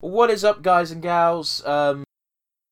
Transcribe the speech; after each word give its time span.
What 0.00 0.30
is 0.30 0.44
up, 0.44 0.62
guys 0.62 0.92
and 0.92 1.02
gals? 1.02 1.64
Um, 1.66 2.04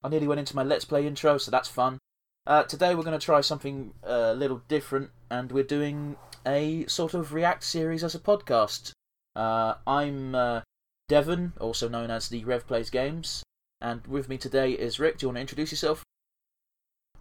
I 0.04 0.08
nearly 0.08 0.28
went 0.28 0.38
into 0.38 0.54
my 0.54 0.62
Let's 0.62 0.84
Play 0.84 1.08
intro, 1.08 1.38
so 1.38 1.50
that's 1.50 1.68
fun. 1.68 1.98
Uh, 2.46 2.62
today 2.62 2.94
we're 2.94 3.02
going 3.02 3.18
to 3.18 3.24
try 3.24 3.40
something 3.40 3.94
uh, 4.06 4.30
a 4.30 4.34
little 4.34 4.62
different, 4.68 5.10
and 5.28 5.50
we're 5.50 5.64
doing 5.64 6.14
a 6.46 6.86
sort 6.86 7.14
of 7.14 7.34
React 7.34 7.64
series 7.64 8.04
as 8.04 8.14
a 8.14 8.20
podcast. 8.20 8.92
Uh, 9.34 9.74
I'm 9.88 10.36
uh, 10.36 10.60
Devon, 11.08 11.54
also 11.60 11.88
known 11.88 12.12
as 12.12 12.28
the 12.28 12.44
Rev 12.44 12.64
Plays 12.64 12.90
Games, 12.90 13.42
and 13.80 14.06
with 14.06 14.28
me 14.28 14.38
today 14.38 14.70
is 14.70 15.00
Rick. 15.00 15.18
Do 15.18 15.24
you 15.24 15.28
want 15.30 15.38
to 15.38 15.40
introduce 15.40 15.72
yourself? 15.72 16.04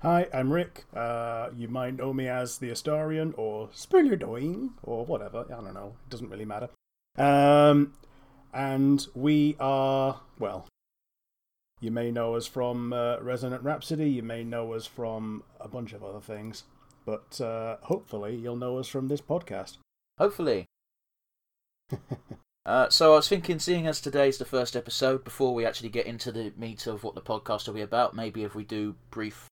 Hi, 0.03 0.27
I'm 0.31 0.53
Rick. 0.53 0.85
Uh, 0.95 1.49
you 1.57 1.67
might 1.67 1.95
know 1.95 2.13
me 2.13 2.27
as 2.27 2.59
the 2.59 2.69
Astarian 2.69 3.33
or 3.37 3.69
Spillerdoing 3.69 4.73
or 4.83 5.03
whatever. 5.03 5.45
I 5.49 5.61
don't 5.61 5.73
know. 5.73 5.95
It 6.05 6.11
doesn't 6.11 6.29
really 6.29 6.45
matter. 6.45 6.69
Um, 7.17 7.93
and 8.55 9.05
we 9.13 9.57
are, 9.59 10.21
well, 10.39 10.65
you 11.81 11.91
may 11.91 12.09
know 12.09 12.35
us 12.35 12.47
from 12.47 12.93
uh, 12.93 13.19
Resonant 13.19 13.61
Rhapsody, 13.63 14.09
you 14.09 14.23
may 14.23 14.45
know 14.45 14.73
us 14.73 14.85
from 14.87 15.43
a 15.59 15.67
bunch 15.67 15.91
of 15.91 16.03
other 16.03 16.21
things, 16.21 16.63
but 17.05 17.39
uh, 17.41 17.75
hopefully 17.81 18.35
you'll 18.35 18.55
know 18.55 18.77
us 18.77 18.87
from 18.87 19.09
this 19.09 19.19
podcast. 19.19 19.77
Hopefully. 20.17 20.65
uh, 22.65 22.89
so 22.89 23.11
I 23.11 23.15
was 23.17 23.27
thinking, 23.27 23.59
seeing 23.59 23.87
as 23.87 23.99
today's 23.99 24.37
the 24.37 24.45
first 24.45 24.77
episode, 24.77 25.25
before 25.25 25.53
we 25.53 25.65
actually 25.65 25.89
get 25.89 26.05
into 26.05 26.31
the 26.31 26.53
meat 26.55 26.87
of 26.87 27.03
what 27.03 27.13
the 27.13 27.21
podcast 27.21 27.67
will 27.67 27.75
be 27.75 27.81
about, 27.81 28.15
maybe 28.15 28.45
if 28.45 28.55
we 28.55 28.63
do 28.63 28.95
brief. 29.11 29.47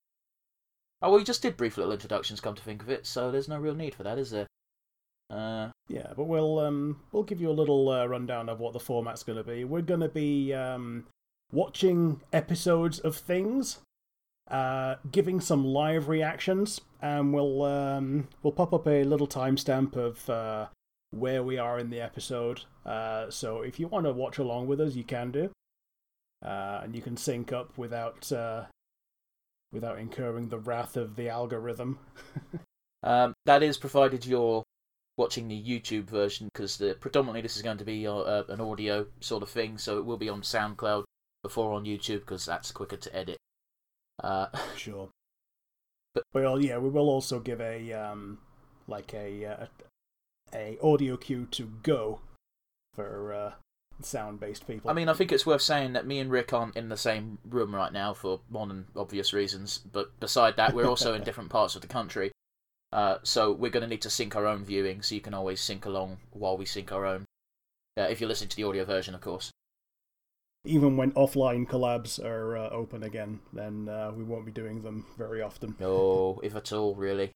Oh, 1.01 1.09
well, 1.09 1.19
we 1.19 1.25
just 1.25 1.41
did 1.41 1.57
brief 1.57 1.75
little 1.75 1.91
introductions, 1.91 2.39
come 2.39 2.55
to 2.55 2.63
think 2.63 2.81
of 2.81 2.89
it, 2.89 3.05
so 3.05 3.29
there's 3.29 3.49
no 3.49 3.59
real 3.59 3.75
need 3.75 3.95
for 3.95 4.03
that, 4.03 4.17
is 4.17 4.31
there? 4.31 4.47
Uh, 5.33 5.69
yeah, 5.87 6.13
but 6.15 6.25
we'll 6.25 6.59
um, 6.59 6.99
we'll 7.11 7.23
give 7.23 7.41
you 7.41 7.49
a 7.49 7.51
little 7.51 7.89
uh, 7.89 8.05
rundown 8.05 8.49
of 8.49 8.59
what 8.59 8.73
the 8.73 8.79
format's 8.79 9.23
going 9.23 9.37
to 9.37 9.43
be. 9.43 9.63
We're 9.63 9.81
going 9.81 10.01
to 10.01 10.09
be 10.09 10.53
um, 10.53 11.05
watching 11.51 12.21
episodes 12.31 12.99
of 12.99 13.15
things, 13.15 13.79
uh, 14.51 14.95
giving 15.11 15.41
some 15.41 15.65
live 15.65 16.07
reactions, 16.07 16.81
and 17.01 17.33
we'll 17.33 17.63
um, 17.63 18.27
we'll 18.43 18.53
pop 18.53 18.73
up 18.73 18.87
a 18.87 19.03
little 19.03 19.27
timestamp 19.27 19.95
of 19.95 20.29
uh, 20.29 20.67
where 21.09 21.41
we 21.41 21.57
are 21.57 21.79
in 21.79 21.89
the 21.89 21.99
episode. 22.01 22.61
Uh, 22.85 23.31
so 23.31 23.61
if 23.61 23.79
you 23.79 23.87
want 23.87 24.05
to 24.05 24.13
watch 24.13 24.37
along 24.37 24.67
with 24.67 24.79
us, 24.79 24.93
you 24.93 25.03
can 25.03 25.31
do, 25.31 25.49
uh, 26.45 26.81
and 26.83 26.95
you 26.95 27.01
can 27.01 27.17
sync 27.17 27.51
up 27.51 27.75
without 27.75 28.31
without 29.71 29.97
incurring 29.97 30.49
the 30.49 30.59
wrath 30.59 30.95
of 30.95 31.15
the 31.15 31.27
algorithm. 31.27 31.97
um, 33.03 33.33
that 33.47 33.63
is 33.63 33.79
provided 33.79 34.27
you're 34.27 34.63
watching 35.17 35.47
the 35.47 35.61
YouTube 35.61 36.09
version 36.09 36.49
because 36.53 36.81
predominantly 36.99 37.41
this 37.41 37.55
is 37.55 37.61
going 37.61 37.77
to 37.77 37.85
be 37.85 38.07
uh, 38.07 38.43
an 38.49 38.61
audio 38.61 39.05
sort 39.19 39.43
of 39.43 39.49
thing, 39.49 39.77
so 39.77 39.97
it 39.97 40.05
will 40.05 40.17
be 40.17 40.29
on 40.29 40.41
SoundCloud 40.41 41.03
before 41.43 41.73
on 41.73 41.85
YouTube 41.85 42.21
because 42.21 42.45
that's 42.45 42.71
quicker 42.71 42.97
to 42.97 43.15
edit. 43.15 43.37
Uh, 44.23 44.47
sure. 44.77 45.09
But 46.13 46.23
well, 46.33 46.61
yeah, 46.61 46.77
we 46.77 46.89
will 46.89 47.09
also 47.09 47.39
give 47.39 47.59
a 47.59 47.91
um, 47.93 48.39
like 48.87 49.13
a 49.13 49.45
uh, 49.45 49.65
a 50.53 50.77
audio 50.81 51.17
cue 51.17 51.47
to 51.51 51.71
go 51.81 52.19
for 52.93 53.33
uh, 53.33 53.51
sound 54.01 54.39
based 54.39 54.67
people. 54.67 54.89
I 54.89 54.93
mean, 54.93 55.09
I 55.09 55.13
think 55.13 55.31
it's 55.31 55.45
worth 55.45 55.61
saying 55.61 55.93
that 55.93 56.05
me 56.05 56.19
and 56.19 56.31
Rick 56.31 56.53
aren't 56.53 56.77
in 56.77 56.89
the 56.89 56.97
same 56.97 57.39
room 57.49 57.73
right 57.73 57.91
now 57.91 58.13
for 58.13 58.41
more 58.49 58.67
than 58.67 58.85
obvious 58.95 59.33
reasons. 59.33 59.79
But 59.79 60.19
beside 60.19 60.55
that, 60.57 60.73
we're 60.73 60.87
also 60.87 61.13
in 61.13 61.23
different 61.25 61.49
parts 61.49 61.75
of 61.75 61.81
the 61.81 61.87
country. 61.87 62.31
Uh, 62.93 63.17
so 63.23 63.51
we're 63.51 63.71
going 63.71 63.81
to 63.81 63.89
need 63.89 64.03
to 64.03 64.09
sync 64.09 64.35
our 64.35 64.45
own 64.45 64.63
viewing, 64.63 65.01
so 65.01 65.15
you 65.15 65.21
can 65.21 65.33
always 65.33 65.59
sync 65.59 65.83
along 65.85 66.17
while 66.29 66.55
we 66.55 66.63
sync 66.63 66.91
our 66.91 67.07
own. 67.07 67.25
Uh, 67.97 68.03
if 68.03 68.21
you 68.21 68.27
listen 68.27 68.47
to 68.47 68.55
the 68.55 68.63
audio 68.63 68.85
version, 68.85 69.15
of 69.15 69.21
course. 69.21 69.49
Even 70.63 70.95
when 70.95 71.11
offline 71.13 71.67
collabs 71.67 72.23
are 72.23 72.55
uh, 72.55 72.69
open 72.69 73.01
again, 73.01 73.39
then 73.51 73.89
uh, 73.89 74.11
we 74.15 74.23
won't 74.23 74.45
be 74.45 74.51
doing 74.51 74.83
them 74.83 75.07
very 75.17 75.41
often. 75.41 75.75
No, 75.79 76.39
if 76.43 76.55
at 76.55 76.71
all, 76.71 76.93
really. 76.93 77.31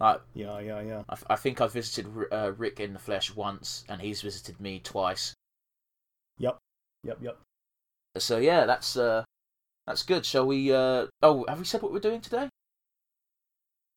yeah, 0.00 0.16
yeah, 0.32 0.80
yeah. 0.80 1.02
I, 1.06 1.16
I 1.34 1.36
think 1.36 1.60
I've 1.60 1.74
visited 1.74 2.06
uh, 2.32 2.52
Rick 2.56 2.80
in 2.80 2.94
the 2.94 2.98
flesh 2.98 3.34
once, 3.34 3.84
and 3.90 4.00
he's 4.00 4.22
visited 4.22 4.58
me 4.58 4.80
twice. 4.80 5.34
Yep, 6.38 6.56
yep, 7.04 7.18
yep. 7.20 7.38
So 8.16 8.38
yeah, 8.38 8.64
that's 8.64 8.96
uh, 8.96 9.22
that's 9.86 10.02
good. 10.02 10.24
Shall 10.24 10.46
we? 10.46 10.72
Uh... 10.72 11.08
Oh, 11.22 11.44
have 11.46 11.58
we 11.58 11.66
said 11.66 11.82
what 11.82 11.92
we're 11.92 12.00
doing 12.00 12.22
today? 12.22 12.48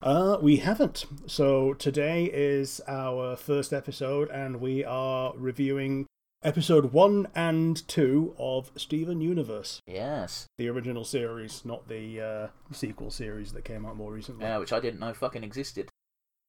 Uh, 0.01 0.37
we 0.41 0.57
haven't. 0.57 1.05
So 1.27 1.75
today 1.75 2.25
is 2.25 2.81
our 2.87 3.35
first 3.35 3.71
episode, 3.71 4.31
and 4.31 4.59
we 4.59 4.83
are 4.83 5.31
reviewing 5.35 6.07
episode 6.43 6.91
one 6.91 7.27
and 7.35 7.87
two 7.87 8.33
of 8.39 8.71
Steven 8.75 9.21
Universe. 9.21 9.79
Yes. 9.85 10.47
The 10.57 10.69
original 10.69 11.03
series, 11.03 11.63
not 11.63 11.87
the 11.87 12.19
uh, 12.19 12.47
sequel 12.71 13.11
series 13.11 13.53
that 13.53 13.63
came 13.63 13.85
out 13.85 13.95
more 13.95 14.11
recently. 14.11 14.43
Yeah, 14.43 14.57
which 14.57 14.73
I 14.73 14.79
didn't 14.79 14.99
know 14.99 15.13
fucking 15.13 15.43
existed. 15.43 15.89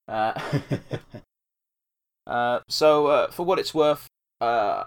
Uh, 0.08 0.32
uh, 2.26 2.60
so, 2.70 3.06
uh, 3.08 3.30
for 3.30 3.44
what 3.44 3.58
it's 3.58 3.74
worth, 3.74 4.08
uh, 4.40 4.84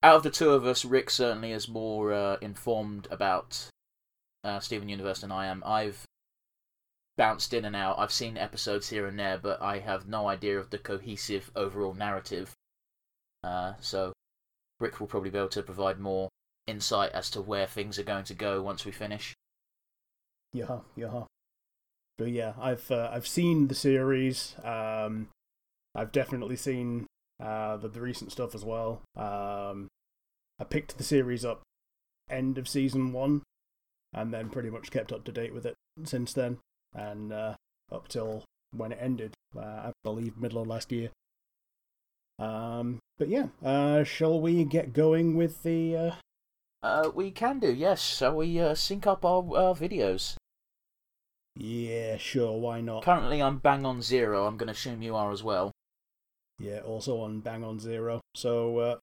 out 0.00 0.16
of 0.16 0.22
the 0.22 0.30
two 0.30 0.50
of 0.50 0.64
us, 0.64 0.84
Rick 0.84 1.10
certainly 1.10 1.50
is 1.50 1.68
more 1.68 2.12
uh, 2.12 2.36
informed 2.40 3.08
about 3.10 3.68
uh, 4.44 4.60
Steven 4.60 4.88
Universe 4.88 5.22
than 5.22 5.32
I 5.32 5.46
am. 5.46 5.64
I've 5.66 6.06
bounced 7.16 7.54
in 7.54 7.64
and 7.64 7.74
out. 7.74 7.98
I've 7.98 8.12
seen 8.12 8.36
episodes 8.36 8.88
here 8.88 9.06
and 9.06 9.18
there, 9.18 9.38
but 9.38 9.60
I 9.62 9.78
have 9.78 10.06
no 10.06 10.28
idea 10.28 10.58
of 10.58 10.70
the 10.70 10.78
cohesive 10.78 11.50
overall 11.56 11.94
narrative. 11.94 12.52
Uh, 13.42 13.74
so 13.80 14.12
Rick 14.80 15.00
will 15.00 15.06
probably 15.06 15.30
be 15.30 15.38
able 15.38 15.48
to 15.48 15.62
provide 15.62 15.98
more 15.98 16.28
insight 16.66 17.12
as 17.12 17.30
to 17.30 17.40
where 17.40 17.66
things 17.66 17.98
are 17.98 18.04
going 18.04 18.24
to 18.24 18.34
go 18.34 18.60
once 18.60 18.84
we 18.84 18.92
finish. 18.92 19.34
Yeah, 20.52 20.80
yeah. 20.94 21.24
But 22.18 22.30
yeah, 22.30 22.54
I've 22.58 22.90
uh, 22.90 23.10
I've 23.12 23.26
seen 23.26 23.68
the 23.68 23.74
series. 23.74 24.54
Um, 24.62 25.28
I've 25.94 26.12
definitely 26.12 26.56
seen 26.56 27.06
uh, 27.42 27.76
the, 27.76 27.88
the 27.88 28.00
recent 28.00 28.32
stuff 28.32 28.54
as 28.54 28.64
well. 28.64 29.02
Um, 29.16 29.88
I 30.58 30.64
picked 30.64 30.96
the 30.96 31.04
series 31.04 31.44
up 31.44 31.62
end 32.30 32.58
of 32.58 32.68
season 32.68 33.12
one, 33.12 33.42
and 34.14 34.32
then 34.32 34.48
pretty 34.48 34.70
much 34.70 34.90
kept 34.90 35.12
up 35.12 35.24
to 35.24 35.32
date 35.32 35.54
with 35.54 35.66
it 35.66 35.74
since 36.04 36.32
then 36.32 36.58
and 36.96 37.32
uh, 37.32 37.54
up 37.92 38.08
till 38.08 38.42
when 38.72 38.92
it 38.92 38.98
ended, 39.00 39.34
uh, 39.56 39.60
I 39.60 39.92
believe 40.02 40.36
middle 40.36 40.62
of 40.62 40.66
last 40.66 40.90
year. 40.90 41.10
Um, 42.38 42.98
but 43.18 43.28
yeah, 43.28 43.46
uh, 43.64 44.04
shall 44.04 44.40
we 44.40 44.64
get 44.64 44.92
going 44.92 45.36
with 45.36 45.62
the? 45.62 45.96
Uh... 45.96 46.10
Uh, 46.82 47.10
we 47.14 47.30
can 47.30 47.58
do 47.58 47.72
yes. 47.72 48.02
Shall 48.02 48.36
we 48.36 48.60
uh, 48.60 48.74
sync 48.74 49.06
up 49.06 49.24
our 49.24 49.40
uh, 49.40 49.74
videos? 49.74 50.36
Yeah, 51.56 52.18
sure. 52.18 52.58
Why 52.58 52.80
not? 52.82 53.04
Currently, 53.04 53.40
I'm 53.40 53.58
bang 53.58 53.86
on 53.86 54.02
zero. 54.02 54.46
I'm 54.46 54.56
going 54.56 54.66
to 54.66 54.72
assume 54.72 55.02
you 55.02 55.16
are 55.16 55.32
as 55.32 55.42
well. 55.42 55.72
Yeah, 56.58 56.80
also 56.80 57.20
on 57.20 57.40
bang 57.40 57.64
on 57.64 57.78
zero. 57.80 58.20
So, 58.34 58.78
uh, 58.78 58.96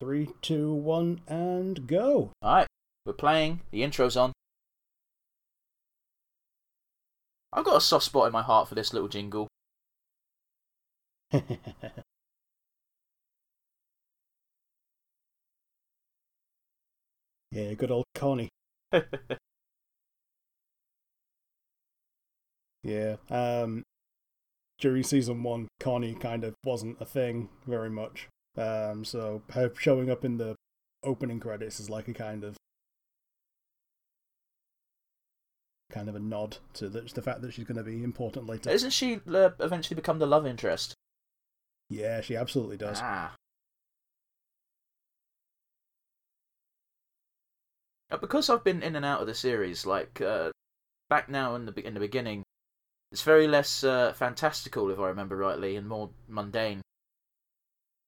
three, 0.00 0.30
two, 0.40 0.72
one, 0.72 1.20
and 1.28 1.86
go. 1.86 2.30
All 2.40 2.54
right, 2.54 2.66
we're 3.04 3.12
playing. 3.12 3.60
The 3.70 3.82
intro's 3.82 4.16
on. 4.16 4.32
I've 7.56 7.64
got 7.64 7.76
a 7.76 7.80
soft 7.80 8.04
spot 8.04 8.26
in 8.26 8.32
my 8.32 8.42
heart 8.42 8.68
for 8.68 8.76
this 8.76 8.92
little 8.92 9.08
jingle. 9.08 9.48
yeah, 17.50 17.74
good 17.76 17.90
old 17.90 18.04
Connie. 18.14 18.50
yeah. 22.82 23.16
Um 23.30 23.82
during 24.78 25.02
season 25.02 25.42
one, 25.42 25.68
Connie 25.80 26.14
kind 26.14 26.44
of 26.44 26.54
wasn't 26.64 27.00
a 27.00 27.04
thing 27.06 27.48
very 27.66 27.90
much. 27.90 28.28
Um 28.56 29.04
so 29.04 29.42
her 29.50 29.72
showing 29.78 30.10
up 30.10 30.24
in 30.24 30.38
the 30.38 30.56
opening 31.02 31.40
credits 31.40 31.80
is 31.80 31.90
like 31.90 32.08
a 32.08 32.14
kind 32.14 32.44
of 32.44 32.55
kind 35.90 36.08
of 36.08 36.14
a 36.14 36.20
nod 36.20 36.58
to 36.74 36.88
the, 36.88 37.02
the 37.02 37.22
fact 37.22 37.42
that 37.42 37.52
she's 37.52 37.64
going 37.64 37.76
to 37.76 37.84
be 37.84 38.02
important 38.02 38.46
later. 38.46 38.70
Isn't 38.70 38.90
she 38.90 39.20
uh, 39.32 39.50
eventually 39.60 39.94
become 39.94 40.18
the 40.18 40.26
love 40.26 40.46
interest? 40.46 40.94
Yeah, 41.88 42.20
she 42.20 42.36
absolutely 42.36 42.76
does. 42.76 42.98
Ah. 43.00 43.34
Because 48.20 48.50
I've 48.50 48.64
been 48.64 48.82
in 48.82 48.96
and 48.96 49.04
out 49.04 49.20
of 49.20 49.26
the 49.26 49.34
series, 49.34 49.86
like 49.86 50.20
uh, 50.20 50.50
back 51.08 51.28
now 51.28 51.54
in 51.54 51.66
the 51.66 51.86
in 51.86 51.94
the 51.94 52.00
beginning, 52.00 52.44
it's 53.12 53.22
very 53.22 53.46
less 53.48 53.82
uh, 53.84 54.12
fantastical, 54.12 54.90
if 54.90 54.98
I 54.98 55.08
remember 55.08 55.36
rightly, 55.36 55.76
and 55.76 55.88
more 55.88 56.10
mundane. 56.28 56.82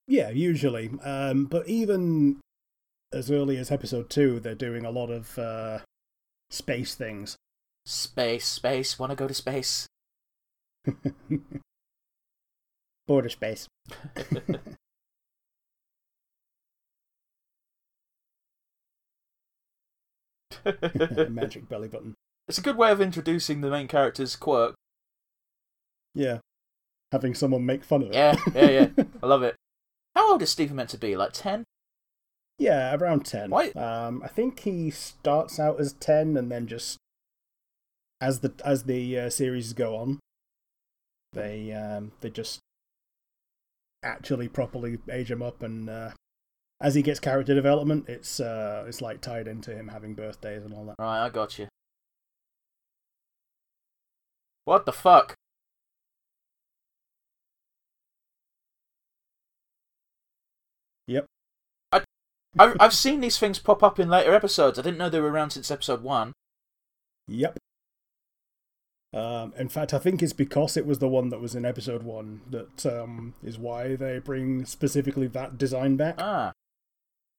Yeah, 0.06 0.30
usually. 0.30 0.90
Um, 1.02 1.46
but 1.46 1.68
even 1.68 2.40
as 3.12 3.30
early 3.30 3.56
as 3.56 3.70
episode 3.70 4.08
two, 4.08 4.40
they're 4.40 4.54
doing 4.54 4.84
a 4.84 4.90
lot 4.90 5.10
of 5.10 5.38
uh, 5.38 5.80
space 6.50 6.94
things. 6.94 7.36
Space, 7.88 8.44
space, 8.46 8.98
wanna 8.98 9.16
go 9.16 9.26
to 9.26 9.32
space. 9.32 9.86
Border 13.06 13.30
space. 13.30 13.66
Magic 21.28 21.68
belly 21.68 21.88
button. 21.88 22.14
It's 22.48 22.58
a 22.58 22.62
good 22.62 22.76
way 22.76 22.90
of 22.90 23.00
introducing 23.00 23.60
the 23.60 23.70
main 23.70 23.88
character's 23.88 24.36
quirk. 24.36 24.74
Yeah. 26.14 26.38
Having 27.12 27.34
someone 27.34 27.66
make 27.66 27.84
fun 27.84 28.02
of 28.02 28.08
it. 28.08 28.14
Yeah, 28.14 28.36
yeah, 28.54 28.70
yeah. 28.70 29.04
I 29.22 29.26
love 29.26 29.42
it. 29.42 29.54
How 30.14 30.32
old 30.32 30.42
is 30.42 30.50
Steven 30.50 30.76
meant 30.76 30.90
to 30.90 30.98
be? 30.98 31.16
Like 31.16 31.32
10? 31.32 31.64
Yeah, 32.58 32.94
around 32.96 33.24
10. 33.24 33.50
Why- 33.50 33.70
Um, 33.70 34.22
I 34.24 34.28
think 34.28 34.60
he 34.60 34.90
starts 34.90 35.58
out 35.58 35.80
as 35.80 35.92
10 35.94 36.36
and 36.36 36.50
then 36.50 36.66
just 36.66 36.98
as 38.20 38.40
the 38.40 38.52
as 38.64 38.84
the 38.84 39.18
uh, 39.18 39.30
series 39.30 39.72
go 39.72 39.96
on, 39.96 40.20
they 41.32 41.72
um 41.72 42.12
they 42.20 42.30
just 42.30 42.60
actually 44.02 44.48
properly 44.48 44.98
age 45.10 45.30
him 45.30 45.42
up 45.42 45.62
and 45.62 45.90
uh, 45.90 46.10
as 46.80 46.94
he 46.94 47.02
gets 47.02 47.18
character 47.20 47.54
development, 47.54 48.08
it's 48.08 48.40
uh 48.40 48.84
it's 48.86 49.00
like 49.00 49.20
tied 49.20 49.48
into 49.48 49.74
him 49.74 49.88
having 49.88 50.14
birthdays 50.14 50.64
and 50.64 50.74
all 50.74 50.84
that. 50.86 50.96
Right, 50.98 51.24
I 51.26 51.28
got 51.28 51.58
you. 51.58 51.68
What 54.64 54.84
the 54.86 54.92
fuck? 54.92 55.34
Yep. 61.06 61.24
I've, 62.58 62.76
I've 62.80 62.94
seen 62.94 63.20
these 63.20 63.38
things 63.38 63.58
pop 63.58 63.82
up 63.82 63.98
in 63.98 64.08
later 64.08 64.34
episodes. 64.34 64.78
I 64.78 64.82
didn't 64.82 64.98
know 64.98 65.08
they 65.08 65.20
were 65.20 65.30
around 65.30 65.50
since 65.50 65.70
episode 65.70 66.02
one. 66.02 66.32
Yep. 67.28 67.58
Um, 69.14 69.54
in 69.58 69.68
fact, 69.70 69.94
I 69.94 69.98
think 69.98 70.22
it's 70.22 70.34
because 70.34 70.76
it 70.76 70.84
was 70.86 70.98
the 70.98 71.08
one 71.08 71.30
that 71.30 71.40
was 71.40 71.54
in 71.54 71.64
episode 71.64 72.02
one 72.02 72.42
that 72.50 72.84
um, 72.84 73.34
is 73.42 73.58
why 73.58 73.96
they 73.96 74.18
bring 74.18 74.64
specifically 74.66 75.26
that 75.28 75.56
design 75.56 75.96
back. 75.96 76.16
Ah, 76.18 76.52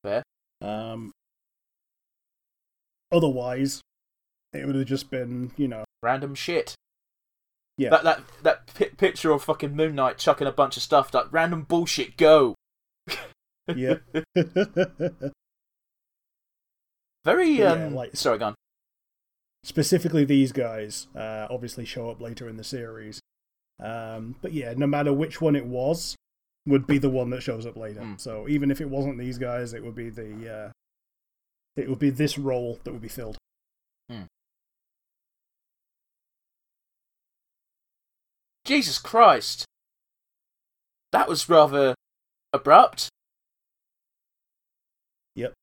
fair. 0.04 0.24
Um, 0.62 1.12
otherwise, 3.12 3.82
it 4.52 4.66
would 4.66 4.76
have 4.76 4.88
just 4.88 5.12
been, 5.12 5.52
you 5.58 5.68
know, 5.68 5.84
random 6.02 6.34
shit. 6.34 6.74
Yeah. 7.78 7.92
That 7.92 8.04
that 8.04 8.22
that 8.44 8.68
pi- 8.74 8.92
picture 8.98 9.32
of 9.32 9.44
fucking 9.44 9.76
Moon 9.76 9.94
Knight 9.96 10.18
chucking 10.18 10.48
a 10.48 10.52
bunch 10.52 10.76
of 10.76 10.84
stuff. 10.84 11.12
That 11.12 11.32
random 11.32 11.62
bullshit. 11.64 12.18
Go. 12.18 12.56
yeah. 13.76 13.98
Very 17.26 17.50
Yeah, 17.52 17.74
um. 17.74 17.96
like- 17.96 18.16
Sorry, 18.16 18.38
gone. 18.40 18.56
Specifically, 19.64 20.26
these 20.26 20.52
guys 20.52 21.08
uh, 21.16 21.48
obviously 21.50 21.86
show 21.86 22.10
up 22.10 22.22
later 22.22 22.48
in 22.48 22.58
the 22.58 22.64
series. 22.64 23.20
Um, 23.80 24.36
but 24.42 24.54
yeah, 24.54 24.74
no 24.76 24.88
matter 24.88 25.14
which 25.14 25.42
one 25.42 25.56
it 25.56 25.66
was, 25.66 26.16
would 26.66 26.88
be 26.88 26.98
the 26.98 27.10
one 27.10 27.30
that 27.32 27.44
shows 27.44 27.66
up 27.66 27.78
later. 27.78 28.02
Mm. 28.02 28.20
So 28.20 28.48
even 28.48 28.72
if 28.72 28.82
it 28.82 28.90
wasn't 28.90 29.18
these 29.18 29.38
guys, 29.38 29.74
it 29.74 29.84
would 29.84 29.96
be 29.96 30.10
the 30.10 30.54
uh, 30.54 30.72
it 31.76 31.90
would 31.90 32.00
be 32.00 32.10
this 32.10 32.38
role 32.38 32.80
that 32.84 32.92
would 32.92 33.02
be 33.02 33.08
filled. 33.08 33.38
Jesus 38.70 39.00
Christ. 39.00 39.66
That 41.12 41.28
was 41.28 41.50
rather 41.50 41.96
abrupt. 42.54 43.10
Yep. 45.34 45.54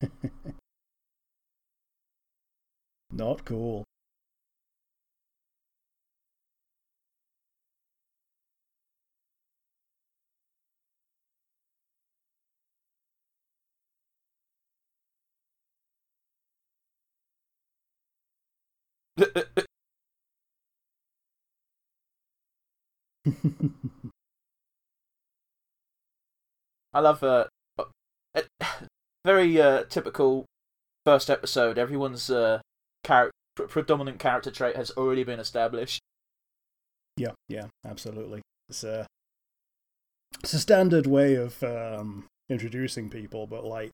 Not 3.14 3.46
cool. 3.46 3.84
I 26.94 27.00
love 27.00 27.22
uh, 27.22 27.46
very 29.24 29.60
uh, 29.60 29.84
typical 29.84 30.46
first 31.04 31.30
episode. 31.30 31.78
Everyone's 31.78 32.30
uh, 32.30 32.60
char- 33.04 33.30
pr- 33.56 33.64
predominant 33.64 34.18
character 34.18 34.50
trait 34.50 34.76
has 34.76 34.90
already 34.92 35.24
been 35.24 35.40
established. 35.40 36.00
Yeah, 37.16 37.32
yeah, 37.48 37.66
absolutely. 37.86 38.42
It's 38.68 38.84
a 38.84 39.06
it's 40.40 40.54
a 40.54 40.58
standard 40.58 41.06
way 41.06 41.34
of 41.34 41.62
um, 41.62 42.26
introducing 42.48 43.08
people, 43.08 43.46
but 43.46 43.64
like 43.64 43.90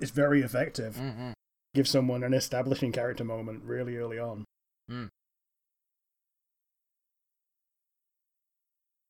it's 0.00 0.10
very 0.10 0.40
effective. 0.40 0.96
Mm-hmm. 0.96 1.32
Give 1.74 1.86
someone 1.86 2.22
an 2.22 2.32
establishing 2.32 2.92
character 2.92 3.24
moment 3.24 3.62
really 3.64 3.96
early 3.96 4.18
on. 4.18 4.44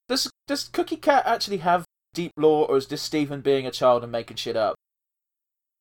Does 0.09 0.31
does 0.47 0.69
Cookie 0.69 0.97
Cat 0.97 1.25
actually 1.27 1.59
have 1.59 1.85
deep 2.15 2.33
lore, 2.37 2.69
or 2.69 2.77
is 2.77 2.87
this 2.87 3.03
Steven 3.03 3.41
being 3.41 3.67
a 3.67 3.71
child 3.71 4.03
and 4.03 4.13
making 4.13 4.37
shit 4.37 4.57
up? 4.57 4.77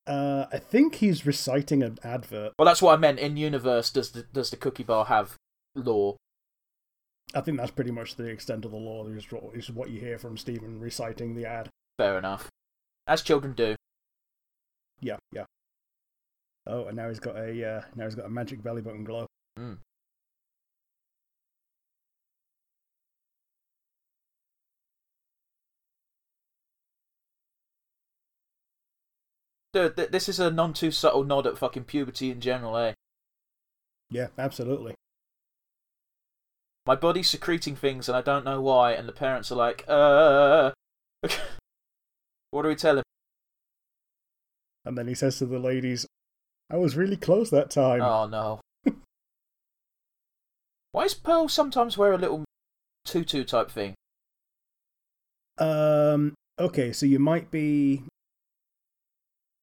Uh, 0.08 0.46
I 0.52 0.60
think 0.60 0.96
he's 0.96 1.26
reciting 1.26 1.82
an 1.82 1.98
advert. 2.04 2.54
Well, 2.60 2.66
that's 2.66 2.82
what 2.82 2.94
I 2.94 2.98
meant. 2.98 3.20
In 3.20 3.38
universe, 3.38 3.90
does 3.90 4.12
the 4.12 4.24
does 4.24 4.52
the 4.52 4.58
Cookie 4.58 4.84
Bar 4.84 5.06
have 5.06 5.36
lore? 5.76 6.18
I 7.34 7.42
think 7.42 7.58
that's 7.58 7.72
pretty 7.72 7.92
much 7.92 8.16
the 8.16 8.26
extent 8.26 8.66
of 8.66 8.72
the 8.72 8.78
lore. 8.78 9.12
Is 9.16 9.32
what, 9.32 9.44
is 9.56 9.72
what 9.72 9.90
you 9.90 10.00
hear 10.00 10.20
from 10.20 10.38
Steven 10.38 10.80
reciting 10.80 11.36
the 11.36 11.46
ad. 11.46 11.70
Fair 11.98 12.18
enough. 12.18 12.50
As 13.08 13.22
children 13.22 13.54
do. 13.54 13.76
Yeah, 15.02 15.18
yeah. 15.32 15.46
Oh, 16.68 16.86
and 16.86 16.96
now 16.98 17.10
he's 17.10 17.20
got 17.20 17.36
a 17.36 17.78
uh, 17.78 17.82
now 17.96 18.06
he's 18.06 18.16
got 18.16 18.26
a 18.26 18.30
magic 18.30 18.64
belly 18.64 18.82
button 18.82 19.04
glow. 19.04 19.28
Mm. 19.60 19.78
Dude, 29.76 29.98
th- 29.98 30.10
this 30.10 30.30
is 30.30 30.40
a 30.40 30.50
non 30.50 30.72
too 30.72 30.90
subtle 30.90 31.26
nod 31.26 31.46
at 31.46 31.58
fucking 31.58 31.84
puberty 31.84 32.32
in 32.32 32.40
general, 32.40 32.78
eh? 32.78 32.94
Yeah, 34.10 34.28
absolutely. 34.38 34.96
My 36.86 36.96
body's 36.96 37.30
secreting 37.30 37.76
things 37.76 38.08
and 38.08 38.16
I 38.16 38.22
don't 38.22 38.46
know 38.46 38.62
why, 38.62 38.94
and 38.94 39.06
the 39.06 39.12
parents 39.12 39.52
are 39.52 39.56
like, 39.56 39.84
uh. 39.90 40.72
what 42.52 42.62
do 42.62 42.70
we 42.70 42.76
tell 42.76 43.00
him? 43.00 43.04
And 44.86 44.98
then 44.98 45.10
he 45.10 45.14
says 45.14 45.40
to 45.40 45.46
the 45.46 45.60
ladies, 45.60 46.06
"I 46.70 46.78
was 46.78 46.96
really 46.96 47.18
close 47.18 47.50
that 47.50 47.70
time." 47.70 48.02
Oh 48.02 48.28
no. 48.28 48.62
Why 50.94 51.04
does 51.04 51.16
Pearl 51.16 51.50
sometimes 51.50 51.98
wear 51.98 52.14
a 52.14 52.18
little 52.18 52.46
tutu 53.04 53.44
type 53.44 53.72
thing? 53.72 53.96
Um. 55.58 56.34
Okay, 56.60 56.94
so 56.94 57.06
you 57.06 57.20
might 57.20 57.52
be. 57.52 58.04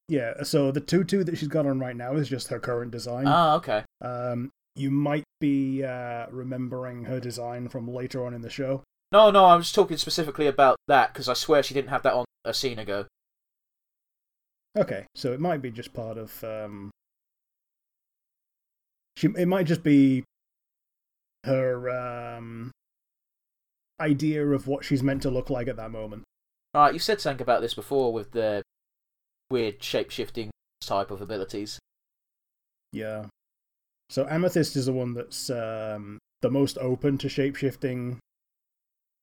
Yeah. 0.07 0.43
So 0.43 0.71
the 0.71 0.81
tutu 0.81 1.23
that 1.23 1.37
she's 1.37 1.47
got 1.47 1.65
on 1.65 1.79
right 1.79 1.95
now 1.95 2.15
is 2.15 2.29
just 2.29 2.49
her 2.49 2.59
current 2.59 2.91
design. 2.91 3.27
Oh, 3.27 3.55
okay. 3.55 3.83
Um. 4.01 4.51
You 4.75 4.89
might 4.89 5.25
be 5.39 5.83
uh, 5.83 6.25
remembering 6.31 7.03
her 7.03 7.19
design 7.19 7.69
from 7.69 7.87
later 7.87 8.25
on 8.25 8.33
in 8.33 8.41
the 8.41 8.49
show. 8.49 8.81
No, 9.11 9.29
no, 9.29 9.45
I 9.45 9.55
was 9.55 9.71
talking 9.71 9.97
specifically 9.97 10.47
about 10.47 10.77
that 10.87 11.13
because 11.13 11.29
I 11.29 11.33
swear 11.33 11.61
she 11.61 11.75
didn't 11.75 11.91
have 11.91 12.01
that 12.01 12.15
on 12.15 12.25
a 12.43 12.55
scene 12.55 12.79
ago. 12.79 13.05
Okay, 14.75 15.05
so 15.13 15.31
it 15.31 15.39
might 15.39 15.61
be 15.61 15.69
just 15.69 15.93
part 15.93 16.17
of. 16.17 16.43
Um, 16.43 16.89
she. 19.15 19.27
It 19.37 19.47
might 19.47 19.67
just 19.67 19.83
be 19.83 20.23
her 21.43 21.91
um, 21.91 22.71
idea 24.01 24.43
of 24.47 24.65
what 24.65 24.83
she's 24.83 25.03
meant 25.03 25.21
to 25.21 25.29
look 25.29 25.51
like 25.51 25.67
at 25.67 25.75
that 25.77 25.91
moment. 25.91 26.23
Right, 26.73 26.93
you 26.93 26.99
said 26.99 27.21
something 27.21 27.43
about 27.43 27.61
this 27.61 27.75
before 27.75 28.11
with 28.11 28.31
the 28.31 28.63
weird 29.53 29.83
shape 29.83 30.09
shifting 30.09 30.49
type 30.81 31.11
of 31.11 31.21
abilities. 31.21 31.79
Yeah. 32.91 33.25
So 34.09 34.27
Amethyst 34.27 34.75
is 34.75 34.87
the 34.87 34.93
one 34.93 35.13
that's 35.13 35.49
um, 35.49 36.17
the 36.41 36.49
most 36.49 36.77
open 36.79 37.17
to 37.19 37.27
shapeshifting 37.27 38.17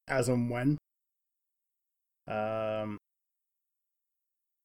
as 0.09 0.29
and 0.29 0.49
when. 0.49 0.79
Um, 2.29 2.97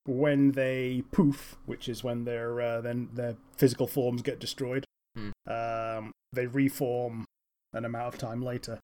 when 0.06 0.52
they 0.52 1.04
poof, 1.12 1.58
which 1.66 1.90
is 1.90 2.04
when 2.04 2.26
their 2.26 2.62
uh, 2.62 2.82
then 2.82 3.10
their 3.14 3.36
physical 3.58 3.88
forms 3.88 4.22
get 4.22 4.40
destroyed, 4.40 4.86
Hmm. 5.16 5.32
um, 5.48 6.12
they 6.34 6.46
reform 6.46 7.26
an 7.74 7.86
amount 7.86 8.14
of 8.14 8.20
time 8.20 8.42
later. 8.42 8.80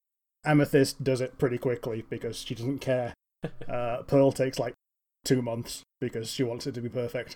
Amethyst 0.45 1.03
does 1.03 1.21
it 1.21 1.37
pretty 1.37 1.57
quickly 1.57 2.05
because 2.09 2.37
she 2.37 2.55
doesn't 2.55 2.79
care. 2.79 3.13
uh, 3.67 4.03
Pearl 4.07 4.31
takes 4.31 4.57
like 4.57 4.73
two 5.23 5.41
months 5.41 5.83
because 5.99 6.31
she 6.31 6.43
wants 6.43 6.67
it 6.67 6.73
to 6.73 6.81
be 6.81 6.89
perfect. 6.89 7.35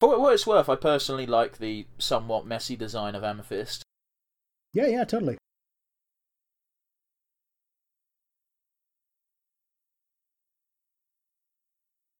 For 0.00 0.18
what 0.18 0.34
it's 0.34 0.46
worth, 0.46 0.68
I 0.68 0.76
personally 0.76 1.26
like 1.26 1.58
the 1.58 1.86
somewhat 1.98 2.46
messy 2.46 2.76
design 2.76 3.14
of 3.14 3.24
Amethyst. 3.24 3.82
Yeah, 4.72 4.86
yeah, 4.86 5.04
totally. 5.04 5.38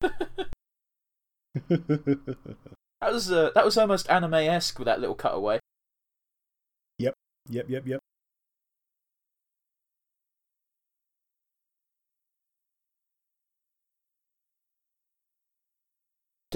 That 3.00 3.12
was 3.12 3.30
uh, 3.30 3.50
that 3.54 3.64
was 3.64 3.76
almost 3.76 4.10
anime 4.10 4.34
esque 4.34 4.78
with 4.78 4.86
that 4.86 5.00
little 5.00 5.14
cutaway. 5.14 5.60
Yep, 6.98 7.14
yep, 7.50 7.68
yep, 7.68 7.86
yep. 7.86 8.00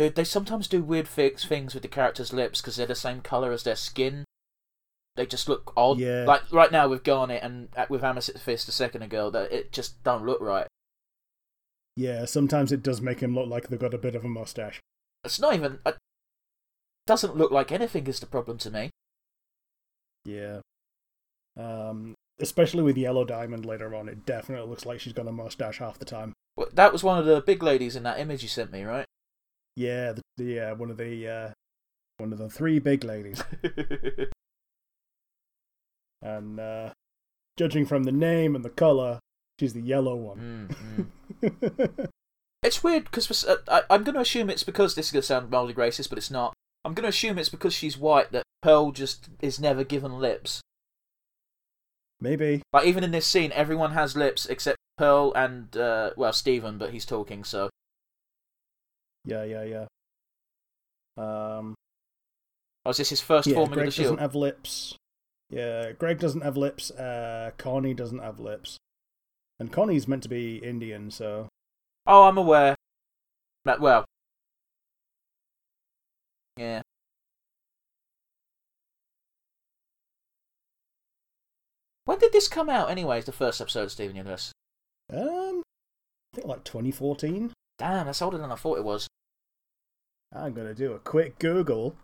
Dude, 0.01 0.15
they 0.15 0.25
sometimes 0.25 0.67
do 0.67 0.83
weird 0.83 1.07
fix 1.07 1.45
things 1.45 1.75
with 1.75 1.83
the 1.83 1.89
characters' 1.89 2.33
lips 2.33 2.63
because 2.63 2.77
they're 2.77 2.87
the 2.87 2.95
same 2.95 3.21
color 3.21 3.53
as 3.53 3.65
their 3.65 3.77
skin. 3.77 4.25
They 5.15 5.27
just 5.27 5.47
look 5.47 5.75
odd. 5.77 5.99
Yeah. 5.99 6.25
Like 6.27 6.51
right 6.51 6.73
now 6.73 6.89
with 6.89 7.05
Garnet 7.05 7.43
and 7.43 7.69
uh, 7.77 7.85
with 7.91 8.03
Amethyst 8.03 8.39
Fist 8.39 8.67
a 8.67 8.73
second 8.73 9.03
ago, 9.03 9.29
that 9.29 9.53
it 9.53 9.73
just 9.73 10.03
don't 10.03 10.25
look 10.25 10.41
right. 10.41 10.67
Yeah, 11.97 12.25
sometimes 12.25 12.73
it 12.73 12.83
does 12.83 13.03
make 13.03 13.21
him 13.21 13.35
look 13.35 13.47
like 13.47 13.69
they've 13.69 13.79
got 13.79 13.93
a 13.93 13.99
bit 13.99 14.15
of 14.15 14.25
a 14.25 14.29
mustache. 14.29 14.81
It's 15.23 15.39
not 15.39 15.55
even. 15.55 15.81
It 15.85 15.99
doesn't 17.07 17.37
look 17.37 17.51
like 17.51 17.71
anything 17.71 18.07
is 18.07 18.21
the 18.21 18.27
problem 18.27 18.57
to 18.57 18.71
me. 18.71 18.89
Yeah. 20.25 20.61
Um, 21.59 22.15
especially 22.39 22.85
with 22.85 22.97
Yellow 22.97 23.27
Diamond 23.27 23.67
later 23.67 23.95
on, 23.95 24.09
it 24.09 24.25
definitely 24.25 24.67
looks 24.67 24.87
like 24.87 24.99
she's 24.99 25.13
got 25.13 25.29
a 25.29 25.33
mustache 25.33 25.77
half 25.77 25.99
the 25.99 26.07
time. 26.07 26.33
Well, 26.57 26.69
That 26.73 26.91
was 26.91 27.05
one 27.05 27.19
of 27.19 27.27
the 27.27 27.43
big 27.43 27.63
ladies 27.63 27.97
in 27.97 28.03
that 28.05 28.19
image 28.19 28.43
you 28.43 28.49
sent 28.49 28.73
me, 28.73 28.83
right? 28.83 29.05
Yeah, 29.77 30.13
the, 30.13 30.23
the 30.37 30.61
uh, 30.61 30.75
one 30.75 30.91
of 30.91 30.97
the 30.97 31.29
uh, 31.29 31.51
one 32.19 32.33
of 32.33 32.39
the 32.39 32.49
three 32.49 32.79
big 32.79 33.05
ladies, 33.05 33.43
and 36.23 36.61
uh, 36.61 36.91
judging 37.57 37.87
from 37.87 38.05
the 38.05 38.13
name 38.13 38.55
and 38.55 38.65
the 38.65 38.71
color, 38.71 39.21
she's 39.59 39.73
the 39.73 39.81
yellow 39.81 40.17
one. 40.17 40.69
Mm, 40.69 41.07
mm. 41.43 42.09
It's 42.63 42.85
weird 42.85 43.05
because 43.05 43.45
uh, 43.45 43.81
I'm 43.89 44.05
going 44.05 44.17
to 44.17 44.21
assume 44.21 44.51
it's 44.51 44.65
because 44.65 44.95
this 44.95 45.07
is 45.07 45.13
going 45.13 45.23
to 45.23 45.27
sound 45.27 45.51
mildly 45.51 45.73
racist, 45.73 46.11
but 46.11 46.19
it's 46.19 46.31
not. 46.31 46.53
I'm 46.85 46.95
going 46.95 47.05
to 47.05 47.09
assume 47.09 47.39
it's 47.39 47.49
because 47.49 47.73
she's 47.73 47.97
white 47.97 48.33
that 48.33 48.45
Pearl 48.63 48.93
just 48.93 49.31
is 49.41 49.59
never 49.59 49.83
given 49.83 50.19
lips. 50.19 50.61
Maybe. 52.21 52.63
Like 52.73 52.87
even 52.87 53.03
in 53.03 53.13
this 53.13 53.27
scene, 53.27 53.51
everyone 53.55 53.93
has 53.93 54.15
lips 54.15 54.45
except 54.45 54.77
Pearl 54.99 55.33
and 55.35 55.75
uh, 55.75 56.11
well 56.17 56.35
Steven, 56.35 56.77
but 56.77 56.91
he's 56.91 57.07
talking, 57.07 57.45
so 57.45 57.71
Yeah, 59.25 59.45
yeah, 59.45 59.65
yeah. 59.65 59.87
Um, 61.17 61.75
oh, 62.87 62.91
is 62.91 62.97
this 62.97 63.11
his 63.11 63.21
first 63.21 63.47
yeah, 63.49 63.55
forming 63.55 63.75
Greg 63.75 63.89
of 63.89 63.95
the 63.95 63.97
shield? 64.03 64.07
doesn't 64.17 64.23
have 64.23 64.35
lips. 64.35 64.97
Yeah, 65.51 65.93
Greg 65.93 66.19
doesn't 66.19 66.43
have 66.43 66.57
lips. 66.57 66.91
Uh, 66.91 67.51
Connie 67.59 67.95
doesn't 67.95 68.21
have 68.21 68.41
lips, 68.41 68.77
and 69.59 69.73
Connie's 69.73 70.09
meant 70.09 70.23
to 70.23 70.29
be 70.29 70.57
Indian, 70.59 71.11
so 71.11 71.49
Oh, 72.07 72.25
I'm 72.25 72.39
aware. 72.39 72.77
That 73.65 73.81
well, 73.81 74.05
yeah. 76.57 76.83
When 82.05 82.19
did 82.19 82.33
this 82.33 82.49
come 82.49 82.69
out, 82.69 82.91
anyways? 82.91 83.25
The 83.27 83.33
first 83.33 83.61
episode 83.61 83.85
of 83.85 83.93
Steven 83.93 84.17
Universe. 84.17 84.53
um, 85.13 85.63
I 86.33 86.37
think 86.37 86.47
like 86.47 86.65
2014. 86.65 87.53
Damn, 87.81 88.05
that's 88.05 88.21
older 88.21 88.37
than 88.37 88.53
I 88.53 88.57
thought 88.57 88.77
it 88.77 88.85
was. 88.85 89.09
I'm 90.35 90.53
gonna 90.53 90.75
do 90.75 90.93
a 90.93 90.99
quick 90.99 91.39
Google. 91.39 91.97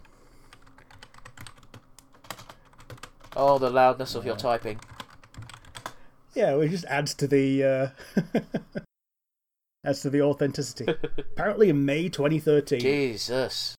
Oh, 3.37 3.59
the 3.59 3.69
loudness 3.69 4.15
of 4.15 4.25
your 4.25 4.37
typing. 4.37 4.81
Yeah, 6.33 6.57
it 6.57 6.71
just 6.71 6.87
adds 6.87 7.13
to 7.17 7.27
the 7.27 7.63
uh, 7.63 8.21
adds 9.85 10.01
to 10.01 10.09
the 10.09 10.23
authenticity. 10.23 10.87
Apparently, 11.19 11.69
in 11.69 11.85
May 11.85 12.09
2013, 12.09 12.81
Jesus, 12.81 13.75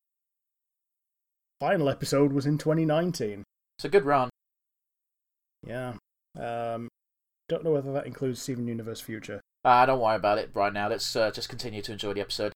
final 1.60 1.90
episode 1.90 2.32
was 2.32 2.46
in 2.46 2.60
2019. 2.60 3.44
it's 3.80 3.86
a 3.86 3.90
good 3.90 4.06
run. 4.06 4.30
Yeah. 5.66 5.94
Um, 6.40 6.90
don't 7.50 7.64
know 7.64 7.72
whether 7.72 7.92
that 7.94 8.06
includes 8.06 8.40
Steven 8.40 8.68
Universe 8.68 9.02
Future. 9.02 9.42
Ah, 9.66 9.86
don't 9.86 10.00
worry 10.00 10.16
about 10.16 10.38
it 10.38 10.52
right 10.54 10.72
now. 10.72 10.88
Let's 10.90 11.16
uh, 11.16 11.32
just 11.32 11.50
continue 11.50 11.82
to 11.82 11.92
enjoy 11.92 12.14
the 12.14 12.22
episode. 12.22 12.54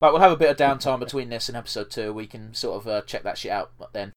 But 0.00 0.12
we'll 0.12 0.22
have 0.22 0.32
a 0.32 0.36
bit 0.36 0.50
of 0.50 0.56
downtime 0.56 1.00
between 1.00 1.28
this 1.28 1.48
and 1.48 1.56
episode 1.56 1.90
two. 1.90 2.12
We 2.12 2.26
can 2.26 2.54
sort 2.54 2.80
of 2.80 2.88
uh, 2.88 3.02
check 3.02 3.22
that 3.24 3.38
shit 3.38 3.52
out 3.52 3.72
then. 3.92 4.12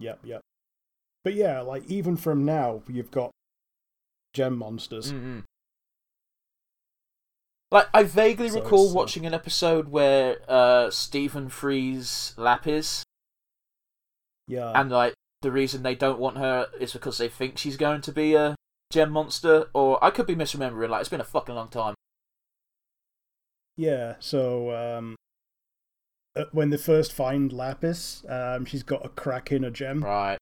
Yep, 0.00 0.20
yep. 0.24 0.40
But 1.22 1.34
yeah, 1.34 1.60
like 1.60 1.84
even 1.88 2.16
from 2.16 2.44
now, 2.44 2.82
you've 2.88 3.10
got 3.10 3.30
gem 4.32 4.56
monsters. 4.56 5.12
Mm-hmm. 5.12 5.40
Like 7.70 7.86
I 7.94 8.02
vaguely 8.02 8.48
So 8.48 8.62
recall 8.62 8.90
uh, 8.90 8.94
watching 8.94 9.26
an 9.26 9.34
episode 9.34 9.88
where 9.88 10.38
uh, 10.48 10.90
Steven 10.90 11.48
frees 11.48 12.34
Lapis, 12.36 13.04
Yeah, 14.48 14.72
and 14.74 14.90
like 14.90 15.14
the 15.42 15.52
reason 15.52 15.82
they 15.82 15.94
don't 15.94 16.18
want 16.18 16.38
her 16.38 16.68
is 16.80 16.92
because 16.92 17.18
they 17.18 17.28
think 17.28 17.58
she's 17.58 17.76
going 17.76 18.00
to 18.00 18.12
be 18.12 18.34
a 18.34 18.56
gem 18.90 19.10
monster. 19.10 19.66
Or 19.74 20.02
I 20.04 20.10
could 20.10 20.26
be 20.26 20.36
misremembering. 20.36 20.88
Like 20.90 21.00
it's 21.00 21.08
been 21.08 21.20
a 21.20 21.24
fucking 21.24 21.54
long 21.54 21.68
time. 21.68 21.94
yeah. 23.76 24.14
So 24.20 24.70
um, 24.74 25.16
uh, 26.36 26.44
when 26.52 26.70
they 26.70 26.76
first 26.76 27.12
find 27.12 27.52
Lapis, 27.52 28.24
um, 28.28 28.64
she's 28.64 28.82
got 28.82 29.04
a 29.04 29.08
crack 29.08 29.50
in 29.52 29.64
a 29.64 29.70
gem. 29.70 30.04
Right. 30.04 30.38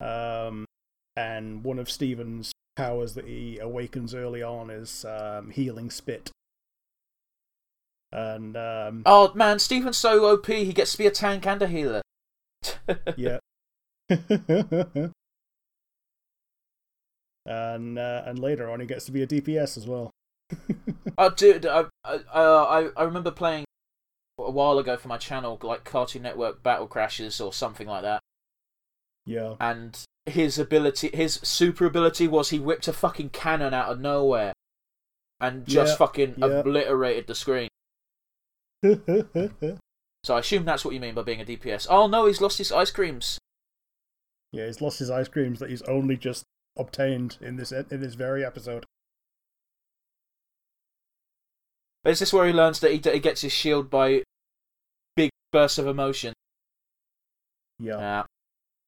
Um, 0.00 0.66
and 1.16 1.64
one 1.64 1.78
of 1.78 1.90
Steven's 1.90 2.52
powers 2.76 3.14
that 3.14 3.26
he 3.26 3.58
awakens 3.58 4.14
early 4.14 4.42
on 4.42 4.68
is 4.68 5.04
um, 5.06 5.50
healing 5.50 5.90
spit. 5.90 6.30
And 8.12 8.56
um, 8.56 9.02
Oh 9.06 9.32
man, 9.34 9.58
Steven's 9.58 9.96
so 9.96 10.30
OP. 10.32 10.46
He 10.46 10.72
gets 10.72 10.92
to 10.92 10.98
be 10.98 11.06
a 11.06 11.10
tank 11.10 11.46
and 11.46 11.62
a 11.62 11.66
healer. 11.66 12.02
yeah. 13.16 13.38
and 17.46 17.98
uh, 17.98 18.22
and 18.26 18.38
later 18.38 18.70
on, 18.70 18.80
he 18.80 18.86
gets 18.86 19.04
to 19.06 19.12
be 19.12 19.22
a 19.22 19.26
DPS 19.26 19.76
as 19.76 19.86
well. 19.86 20.10
Oh, 21.18 21.30
dude, 21.36 21.64
I, 21.66 21.84
I, 22.04 22.14
uh, 22.32 22.64
I 22.96 23.00
I 23.00 23.04
remember 23.04 23.30
playing 23.30 23.64
a 24.38 24.50
while 24.50 24.78
ago 24.78 24.96
for 24.96 25.08
my 25.08 25.16
channel, 25.18 25.58
like 25.62 25.84
Cartoon 25.84 26.22
Network 26.22 26.62
Battle 26.62 26.86
Crashes 26.86 27.40
or 27.40 27.52
something 27.52 27.86
like 27.86 28.02
that. 28.02 28.20
yeah, 29.24 29.54
And 29.60 29.98
his 30.26 30.58
ability, 30.58 31.10
his 31.14 31.34
super 31.42 31.86
ability 31.86 32.28
was 32.28 32.50
he 32.50 32.58
whipped 32.58 32.86
a 32.86 32.92
fucking 32.92 33.30
cannon 33.30 33.72
out 33.72 33.88
of 33.90 33.98
nowhere 34.00 34.52
and 35.40 35.66
just 35.66 35.92
Yeah, 35.92 35.96
fucking 35.96 36.34
yeah. 36.36 36.46
obliterated 36.46 37.26
the 37.26 37.34
screen. 37.34 37.68
So 40.24 40.34
I 40.34 40.40
assume 40.40 40.64
that's 40.64 40.84
what 40.84 40.92
you 40.92 40.98
mean 41.00 41.14
by 41.14 41.22
being 41.22 41.40
a 41.40 41.44
DPS. 41.44 41.86
Oh 41.88 42.08
no, 42.08 42.26
he's 42.26 42.40
lost 42.40 42.58
his 42.58 42.72
ice 42.72 42.90
creams. 42.90 43.38
yeah. 44.52 44.66
He's 44.66 44.80
lost 44.80 44.98
his 44.98 45.08
ice 45.10 45.28
creams 45.28 45.60
that 45.60 45.70
he's 45.70 45.82
only 45.82 46.16
just 46.16 46.42
obtained 46.76 47.38
in 47.40 47.56
this 47.56 47.72
in 47.72 48.00
this 48.00 48.14
very 48.14 48.44
episode. 48.44 48.84
Is 52.04 52.20
this 52.20 52.32
where 52.32 52.46
he 52.46 52.52
learns 52.52 52.78
that 52.80 52.92
he, 52.92 52.98
he 53.10 53.18
gets 53.18 53.40
his 53.42 53.52
shield 53.52 53.90
by 53.90 54.22
big 55.16 55.30
bursts 55.52 55.78
of 55.78 55.86
emotion? 55.88 56.32
Yeah, 57.78 57.98
Yeah. 57.98 58.22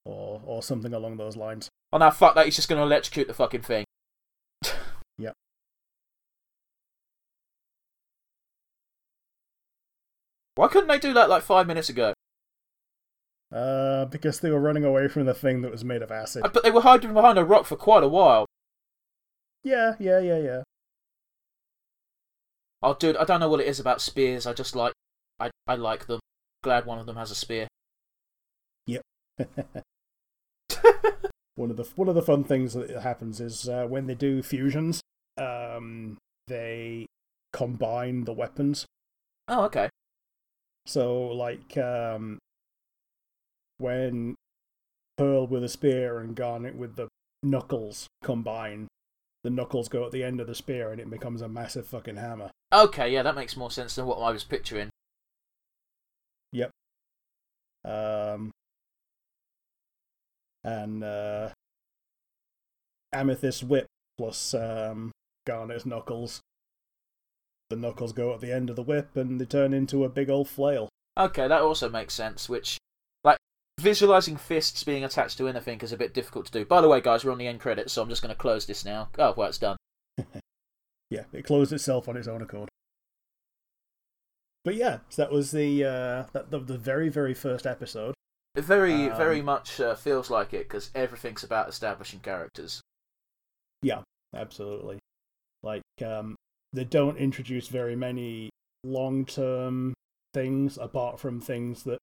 or 0.04 0.40
or 0.44 0.62
something 0.62 0.94
along 0.94 1.16
those 1.16 1.36
lines. 1.36 1.68
Oh 1.92 1.98
no, 1.98 2.10
fuck 2.10 2.34
that! 2.36 2.44
He's 2.44 2.56
just 2.56 2.68
going 2.68 2.78
to 2.78 2.84
electrocute 2.84 3.26
the 3.28 3.34
fucking 3.34 3.62
thing. 3.62 3.84
Yep. 5.20 5.32
Why 10.54 10.68
couldn't 10.68 10.88
they 10.88 10.98
do 10.98 11.12
that 11.14 11.28
like 11.28 11.42
five 11.42 11.66
minutes 11.66 11.88
ago? 11.88 12.14
Uh, 13.52 14.04
because 14.06 14.40
they 14.40 14.50
were 14.50 14.60
running 14.60 14.84
away 14.84 15.08
from 15.08 15.24
the 15.24 15.34
thing 15.34 15.62
that 15.62 15.70
was 15.70 15.84
made 15.84 16.02
of 16.02 16.10
acid. 16.10 16.42
But 16.52 16.62
they 16.62 16.70
were 16.70 16.82
hiding 16.82 17.14
behind 17.14 17.38
a 17.38 17.44
rock 17.44 17.64
for 17.64 17.76
quite 17.76 18.02
a 18.02 18.08
while. 18.08 18.46
Yeah, 19.64 19.94
yeah, 19.98 20.20
yeah, 20.20 20.38
yeah. 20.38 20.62
Oh, 22.82 22.94
dude, 22.94 23.16
I 23.16 23.24
don't 23.24 23.40
know 23.40 23.48
what 23.48 23.60
it 23.60 23.66
is 23.66 23.80
about 23.80 24.00
spears. 24.00 24.46
I 24.46 24.52
just 24.52 24.76
like, 24.76 24.92
I, 25.40 25.50
I 25.66 25.74
like 25.76 26.06
them. 26.06 26.20
Glad 26.62 26.86
one 26.86 26.98
of 26.98 27.06
them 27.06 27.16
has 27.16 27.30
a 27.30 27.34
spear. 27.34 27.68
Yep. 28.86 29.02
one 31.54 31.70
of 31.70 31.76
the 31.76 31.88
one 31.96 32.08
of 32.08 32.14
the 32.14 32.22
fun 32.22 32.44
things 32.44 32.74
that 32.74 32.90
happens 33.02 33.40
is 33.40 33.68
uh, 33.68 33.86
when 33.86 34.06
they 34.06 34.14
do 34.14 34.42
fusions, 34.42 35.00
um, 35.36 36.18
they 36.46 37.06
combine 37.52 38.24
the 38.24 38.32
weapons. 38.32 38.86
Oh, 39.48 39.64
okay. 39.64 39.88
So, 40.86 41.28
like, 41.28 41.76
um, 41.76 42.38
when 43.78 44.34
Pearl 45.16 45.46
with 45.46 45.64
a 45.64 45.68
spear 45.68 46.18
and 46.18 46.36
Garnet 46.36 46.76
with 46.76 46.96
the 46.96 47.08
knuckles 47.42 48.06
combine, 48.22 48.88
the 49.44 49.50
knuckles 49.50 49.88
go 49.88 50.04
at 50.04 50.12
the 50.12 50.24
end 50.24 50.40
of 50.40 50.46
the 50.46 50.54
spear 50.54 50.90
and 50.90 51.00
it 51.00 51.10
becomes 51.10 51.40
a 51.40 51.48
massive 51.48 51.86
fucking 51.86 52.16
hammer. 52.16 52.50
Okay, 52.72 53.12
yeah, 53.12 53.22
that 53.22 53.36
makes 53.36 53.56
more 53.56 53.70
sense 53.70 53.94
than 53.94 54.06
what 54.06 54.18
I 54.18 54.30
was 54.30 54.44
picturing. 54.44 54.90
Yep. 56.52 56.70
Um, 57.84 58.50
and 60.64 61.04
uh, 61.04 61.50
Amethyst 63.12 63.64
whip 63.64 63.86
plus 64.18 64.54
um, 64.54 65.12
Garnet's 65.46 65.86
knuckles. 65.86 66.40
The 67.70 67.76
knuckles 67.76 68.12
go 68.12 68.34
at 68.34 68.40
the 68.40 68.52
end 68.52 68.70
of 68.70 68.76
the 68.76 68.82
whip 68.82 69.16
and 69.16 69.40
they 69.40 69.44
turn 69.44 69.72
into 69.72 70.04
a 70.04 70.08
big 70.08 70.30
old 70.30 70.48
flail. 70.48 70.88
Okay, 71.16 71.48
that 71.48 71.62
also 71.62 71.88
makes 71.88 72.14
sense. 72.14 72.48
Which, 72.48 72.78
visualizing 73.78 74.36
fists 74.36 74.82
being 74.84 75.04
attached 75.04 75.38
to 75.38 75.48
anything 75.48 75.80
is 75.80 75.92
a 75.92 75.96
bit 75.96 76.12
difficult 76.12 76.46
to 76.46 76.52
do. 76.52 76.64
By 76.64 76.80
the 76.80 76.88
way, 76.88 77.00
guys, 77.00 77.24
we're 77.24 77.32
on 77.32 77.38
the 77.38 77.46
end 77.46 77.60
credits, 77.60 77.92
so 77.92 78.02
I'm 78.02 78.08
just 78.08 78.22
going 78.22 78.34
to 78.34 78.38
close 78.40 78.66
this 78.66 78.84
now. 78.84 79.08
Oh, 79.18 79.34
well, 79.36 79.48
it's 79.48 79.58
done. 79.58 79.76
yeah, 81.10 81.24
it 81.32 81.44
closed 81.44 81.72
itself 81.72 82.08
on 82.08 82.16
its 82.16 82.28
own 82.28 82.42
accord. 82.42 82.68
But 84.64 84.74
yeah, 84.74 84.98
so 85.08 85.22
that 85.22 85.32
was 85.32 85.52
the 85.52 85.84
uh, 85.84 86.24
that, 86.32 86.50
the, 86.50 86.58
the 86.58 86.76
very 86.76 87.08
very 87.08 87.32
first 87.32 87.66
episode. 87.66 88.14
It 88.54 88.62
very 88.64 89.08
Um, 89.08 89.16
very 89.16 89.40
much 89.40 89.80
uh, 89.80 89.94
feels 89.94 90.30
like 90.30 90.52
it 90.52 90.68
because 90.68 90.90
everything's 90.94 91.44
about 91.44 91.68
establishing 91.68 92.20
characters. 92.20 92.80
Yeah, 93.82 94.02
absolutely. 94.34 94.98
Like 95.62 95.82
um, 96.04 96.34
they 96.72 96.84
don't 96.84 97.16
introduce 97.16 97.68
very 97.68 97.96
many 97.96 98.50
long 98.84 99.24
term 99.24 99.94
things 100.34 100.76
apart 100.76 101.20
from 101.20 101.40
things 101.40 101.84
that 101.84 101.98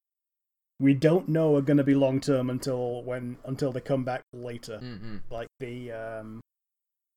we 0.79 0.94
don't 0.94 1.29
know 1.29 1.55
are 1.55 1.62
going 1.62 1.77
to 1.77 1.84
be 1.84 1.96
long 1.96 2.20
term 2.20 2.50
until 2.50 3.01
when 3.03 3.38
until 3.46 3.72
they 3.72 3.82
come 3.82 4.03
back 4.03 4.22
later. 4.34 4.79
Mm-hmm. 4.84 5.17
Like 5.29 5.48
the 5.60 5.91
um, 5.91 6.41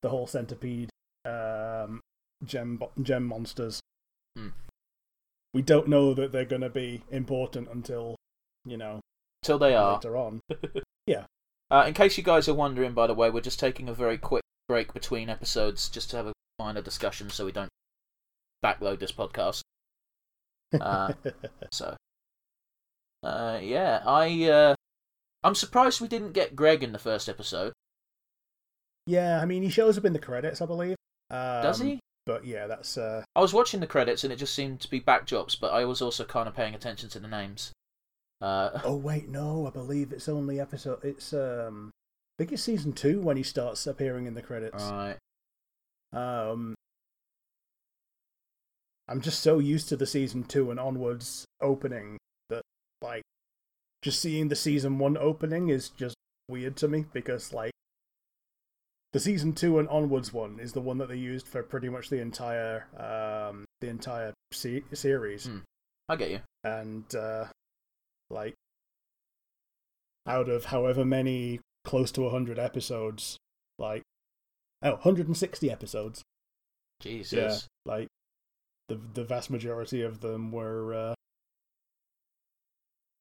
the 0.02 0.08
whole 0.10 0.26
centipede 0.26 0.90
um, 1.24 2.00
gem 2.44 2.80
gem 3.02 3.24
monsters. 3.24 3.80
Hmm. 4.36 4.48
We 5.54 5.62
don't 5.62 5.88
know 5.88 6.14
that 6.14 6.30
they're 6.30 6.44
going 6.44 6.62
to 6.62 6.70
be 6.70 7.02
important 7.10 7.68
until 7.72 8.16
you 8.64 8.76
know 8.76 9.00
Till 9.42 9.58
they 9.58 9.74
are. 9.74 9.94
later 9.94 10.16
on. 10.16 10.40
Uh, 11.70 11.84
in 11.86 11.92
case 11.92 12.16
you 12.16 12.24
guys 12.24 12.48
are 12.48 12.54
wondering, 12.54 12.92
by 12.92 13.06
the 13.06 13.12
way, 13.14 13.28
we're 13.28 13.40
just 13.42 13.60
taking 13.60 13.88
a 13.88 13.94
very 13.94 14.16
quick 14.16 14.42
break 14.68 14.94
between 14.94 15.28
episodes 15.28 15.88
just 15.88 16.08
to 16.10 16.16
have 16.16 16.26
a 16.26 16.32
minor 16.58 16.80
discussion 16.80 17.28
so 17.28 17.44
we 17.44 17.52
don't 17.52 17.68
backload 18.64 18.98
this 19.00 19.12
podcast. 19.12 19.60
Uh, 20.80 21.12
So, 21.72 21.96
uh, 23.22 23.58
yeah, 23.62 24.02
I 24.06 24.44
uh, 24.48 24.74
I'm 25.42 25.54
surprised 25.54 26.00
we 26.00 26.08
didn't 26.08 26.32
get 26.32 26.56
Greg 26.56 26.82
in 26.82 26.92
the 26.92 26.98
first 26.98 27.28
episode. 27.28 27.72
yeah, 29.06 29.40
I 29.40 29.44
mean 29.44 29.62
he 29.62 29.70
shows 29.70 29.98
up 29.98 30.04
in 30.04 30.12
the 30.12 30.18
credits, 30.18 30.60
I 30.60 30.66
believe. 30.66 30.96
Um, 31.30 31.62
Does 31.62 31.80
he? 31.80 32.00
But 32.26 32.44
yeah, 32.44 32.66
that's 32.66 32.98
uh, 32.98 33.22
I 33.34 33.40
was 33.40 33.54
watching 33.54 33.80
the 33.80 33.86
credits 33.86 34.22
and 34.22 34.32
it 34.32 34.36
just 34.36 34.54
seemed 34.54 34.80
to 34.80 34.90
be 34.90 35.00
backdrops, 35.00 35.58
but 35.58 35.72
I 35.72 35.84
was 35.84 36.02
also 36.02 36.24
kind 36.24 36.46
of 36.48 36.54
paying 36.54 36.74
attention 36.74 37.08
to 37.10 37.18
the 37.18 37.28
names. 37.28 37.72
Uh, 38.40 38.80
Oh 38.84 38.96
wait, 38.96 39.28
no, 39.28 39.66
I 39.66 39.70
believe 39.70 40.12
it's 40.12 40.28
only 40.28 40.60
episode. 40.60 41.02
It's 41.02 41.32
um, 41.32 41.90
I 42.38 42.42
think 42.42 42.52
it's 42.52 42.62
season 42.62 42.92
two 42.92 43.20
when 43.20 43.36
he 43.36 43.42
starts 43.42 43.86
appearing 43.86 44.26
in 44.26 44.34
the 44.34 44.42
credits. 44.42 44.82
right. 44.84 45.16
Um, 46.12 46.74
I'm 49.08 49.20
just 49.20 49.40
so 49.40 49.58
used 49.58 49.88
to 49.88 49.96
the 49.96 50.06
season 50.06 50.44
two 50.44 50.70
and 50.70 50.78
onwards 50.78 51.44
opening 51.60 52.18
like 53.02 53.22
just 54.02 54.20
seeing 54.20 54.48
the 54.48 54.56
season 54.56 54.98
one 54.98 55.16
opening 55.16 55.68
is 55.68 55.88
just 55.90 56.16
weird 56.48 56.76
to 56.76 56.88
me 56.88 57.04
because 57.12 57.52
like 57.52 57.72
the 59.12 59.20
season 59.20 59.52
two 59.52 59.78
and 59.78 59.88
onwards 59.88 60.32
one 60.32 60.58
is 60.60 60.72
the 60.72 60.80
one 60.80 60.98
that 60.98 61.08
they 61.08 61.16
used 61.16 61.46
for 61.46 61.62
pretty 61.62 61.88
much 61.88 62.08
the 62.10 62.20
entire 62.20 62.86
um 62.98 63.64
the 63.80 63.88
entire 63.88 64.32
se- 64.52 64.84
series 64.92 65.46
Hmm. 65.46 65.58
I 66.08 66.16
get 66.16 66.30
you. 66.30 66.40
and 66.64 67.12
uh 67.14 67.46
like 68.30 68.54
out 70.26 70.48
of 70.48 70.66
however 70.66 71.04
many 71.04 71.60
close 71.84 72.10
to 72.12 72.22
100 72.22 72.58
episodes 72.58 73.38
like 73.78 74.02
oh 74.82 74.92
160 74.92 75.70
episodes 75.70 76.22
Jesus. 77.00 77.32
yeah 77.32 77.92
like 77.92 78.08
the 78.88 79.00
the 79.14 79.24
vast 79.24 79.50
majority 79.50 80.02
of 80.02 80.20
them 80.20 80.52
were 80.52 80.92
uh 80.94 81.14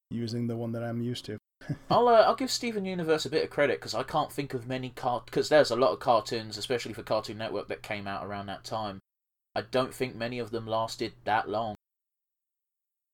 using 0.09 0.47
the 0.47 0.55
one 0.55 0.71
that 0.71 0.83
i'm 0.83 1.01
used 1.01 1.25
to 1.25 1.37
I'll 1.89 2.07
uh, 2.07 2.21
I'll 2.21 2.35
give 2.35 2.51
Steven 2.51 2.85
Universe 2.85 3.25
a 3.25 3.31
bit 3.31 3.43
of 3.43 3.49
credit 3.49 3.79
because 3.79 3.95
I 3.95 4.03
can't 4.03 4.31
think 4.31 4.53
of 4.53 4.67
many 4.67 4.91
cart 4.91 5.25
because 5.25 5.49
there's 5.49 5.71
a 5.71 5.75
lot 5.75 5.91
of 5.91 5.99
cartoons, 5.99 6.55
especially 6.55 6.93
for 6.93 7.01
Cartoon 7.01 7.39
Network, 7.39 7.67
that 7.67 7.81
came 7.81 8.07
out 8.07 8.25
around 8.25 8.45
that 8.45 8.63
time. 8.63 8.99
I 9.55 9.61
don't 9.61 9.93
think 9.93 10.15
many 10.15 10.37
of 10.37 10.51
them 10.51 10.67
lasted 10.67 11.13
that 11.25 11.49
long. 11.49 11.75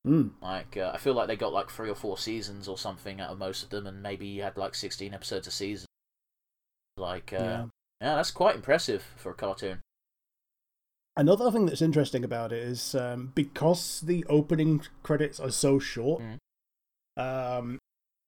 mm. 0.05 0.31
Like 0.41 0.75
uh, 0.75 0.91
I 0.93 0.97
feel 0.97 1.13
like 1.13 1.27
they 1.29 1.37
got 1.37 1.53
like 1.53 1.69
three 1.69 1.89
or 1.89 1.95
four 1.95 2.17
seasons 2.17 2.67
or 2.67 2.77
something 2.77 3.21
out 3.21 3.31
of 3.31 3.39
most 3.39 3.63
of 3.63 3.69
them, 3.69 3.87
and 3.87 4.03
maybe 4.03 4.27
you 4.27 4.43
had 4.43 4.57
like 4.57 4.75
sixteen 4.75 5.13
episodes 5.13 5.47
a 5.47 5.51
season. 5.51 5.87
Like 6.97 7.31
uh, 7.33 7.37
yeah 7.37 7.65
yeah, 8.01 8.15
that's 8.15 8.31
quite 8.31 8.55
impressive 8.55 9.03
for 9.15 9.31
a 9.31 9.35
cartoon. 9.35 9.79
another 11.15 11.49
thing 11.49 11.65
that's 11.65 11.81
interesting 11.81 12.23
about 12.23 12.51
it 12.51 12.61
is 12.61 12.93
um 12.93 13.31
because 13.35 14.01
the 14.01 14.25
opening 14.27 14.81
credits 15.01 15.39
are 15.39 15.51
so 15.51 15.79
short 15.79 16.21
Mm. 16.21 16.37
Um 17.17 17.79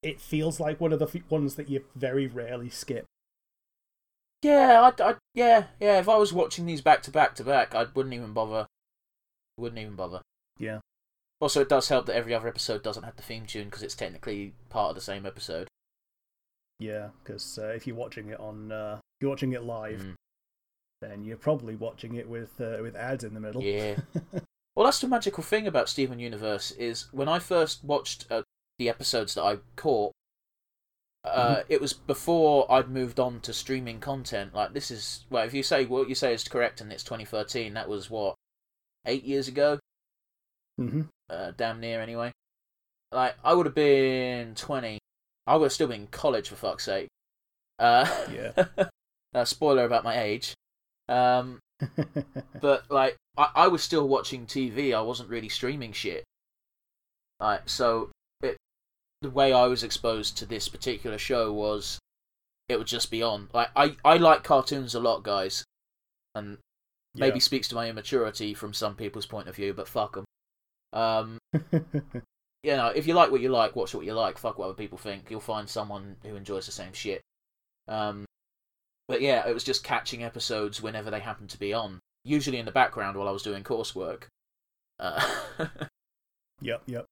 it 0.03 0.19
feels 0.21 0.59
like 0.59 0.79
one 0.79 0.93
of 0.93 0.99
the 0.99 1.07
f- 1.07 1.29
ones 1.29 1.55
that 1.55 1.69
you 1.69 1.83
very 1.95 2.27
rarely 2.27 2.69
skip 2.69 3.05
Yeah, 4.43 4.91
I, 4.99 5.03
I 5.11 5.15
yeah 5.33 5.65
yeah. 5.79 5.99
If 5.99 6.07
I 6.09 6.17
was 6.17 6.31
watching 6.33 6.65
these 6.65 6.81
back 6.81 7.01
to 7.03 7.11
back 7.11 7.33
to 7.35 7.43
back, 7.43 7.73
I 7.73 7.85
wouldn't 7.95 8.13
even 8.13 8.33
bother. 8.33 8.67
Wouldn't 9.57 9.79
even 9.81 9.95
bother. 9.95 10.21
Yeah. 10.59 10.79
Also, 11.41 11.61
it 11.61 11.69
does 11.69 11.89
help 11.89 12.05
that 12.05 12.15
every 12.15 12.33
other 12.33 12.47
episode 12.47 12.83
doesn't 12.83 13.03
have 13.03 13.15
the 13.15 13.23
theme 13.23 13.45
tune 13.45 13.65
because 13.65 13.81
it's 13.83 13.95
technically 13.95 14.53
part 14.69 14.89
of 14.89 14.95
the 14.95 15.01
same 15.01 15.25
episode. 15.25 15.67
Yeah, 16.79 17.09
because 17.23 17.57
uh, 17.57 17.67
if 17.69 17.87
you're 17.87 17.95
watching 17.95 18.29
it 18.29 18.39
on, 18.39 18.71
uh, 18.71 18.97
if 18.99 19.21
you're 19.21 19.31
watching 19.31 19.53
it 19.53 19.63
live, 19.63 20.01
Mm. 20.01 20.13
then 21.01 21.23
you're 21.23 21.37
probably 21.37 21.75
watching 21.75 22.15
it 22.15 22.27
with 22.29 22.59
uh, 22.61 22.77
with 22.81 22.95
ads 22.95 23.23
in 23.23 23.33
the 23.33 23.39
middle. 23.39 23.63
Yeah. 23.63 23.95
Well, 24.75 24.83
that's 24.83 24.99
the 24.99 25.07
magical 25.07 25.41
thing 25.41 25.67
about 25.67 25.87
Steven 25.87 26.19
Universe 26.19 26.71
is 26.71 27.07
when 27.13 27.29
I 27.29 27.39
first 27.39 27.81
watched 27.85 28.27
uh, 28.29 28.41
the 28.77 28.89
episodes 28.89 29.35
that 29.35 29.43
I 29.43 29.57
caught, 29.75 30.11
uh, 31.23 31.63
it 31.69 31.81
was 31.81 31.93
before 31.93 32.71
I'd 32.71 32.89
moved 32.89 33.19
on 33.19 33.39
to 33.41 33.53
streaming 33.53 33.99
content. 33.99 34.53
Like 34.53 34.73
this 34.73 34.91
is 34.91 35.25
well, 35.29 35.43
if 35.45 35.53
you 35.53 35.63
say 35.63 35.85
what 35.85 36.07
you 36.09 36.15
say 36.15 36.33
is 36.33 36.43
correct 36.43 36.81
and 36.81 36.91
it's 36.91 37.03
2013, 37.03 37.73
that 37.73 37.89
was 37.89 38.09
what 38.09 38.35
eight 39.05 39.23
years 39.23 39.47
ago, 39.47 39.79
hmm 40.77 41.03
uh, 41.29 41.51
damn 41.57 41.79
near 41.79 42.01
anyway. 42.01 42.31
Like 43.11 43.35
I 43.43 43.53
would 43.53 43.65
have 43.65 43.75
been 43.75 44.55
20. 44.55 44.99
I 45.47 45.55
would 45.55 45.65
have 45.65 45.73
still 45.73 45.87
been 45.87 46.01
in 46.01 46.07
college 46.07 46.49
for 46.49 46.55
fuck's 46.55 46.83
sake. 46.85 47.07
Uh, 47.79 48.05
Yeah. 48.31 48.65
uh, 49.33 49.45
spoiler 49.45 49.85
about 49.85 50.03
my 50.03 50.19
age. 50.19 50.53
Um, 51.07 51.59
but 52.61 52.89
like 52.91 53.15
I, 53.37 53.49
I 53.55 53.67
was 53.67 53.83
still 53.83 54.07
watching 54.07 54.45
TV. 54.45 54.93
I 54.93 55.01
wasn't 55.01 55.29
really 55.29 55.49
streaming 55.49 55.91
shit. 55.93 56.23
Like 57.39 57.67
so, 57.69 58.09
the 59.25 59.31
way 59.31 59.51
I 59.51 59.65
was 59.65 59.83
exposed 59.83 60.37
to 60.37 60.45
this 60.45 60.69
particular 60.69 61.17
show 61.17 61.51
was 61.51 61.99
it 62.69 62.77
would 62.77 62.87
just 62.87 63.09
be 63.09 63.23
on. 63.23 63.49
Like 63.53 63.69
I 63.75 63.95
I 64.05 64.17
like 64.17 64.43
cartoons 64.43 64.93
a 64.93 64.99
lot, 64.99 65.23
guys, 65.23 65.65
and 66.35 66.59
maybe 67.15 67.39
speaks 67.39 67.67
to 67.69 67.75
my 67.75 67.89
immaturity 67.89 68.53
from 68.53 68.73
some 68.73 68.95
people's 68.95 69.25
point 69.25 69.47
of 69.47 69.55
view, 69.55 69.73
but 69.73 69.87
fuck 69.87 70.13
them. 70.13 70.25
Um, 70.93 71.37
you 71.71 72.75
know, 72.75 72.87
if 72.87 73.07
you 73.07 73.15
like 73.15 73.31
what 73.31 73.41
you 73.41 73.49
like, 73.49 73.75
watch 73.75 73.95
what 73.95 74.05
you 74.05 74.13
like. 74.13 74.37
Fuck 74.37 74.59
what 74.59 74.65
other 74.65 74.73
people 74.75 74.97
think. 74.97 75.29
You'll 75.29 75.39
find 75.39 75.67
someone 75.67 76.17
who 76.23 76.35
enjoys 76.35 76.67
the 76.67 76.71
same 76.71 76.93
shit. 76.93 77.21
Um, 77.87 78.25
but 79.07 79.21
yeah, 79.21 79.47
it 79.47 79.53
was 79.53 79.63
just 79.63 79.83
catching 79.83 80.23
episodes 80.23 80.81
whenever 80.81 81.09
they 81.09 81.19
happened 81.19 81.49
to 81.51 81.59
be 81.59 81.73
on, 81.73 81.99
usually 82.23 82.59
in 82.59 82.65
the 82.65 82.71
background 82.71 83.17
while 83.17 83.27
I 83.27 83.31
was 83.31 83.43
doing 83.43 83.63
coursework. 83.63 84.23
Uh, 84.99 85.23
yep, 86.61 86.83
yep. 86.85 87.05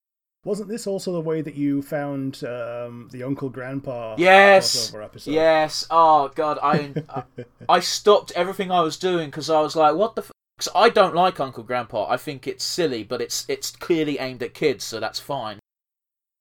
Wasn't 0.45 0.67
this 0.67 0.87
also 0.87 1.13
the 1.13 1.21
way 1.21 1.41
that 1.41 1.55
you 1.55 1.81
found 1.81 2.43
um, 2.43 3.07
the 3.11 3.23
Uncle 3.23 3.49
Grandpa 3.49 4.15
yes, 4.17 4.91
crossover 4.91 5.03
episode? 5.03 5.31
yes. 5.31 5.87
Oh 5.89 6.29
god, 6.35 6.59
I 6.61 6.93
I, 7.09 7.23
I 7.69 7.79
stopped 7.79 8.31
everything 8.35 8.69
I 8.69 8.81
was 8.81 8.97
doing 8.97 9.29
because 9.29 9.49
I 9.49 9.61
was 9.61 9.75
like, 9.75 9.95
what 9.95 10.15
the. 10.15 10.21
F-? 10.23 10.31
Cause 10.59 10.69
I 10.75 10.89
don't 10.89 11.15
like 11.15 11.39
Uncle 11.39 11.63
Grandpa. 11.63 12.07
I 12.09 12.17
think 12.17 12.45
it's 12.45 12.63
silly, 12.63 13.03
but 13.03 13.21
it's 13.21 13.45
it's 13.47 13.71
clearly 13.71 14.19
aimed 14.19 14.43
at 14.43 14.53
kids, 14.53 14.83
so 14.83 14.99
that's 14.99 15.19
fine. 15.19 15.59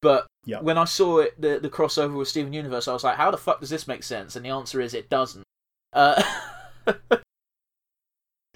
But 0.02 0.26
Yep. 0.44 0.64
when 0.64 0.76
I 0.76 0.84
saw 0.84 1.18
it, 1.18 1.40
the 1.40 1.60
the 1.60 1.70
crossover 1.70 2.16
with 2.16 2.26
Steven 2.28 2.52
Universe, 2.52 2.88
I 2.88 2.92
was 2.92 3.04
like, 3.04 3.16
how 3.16 3.30
the 3.30 3.38
fuck 3.38 3.60
does 3.60 3.70
this 3.70 3.86
make 3.86 4.02
sense? 4.02 4.34
And 4.34 4.44
the 4.44 4.50
answer 4.50 4.80
is, 4.80 4.92
it 4.94 5.08
doesn't. 5.08 5.44
Uh, 5.92 6.20
uh, 6.88 7.14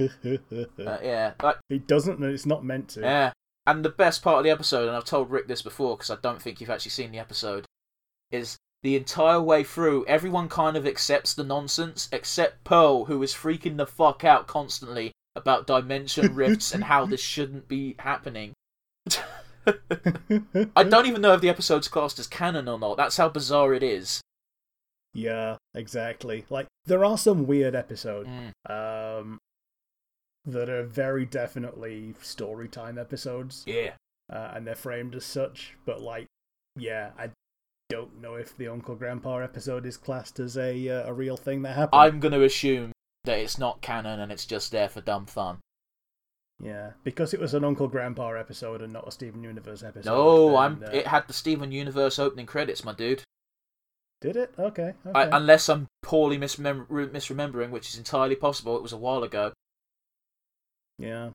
yeah, 0.00 1.32
like, 1.42 1.56
it 1.70 1.86
doesn't, 1.86 2.18
and 2.18 2.32
it's 2.32 2.46
not 2.46 2.64
meant 2.64 2.88
to. 2.90 3.00
yeah. 3.00 3.32
And 3.66 3.84
the 3.84 3.90
best 3.90 4.22
part 4.22 4.38
of 4.38 4.44
the 4.44 4.50
episode, 4.50 4.86
and 4.86 4.96
I've 4.96 5.04
told 5.04 5.30
Rick 5.30 5.48
this 5.48 5.62
before 5.62 5.96
because 5.96 6.10
I 6.10 6.16
don't 6.22 6.40
think 6.40 6.60
you've 6.60 6.70
actually 6.70 6.92
seen 6.92 7.10
the 7.10 7.18
episode, 7.18 7.66
is 8.30 8.56
the 8.82 8.96
entire 8.96 9.40
way 9.40 9.64
through, 9.64 10.06
everyone 10.06 10.48
kind 10.48 10.76
of 10.76 10.86
accepts 10.86 11.34
the 11.34 11.42
nonsense 11.42 12.08
except 12.12 12.62
Pearl, 12.64 13.06
who 13.06 13.22
is 13.22 13.34
freaking 13.34 13.76
the 13.76 13.86
fuck 13.86 14.24
out 14.24 14.46
constantly 14.46 15.12
about 15.34 15.66
dimension 15.66 16.34
rifts 16.36 16.72
and 16.72 16.84
how 16.84 17.06
this 17.06 17.20
shouldn't 17.20 17.66
be 17.66 17.96
happening. 17.98 18.52
I 20.76 20.84
don't 20.84 21.06
even 21.06 21.22
know 21.22 21.32
if 21.32 21.40
the 21.40 21.48
episode's 21.48 21.88
classed 21.88 22.20
as 22.20 22.28
canon 22.28 22.68
or 22.68 22.78
not. 22.78 22.96
That's 22.96 23.16
how 23.16 23.28
bizarre 23.28 23.74
it 23.74 23.82
is. 23.82 24.20
Yeah, 25.12 25.56
exactly. 25.74 26.44
Like 26.50 26.66
there 26.84 27.04
are 27.04 27.18
some 27.18 27.46
weird 27.46 27.74
episodes 27.74 28.28
Mm, 28.28 29.18
um, 29.20 29.40
that 30.46 30.68
are 30.68 30.84
very 30.84 31.26
definitely 31.26 32.14
story 32.22 32.68
time 32.68 32.98
episodes. 32.98 33.64
yeah. 33.66 33.92
uh, 34.32 34.52
and 34.54 34.66
they're 34.66 34.74
framed 34.74 35.14
as 35.14 35.24
such. 35.24 35.74
But 35.84 36.00
like, 36.00 36.26
yeah, 36.76 37.10
I 37.18 37.30
don't 37.88 38.20
know 38.20 38.34
if 38.34 38.56
the 38.56 38.68
Uncle 38.68 38.94
Grandpa 38.94 39.38
episode 39.38 39.86
is 39.86 39.96
classed 39.96 40.38
as 40.40 40.56
a 40.56 40.88
uh, 40.88 41.08
a 41.08 41.12
real 41.12 41.36
thing 41.36 41.62
that 41.62 41.76
happened. 41.76 42.00
I'm 42.00 42.20
going 42.20 42.32
to 42.32 42.44
assume 42.44 42.92
that 43.24 43.38
it's 43.38 43.58
not 43.58 43.80
canon 43.82 44.20
and 44.20 44.30
it's 44.30 44.46
just 44.46 44.72
there 44.72 44.88
for 44.88 45.00
dumb 45.00 45.26
fun. 45.26 45.58
Yeah, 46.62 46.92
because 47.04 47.34
it 47.34 47.40
was 47.40 47.52
an 47.52 47.64
Uncle 47.64 47.86
Grandpa 47.86 48.30
episode 48.30 48.80
and 48.80 48.92
not 48.92 49.06
a 49.06 49.10
Steven 49.10 49.42
Universe 49.42 49.82
episode. 49.82 50.08
No, 50.10 50.48
then, 50.48 50.56
I'm. 50.56 50.82
uh, 50.84 50.90
It 50.90 51.06
had 51.08 51.26
the 51.26 51.34
Steven 51.34 51.70
Universe 51.70 52.18
opening 52.18 52.46
credits, 52.46 52.82
my 52.82 52.94
dude. 52.94 53.24
Did 54.22 54.36
it? 54.36 54.54
Okay. 54.58 54.94
okay. 55.06 55.12
I, 55.14 55.36
unless 55.36 55.68
I'm 55.68 55.86
poorly 56.02 56.38
misremembering, 56.38 57.70
which 57.70 57.90
is 57.90 57.98
entirely 57.98 58.36
possible. 58.36 58.74
It 58.74 58.82
was 58.82 58.94
a 58.94 58.96
while 58.96 59.22
ago 59.22 59.52
yeah. 60.98 61.30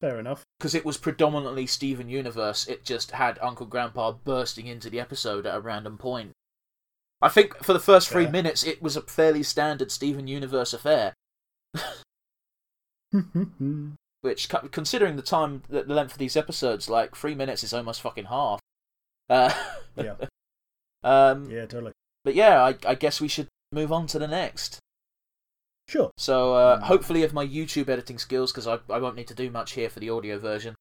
Fair 0.00 0.18
enough. 0.18 0.42
because 0.58 0.74
it 0.74 0.84
was 0.84 0.98
predominantly 0.98 1.66
Steven 1.66 2.08
Universe. 2.10 2.66
It 2.66 2.84
just 2.84 3.12
had 3.12 3.38
Uncle 3.40 3.64
Grandpa 3.66 4.12
bursting 4.12 4.66
into 4.66 4.90
the 4.90 5.00
episode 5.00 5.46
at 5.46 5.56
a 5.56 5.60
random 5.60 5.96
point. 5.96 6.32
I 7.22 7.28
think 7.30 7.56
for 7.64 7.72
the 7.72 7.80
first 7.80 8.08
three 8.10 8.24
Fair. 8.24 8.32
minutes, 8.32 8.64
it 8.64 8.82
was 8.82 8.96
a 8.96 9.02
fairly 9.02 9.42
standard 9.42 9.90
Steven 9.90 10.26
Universe 10.26 10.74
affair. 10.74 11.14
Which, 14.20 14.48
considering 14.72 15.16
the 15.16 15.22
time, 15.22 15.62
the 15.68 15.82
the 15.84 15.94
length 15.94 16.12
of 16.12 16.18
these 16.18 16.36
episodes, 16.36 16.88
like 16.88 17.14
three 17.14 17.34
minutes 17.34 17.62
is 17.62 17.72
almost 17.72 18.00
fucking 18.00 18.26
half. 18.26 18.60
Uh, 19.30 19.52
yeah. 19.96 20.14
um, 21.04 21.50
Yeah. 21.50 21.66
Totally. 21.66 21.92
but 22.24 22.34
yeah, 22.34 22.62
I, 22.62 22.74
I 22.86 22.94
guess 22.94 23.20
we 23.20 23.28
should 23.28 23.48
move 23.72 23.92
on 23.92 24.06
to 24.08 24.18
the 24.18 24.28
next. 24.28 24.78
Sure. 25.88 26.10
So 26.16 26.54
uh, 26.54 26.78
Mm. 26.80 26.82
hopefully, 26.84 27.22
if 27.22 27.32
my 27.32 27.46
YouTube 27.46 27.88
editing 27.88 28.18
skills, 28.18 28.52
because 28.52 28.66
I, 28.66 28.78
I 28.90 28.98
won't 28.98 29.16
need 29.16 29.28
to 29.28 29.34
do 29.34 29.50
much 29.50 29.72
here 29.72 29.90
for 29.90 30.00
the 30.00 30.10
audio 30.10 30.38
version, 30.38 30.74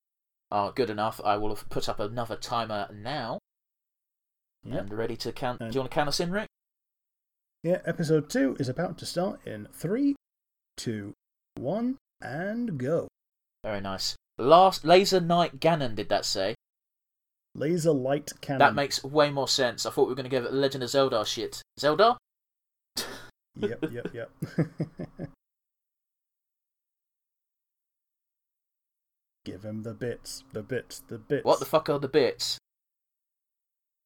are 0.51 0.71
good 0.71 0.89
enough, 0.89 1.19
I 1.23 1.35
will 1.37 1.49
have 1.53 1.67
put 1.69 1.89
up 1.89 1.99
another 1.99 2.35
timer 2.35 2.87
now 2.93 3.39
Yeah. 4.63 4.77
and 4.77 4.93
ready 4.93 5.17
to 5.17 5.31
count. 5.31 5.61
And- 5.61 5.71
Do 5.71 5.75
you 5.77 5.81
want 5.81 5.91
to 5.91 5.95
count 5.95 6.07
us 6.09 6.19
in, 6.19 6.31
Rick? 6.31 6.47
Yeah. 7.63 7.81
Episode 7.85 8.29
two 8.29 8.55
is 8.59 8.69
about 8.69 8.97
to 8.99 9.05
start 9.05 9.45
in 9.45 9.67
three, 9.73 10.15
two, 10.77 11.13
one, 11.55 11.97
and 12.21 12.77
go. 12.77 13.07
Very 13.63 13.81
nice. 13.81 14.15
Last 14.37 14.83
Laser 14.85 15.19
Knight 15.21 15.59
Ganon 15.59 15.95
did 15.95 16.09
that 16.09 16.25
say? 16.25 16.55
Laser 17.55 17.91
light 17.91 18.31
cannon. 18.41 18.59
That 18.59 18.73
makes 18.75 19.03
way 19.03 19.29
more 19.29 19.47
sense. 19.47 19.85
I 19.85 19.91
thought 19.91 20.05
we 20.05 20.09
were 20.09 20.15
going 20.15 20.23
to 20.25 20.29
give 20.29 20.43
it 20.45 20.53
Legend 20.53 20.83
of 20.83 20.89
Zelda 20.89 21.23
shit. 21.25 21.61
Zelda? 21.79 22.17
Yep. 23.55 23.85
Yep. 23.91 24.07
Yep. 24.13 24.31
Give 29.45 29.63
him 29.63 29.83
the 29.83 29.93
bits, 29.93 30.43
the 30.53 30.61
bits, 30.63 31.03
the 31.07 31.17
bits. 31.17 31.43
What 31.43 31.59
the 31.59 31.65
fuck 31.65 31.89
are 31.89 31.99
the 31.99 32.07
bits? 32.07 32.57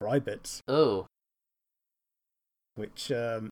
Fry 0.02 0.20
bits, 0.20 0.62
Oh, 0.68 1.06
which 2.76 3.12
um, 3.12 3.50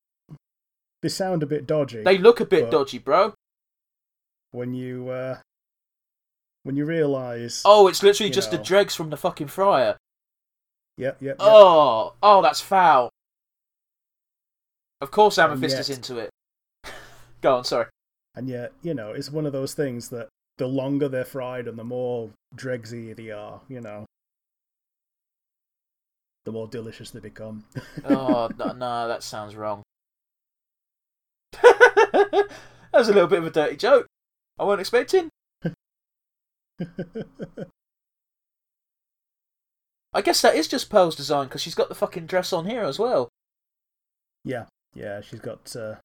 they 1.01 1.09
sound 1.09 1.43
a 1.43 1.47
bit 1.47 1.65
dodgy. 1.67 2.03
they 2.03 2.17
look 2.17 2.39
a 2.39 2.45
bit 2.45 2.69
dodgy, 2.71 2.97
bro. 2.99 3.33
when 4.51 4.73
you 4.73 5.09
uh, 5.09 5.37
when 6.63 6.75
you 6.75 6.85
realise. 6.85 7.61
Oh, 7.65 7.87
it's 7.87 8.03
literally 8.03 8.31
just 8.31 8.51
the 8.51 8.57
dregs 8.57 8.95
from 8.95 9.09
the 9.11 9.17
fucking 9.17 9.47
fryer. 9.47 9.97
Yep. 10.97 11.17
Yep. 11.21 11.21
yep. 11.21 11.35
Oh, 11.39 12.13
oh, 12.23 12.41
that's 12.41 12.61
foul. 12.61 13.09
Of 15.05 15.11
course, 15.11 15.37
Amethyst 15.37 15.77
is 15.77 15.91
into 15.91 16.17
it. 16.17 16.31
Go 17.41 17.57
on, 17.57 17.63
sorry. 17.63 17.85
And 18.33 18.49
yet, 18.49 18.71
you 18.81 18.95
know, 18.95 19.11
it's 19.11 19.31
one 19.31 19.45
of 19.45 19.53
those 19.53 19.75
things 19.75 20.09
that 20.09 20.29
the 20.57 20.65
longer 20.65 21.07
they're 21.07 21.23
fried 21.23 21.67
and 21.67 21.77
the 21.77 21.83
more 21.83 22.31
dregsy 22.55 23.15
they 23.15 23.29
are, 23.29 23.61
you 23.69 23.81
know, 23.81 24.07
the 26.43 26.51
more 26.51 26.67
delicious 26.67 27.11
they 27.11 27.19
become. 27.19 27.65
Oh 28.03 28.49
no, 28.57 28.71
no, 28.71 29.07
that 29.07 29.21
sounds 29.21 29.55
wrong. 29.55 29.83
that 31.61 32.49
was 32.91 33.07
a 33.07 33.13
little 33.13 33.29
bit 33.29 33.37
of 33.37 33.45
a 33.45 33.51
dirty 33.51 33.75
joke. 33.75 34.07
I 34.57 34.63
wasn't 34.63 34.81
expecting. 34.81 35.29
I 40.11 40.23
guess 40.23 40.41
that 40.41 40.55
is 40.55 40.67
just 40.67 40.89
Pearl's 40.89 41.15
design 41.15 41.45
because 41.45 41.61
she's 41.61 41.75
got 41.75 41.89
the 41.89 41.95
fucking 41.95 42.25
dress 42.25 42.51
on 42.51 42.65
here 42.65 42.81
as 42.81 42.97
well. 42.97 43.29
yeah, 44.43 44.65
yeah, 44.95 45.21
she's 45.21 45.39
got 45.39 45.75
uh, 45.75 45.95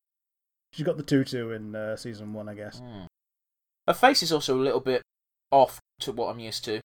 she's 0.72 0.84
got 0.84 0.96
the 0.96 1.02
tutu 1.02 1.50
in 1.50 1.74
uh, 1.74 1.96
season 1.96 2.32
one, 2.32 2.48
I 2.48 2.54
guess. 2.54 2.80
Hmm. 2.80 3.04
Her 3.86 3.94
face 3.94 4.22
is 4.22 4.32
also 4.32 4.54
a 4.54 4.60
little 4.60 4.80
bit 4.80 5.02
off 5.50 5.80
to 6.00 6.12
what 6.12 6.28
I'm 6.28 6.40
used 6.40 6.64
to. 6.66 6.80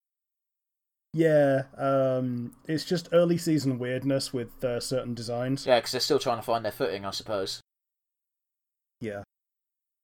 Yeah, 1.14 1.64
um, 1.78 2.56
it's 2.68 2.86
just 2.86 3.10
early 3.12 3.38
season 3.38 3.80
weirdness 3.80 4.34
with 4.34 4.64
uh, 4.64 4.80
certain 4.80 5.14
designs. 5.14 5.66
Yeah, 5.66 5.80
because 5.80 5.92
they're 5.92 6.02
still 6.02 6.20
trying 6.20 6.38
to 6.38 6.44
find 6.44 6.64
their 6.64 6.72
footing, 6.72 7.06
I 7.06 7.12
suppose. 7.12 7.62
Yeah, 9.02 9.24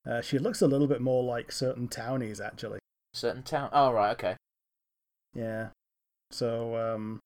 uh, 0.09 0.21
she 0.21 0.39
looks 0.39 0.61
a 0.61 0.67
little 0.67 0.87
bit 0.87 1.01
more 1.01 1.23
like 1.23 1.51
certain 1.51 1.87
townies, 1.87 2.41
actually. 2.41 2.79
Certain 3.13 3.43
town. 3.43 3.69
Oh 3.71 3.91
right, 3.91 4.11
okay. 4.11 4.35
Yeah. 5.33 5.69
So, 6.31 6.75
um, 6.77 7.19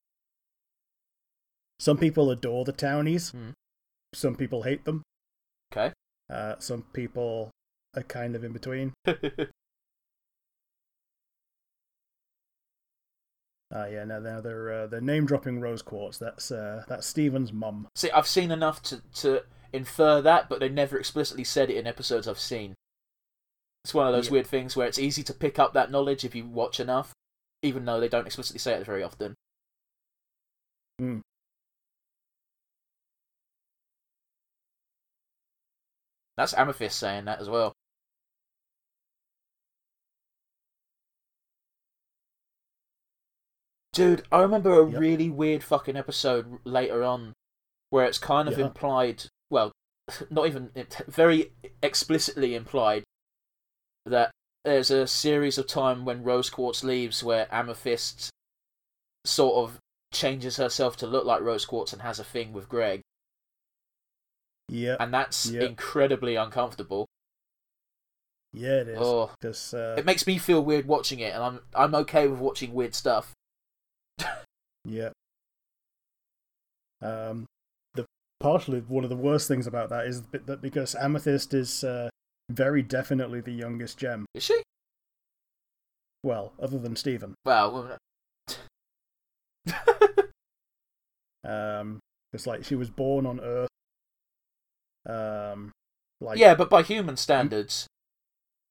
some 1.80 1.98
people 1.98 2.32
adore 2.32 2.66
the 2.66 2.72
townies. 2.72 3.30
Hmm. 3.32 3.52
Some 4.16 4.36
people 4.36 4.64
hate 4.64 4.86
them. 4.86 5.04
Okay. 5.74 5.94
Uh, 6.30 6.56
some 6.60 6.84
people 6.94 7.52
are 7.96 8.04
kind 8.04 8.36
of 8.36 8.44
in 8.44 8.54
between. 8.54 8.94
Uh, 9.06 9.12
yeah, 13.92 14.06
no, 14.06 14.20
no, 14.20 14.42
they're 14.42 14.84
uh, 14.84 14.88
they're 14.88 15.02
name 15.02 15.26
dropping 15.26 15.60
Rose 15.60 15.82
Quartz. 15.82 16.18
That's 16.18 16.52
uh, 16.52 16.84
that's 16.88 17.06
Steven's 17.06 17.52
mum. 17.52 17.88
See, 17.96 18.10
I've 18.12 18.28
seen 18.28 18.52
enough 18.52 18.82
to, 18.84 19.02
to 19.16 19.44
infer 19.74 20.22
that, 20.22 20.50
but 20.50 20.60
they 20.60 20.70
never 20.70 20.98
explicitly 20.98 21.44
said 21.44 21.70
it 21.70 21.78
in 21.78 21.86
episodes 21.86 22.28
I've 22.28 22.40
seen. 22.40 22.76
It's 23.84 23.94
one 23.94 24.08
of 24.08 24.14
those 24.14 24.28
Yeah. 24.28 24.34
weird 24.34 24.48
things 24.48 24.76
where 24.76 24.88
it's 24.88 24.98
easy 24.98 25.22
to 25.24 25.34
pick 25.34 25.60
up 25.60 25.74
that 25.74 25.92
knowledge 25.92 26.24
if 26.24 26.34
you 26.34 26.46
watch 26.48 26.80
enough, 26.80 27.12
even 27.62 27.86
though 27.86 28.00
they 28.00 28.08
don't 28.10 28.26
explicitly 28.26 28.60
say 28.60 28.74
it 28.74 28.86
very 28.86 29.04
often. 29.04 29.36
Hmm. 31.00 31.20
That's 36.38 36.54
Amethyst 36.54 37.00
saying 37.00 37.26
that 37.26 37.40
as 37.40 37.50
well. 37.50 37.74
Dude, 43.94 44.28
I 44.32 44.42
remember 44.42 44.82
a 44.82 44.90
Yep. 44.90 45.00
really 45.00 45.30
weird 45.30 45.64
fucking 45.64 45.96
episode 45.96 46.60
later 46.66 47.04
on 47.04 47.34
where 47.90 48.06
it's 48.06 48.18
kind 48.18 48.50
of 48.50 48.58
Yeah. 48.58 48.66
implied, 48.66 49.28
well, 49.50 49.72
not 50.30 50.48
even 50.48 50.72
very 51.08 51.54
explicitly 51.82 52.56
implied 52.56 53.04
that 54.06 54.32
there's 54.66 54.92
a 54.92 55.08
series 55.08 55.58
of 55.58 55.68
time 55.68 56.04
when 56.06 56.24
Rose 56.24 56.50
Quartz 56.50 56.84
leaves 56.84 57.24
where 57.24 57.48
Amethyst 57.54 58.30
sort 59.24 59.56
of 59.64 59.80
changes 60.12 60.58
herself 60.58 60.98
to 60.98 61.08
look 61.08 61.26
like 61.26 61.42
Rose 61.42 61.66
Quartz 61.66 61.94
and 61.94 62.02
has 62.02 62.20
a 62.20 62.24
thing 62.24 62.52
with 62.52 62.68
Greg, 62.68 63.02
Yeah, 64.68 64.98
and 65.00 65.14
that's 65.14 65.46
Yeah. 65.46 65.64
incredibly 65.64 66.36
uncomfortable. 66.36 67.06
yeah, 68.54 68.80
it 68.82 68.88
is. 68.88 68.98
Oh, 69.02 69.32
'Cause, 69.42 69.74
uh, 69.74 69.96
it 69.98 70.06
makes 70.06 70.26
me 70.26 70.38
feel 70.38 70.64
weird 70.64 70.86
watching 70.88 71.20
it, 71.20 71.34
and 71.34 71.44
I'm 71.44 71.60
I'm 71.74 71.94
okay 71.96 72.28
with 72.28 72.40
watching 72.40 72.74
weird 72.74 72.96
stuff. 72.96 73.34
yeah. 74.86 75.10
Um, 77.02 77.46
the 77.94 78.06
partially 78.40 78.80
one 78.82 79.04
of 79.04 79.10
the 79.10 79.16
worst 79.18 79.48
things 79.48 79.68
about 79.68 79.90
that 79.90 80.08
is 80.08 80.24
that 80.32 80.62
because 80.62 80.96
Amethyst 80.96 81.54
is 81.54 81.84
uh, 81.84 82.10
very 82.50 82.82
definitely 82.82 83.42
the 83.42 83.52
youngest 83.52 83.98
gem. 83.98 84.26
Is 84.34 84.44
she? 84.44 84.64
Well, 86.24 86.54
other 86.60 86.80
than 86.80 86.96
Steven. 86.96 87.36
Well, 87.46 87.98
Um, 91.44 92.00
it's 92.34 92.48
like 92.48 92.64
she 92.66 92.74
was 92.74 92.90
born 92.90 93.28
on 93.28 93.40
Earth. 93.40 93.70
Um, 95.06 95.72
like 96.22 96.38
yeah, 96.40 96.56
but 96.56 96.70
by 96.70 96.82
human 96.82 97.18
standards, 97.18 97.88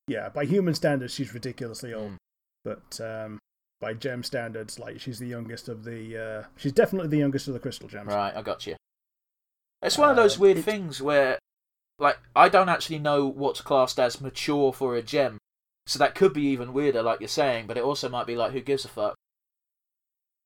yeah, 0.09 0.29
by 0.29 0.45
human 0.45 0.75
standards, 0.75 1.15
she's 1.15 1.35
ridiculously 1.35 1.93
old. 1.95 2.13
Mm. 2.13 2.17
But 2.65 3.01
um, 3.01 3.39
by 3.81 3.95
gem 3.95 4.23
standards, 4.23 4.79
like 4.79 5.01
she's 5.01 5.19
the 5.19 5.29
youngest 5.29 5.69
of 5.69 5.85
the. 5.85 6.19
Uh, 6.45 6.49
she's 6.57 6.73
definitely 6.73 7.09
the 7.09 7.19
youngest 7.19 7.47
of 7.49 7.55
the 7.55 7.61
crystal 7.61 7.89
gems. 7.89 8.09
right? 8.13 8.35
I 8.35 8.43
got 8.43 8.67
you. 8.67 8.77
It's 9.83 9.99
one 9.99 10.09
of 10.11 10.17
those 10.17 10.37
Um, 10.37 10.41
weird 10.41 10.59
it- 10.59 10.63
things 10.65 11.03
where, 11.03 11.39
like, 11.99 12.19
I 12.35 12.49
don't 12.49 12.71
actually 12.71 12.99
know 13.01 13.27
what's 13.27 13.61
classed 13.61 14.01
as 14.01 14.21
mature 14.21 14.73
for 14.73 14.97
a 14.97 15.03
gem, 15.03 15.37
so 15.87 15.99
that 15.99 16.15
could 16.15 16.33
be 16.33 16.43
even 16.47 16.73
weirder, 16.73 17.03
like 17.03 17.21
you're 17.21 17.29
saying. 17.29 17.67
But 17.67 17.77
it 17.77 17.85
also 17.85 18.09
might 18.09 18.27
be 18.27 18.35
like, 18.37 18.53
who 18.53 18.61
gives 18.63 18.87
a 18.87 18.89
fuck? 18.89 19.15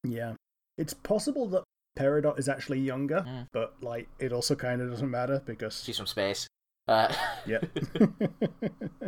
Yeah, 0.02 0.34
it's 0.76 0.92
possible 0.94 1.46
that 1.50 1.62
Peridot 1.98 2.38
is 2.38 2.48
actually 2.48 2.78
younger, 2.80 3.24
Mm. 3.26 3.48
but 3.52 3.74
like 3.82 4.08
it 4.18 4.32
also 4.32 4.54
kind 4.54 4.80
of 4.80 4.90
doesn't 4.90 5.10
matter 5.10 5.42
because 5.44 5.82
She's 5.82 5.96
from 5.96 6.06
space. 6.06 6.46
Uh, 6.86 7.12
yeah. 7.46 7.58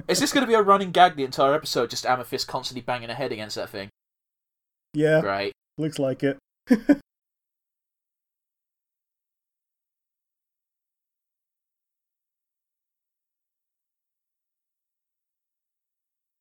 is 0.09 0.19
this 0.21 0.33
going 0.33 0.43
to 0.43 0.47
be 0.49 0.55
a 0.55 0.63
running 0.63 0.91
gag 0.91 1.17
the 1.17 1.25
entire 1.25 1.55
episode? 1.55 1.89
Just 1.91 2.05
Amethyst 2.05 2.47
constantly 2.49 2.83
banging 2.83 3.09
her 3.09 3.15
head 3.15 3.33
against 3.33 3.57
that 3.57 3.71
thing? 3.71 3.89
Yeah, 4.93 5.21
Great. 5.21 5.53
looks 5.79 5.99
like 5.99 6.23
it. 6.23 6.37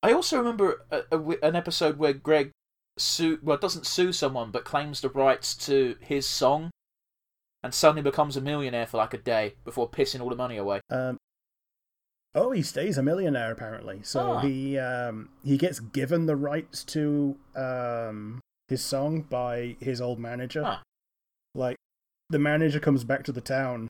I 0.02 0.14
also 0.14 0.38
remember 0.38 0.86
a, 0.92 1.02
a, 1.12 1.20
an 1.46 1.56
episode 1.56 1.98
where 1.98 2.14
Greg 2.14 2.52
sue 3.00 3.40
well 3.42 3.58
doesn't 3.58 3.86
sue 3.86 4.12
someone 4.12 4.52
but 4.52 4.66
claims 4.66 5.02
the 5.02 5.10
rights 5.10 5.56
to 5.68 5.96
his 6.02 6.28
song, 6.28 6.72
and 7.64 7.74
suddenly 7.74 8.02
becomes 8.02 8.38
a 8.38 8.42
millionaire 8.42 8.88
for 8.88 8.98
like 8.98 9.14
a 9.14 9.18
day 9.18 9.56
before 9.66 9.90
pissing 9.90 10.22
all 10.22 10.30
the 10.30 10.36
money 10.36 10.58
away. 10.58 10.82
Um, 10.90 11.18
oh, 12.36 12.52
he 12.52 12.62
stays 12.62 12.98
a 12.98 13.04
millionaire 13.04 13.52
apparently. 13.52 14.02
So 14.04 14.34
Ah. 14.34 14.40
he 14.40 14.78
um, 14.78 15.30
he 15.44 15.58
gets 15.58 15.80
given 15.80 16.26
the 16.26 16.36
rights 16.36 16.84
to 16.86 17.38
um, 17.56 18.40
his 18.68 18.84
song 18.84 19.22
by 19.22 19.76
his 19.80 20.00
old 20.02 20.20
manager. 20.20 20.64
Huh. 20.64 20.78
Like 21.56 21.78
the 22.30 22.40
manager 22.40 22.80
comes 22.80 23.04
back 23.04 23.24
to 23.24 23.32
the 23.32 23.42
town 23.42 23.88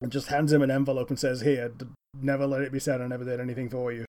and 0.00 0.12
just 0.12 0.28
hands 0.28 0.52
him 0.52 0.62
an 0.62 0.70
envelope 0.70 1.08
and 1.10 1.18
says, 1.18 1.40
"Here, 1.40 1.72
never 2.20 2.46
let 2.46 2.62
it 2.62 2.70
be 2.72 2.78
said 2.78 3.00
I 3.00 3.06
never 3.06 3.24
did 3.24 3.40
anything 3.40 3.68
for 3.70 3.90
you," 3.90 4.04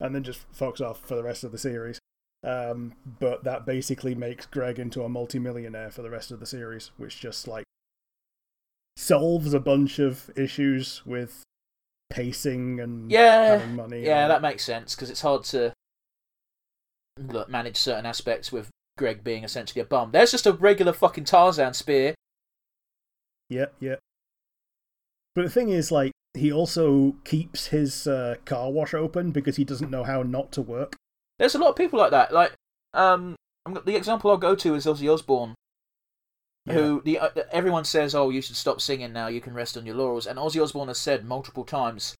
and 0.00 0.14
then 0.14 0.22
just 0.24 0.50
fucks 0.52 0.80
off 0.80 1.00
for 1.00 1.14
the 1.14 1.22
rest 1.22 1.44
of 1.44 1.52
the 1.52 1.58
series. 1.58 1.98
Um, 2.44 2.94
but 3.18 3.42
that 3.44 3.66
basically 3.66 4.14
makes 4.14 4.46
Greg 4.46 4.78
into 4.78 5.02
a 5.02 5.08
multimillionaire 5.08 5.90
for 5.90 6.02
the 6.02 6.10
rest 6.10 6.30
of 6.30 6.38
the 6.40 6.46
series, 6.46 6.92
which 6.96 7.18
just 7.20 7.48
like 7.48 7.64
solves 8.96 9.54
a 9.54 9.60
bunch 9.60 9.98
of 9.98 10.30
issues 10.36 11.02
with 11.06 11.42
pacing 12.10 12.80
and 12.80 13.10
Yeah, 13.10 13.56
having 13.58 13.76
money. 13.76 14.04
yeah, 14.04 14.22
and- 14.22 14.30
that 14.30 14.42
makes 14.42 14.64
sense 14.64 14.94
because 14.94 15.10
it's 15.10 15.20
hard 15.20 15.44
to 15.44 15.72
look, 17.18 17.48
manage 17.48 17.76
certain 17.76 18.06
aspects 18.06 18.52
with 18.52 18.70
Greg 18.96 19.22
being 19.24 19.44
essentially 19.44 19.80
a 19.80 19.84
bum. 19.84 20.12
There's 20.12 20.30
just 20.30 20.46
a 20.46 20.52
regular 20.52 20.92
fucking 20.92 21.24
Tarzan 21.24 21.74
spear. 21.74 22.14
Yep, 23.50 23.74
yep. 23.80 23.98
But 25.34 25.42
the 25.42 25.50
thing 25.50 25.68
is, 25.70 25.90
like, 25.90 26.12
he 26.34 26.52
also 26.52 27.12
keeps 27.24 27.68
his 27.68 28.06
uh, 28.06 28.36
car 28.44 28.70
wash 28.70 28.94
open 28.94 29.30
because 29.30 29.56
he 29.56 29.64
doesn't 29.64 29.90
know 29.90 30.04
how 30.04 30.22
not 30.22 30.52
to 30.52 30.62
work. 30.62 30.94
There's 31.38 31.54
a 31.54 31.58
lot 31.58 31.70
of 31.70 31.76
people 31.76 31.98
like 31.98 32.10
that. 32.10 32.32
Like, 32.32 32.52
um, 32.94 33.36
I'm 33.66 33.74
the 33.84 33.96
example 33.96 34.30
I'll 34.30 34.36
go 34.36 34.54
to 34.54 34.74
is 34.74 34.86
Ozzy 34.86 35.12
Osbourne, 35.12 35.54
who 36.68 37.00
the 37.04 37.18
uh, 37.18 37.30
everyone 37.52 37.84
says, 37.84 38.14
"Oh, 38.14 38.30
you 38.30 38.42
should 38.42 38.56
stop 38.56 38.80
singing 38.80 39.12
now. 39.12 39.28
You 39.28 39.40
can 39.40 39.54
rest 39.54 39.76
on 39.76 39.86
your 39.86 39.94
laurels." 39.96 40.26
And 40.26 40.38
Ozzy 40.38 40.62
Osbourne 40.62 40.88
has 40.88 40.98
said 40.98 41.24
multiple 41.24 41.64
times, 41.64 42.14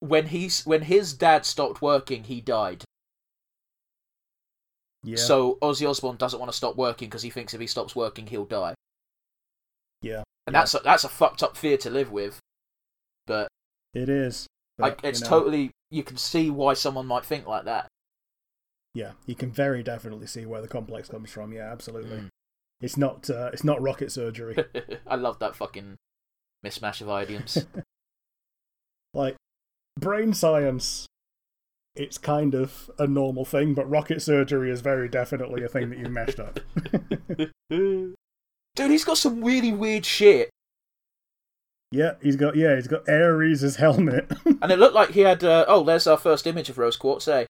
when 0.00 0.26
he's 0.28 0.64
when 0.64 0.82
his 0.82 1.12
dad 1.12 1.44
stopped 1.44 1.82
working, 1.82 2.24
he 2.24 2.40
died. 2.40 2.84
yeah, 5.02 5.16
So 5.16 5.58
Ozzy 5.62 5.88
Osbourne 5.88 6.16
doesn't 6.16 6.38
want 6.38 6.50
to 6.50 6.56
stop 6.56 6.76
working 6.76 7.08
because 7.08 7.22
he 7.22 7.30
thinks 7.30 7.54
if 7.54 7.60
he 7.60 7.66
stops 7.66 7.94
working, 7.94 8.26
he'll 8.26 8.44
die. 8.46 8.74
yeah, 10.02 10.22
And 10.46 10.54
Yeah. 10.54 10.60
that's 10.60 10.74
a, 10.74 10.78
that's 10.80 11.04
a 11.04 11.08
fucked 11.08 11.42
up 11.42 11.56
fear 11.56 11.76
to 11.78 11.90
live 11.90 12.10
with. 12.10 12.38
But 13.26 13.48
it 13.94 14.08
is. 14.08 14.46
like, 14.78 15.00
But, 15.02 15.08
it's 15.08 15.20
you 15.20 15.24
know, 15.24 15.30
totally 15.30 15.70
you 15.90 16.02
can 16.02 16.16
see 16.16 16.50
why 16.50 16.74
someone 16.74 17.06
might 17.06 17.24
think 17.24 17.46
like 17.46 17.64
that. 17.66 17.86
Yeah, 18.94 19.12
you 19.26 19.34
can 19.34 19.50
very 19.52 19.82
definitely 19.82 20.26
see 20.26 20.46
where 20.46 20.60
the 20.60 20.68
complex 20.68 21.08
comes 21.08 21.30
from. 21.30 21.52
Yeah, 21.52 21.70
absolutely. 21.70 22.16
Mm. 22.16 22.28
It's 22.80 22.96
not. 22.96 23.28
Uh, 23.30 23.50
it's 23.52 23.64
not 23.64 23.80
rocket 23.80 24.10
surgery. 24.10 24.56
I 25.06 25.14
love 25.16 25.38
that 25.38 25.54
fucking 25.54 25.96
mismatch 26.64 27.00
of 27.00 27.22
idioms. 27.22 27.66
like 29.14 29.36
brain 29.98 30.32
science. 30.32 31.06
It's 31.96 32.18
kind 32.18 32.54
of 32.54 32.90
a 32.98 33.06
normal 33.06 33.44
thing, 33.44 33.74
but 33.74 33.88
rocket 33.90 34.22
surgery 34.22 34.70
is 34.70 34.80
very 34.80 35.08
definitely 35.08 35.64
a 35.64 35.68
thing 35.68 35.90
that 35.90 35.98
you've 35.98 36.10
meshed 36.10 36.38
up. 36.38 36.60
Dude, 37.70 38.14
he's 38.76 39.04
got 39.04 39.18
some 39.18 39.44
really 39.44 39.72
weird 39.72 40.06
shit. 40.06 40.50
yeah, 41.90 42.12
he's 42.22 42.36
got. 42.36 42.56
Yeah, 42.56 42.76
he's 42.76 42.86
got 42.86 43.08
Ares' 43.08 43.76
helmet. 43.76 44.30
And 44.62 44.70
it 44.70 44.78
looked 44.78 44.94
like 44.94 45.10
he 45.10 45.20
had. 45.20 45.42
Uh, 45.44 45.64
oh, 45.68 45.82
there's 45.82 46.06
our 46.06 46.16
first 46.16 46.46
image 46.46 46.70
of 46.70 46.78
Rose 46.78 46.96
Quartz. 46.96 47.26
Eh? 47.28 47.44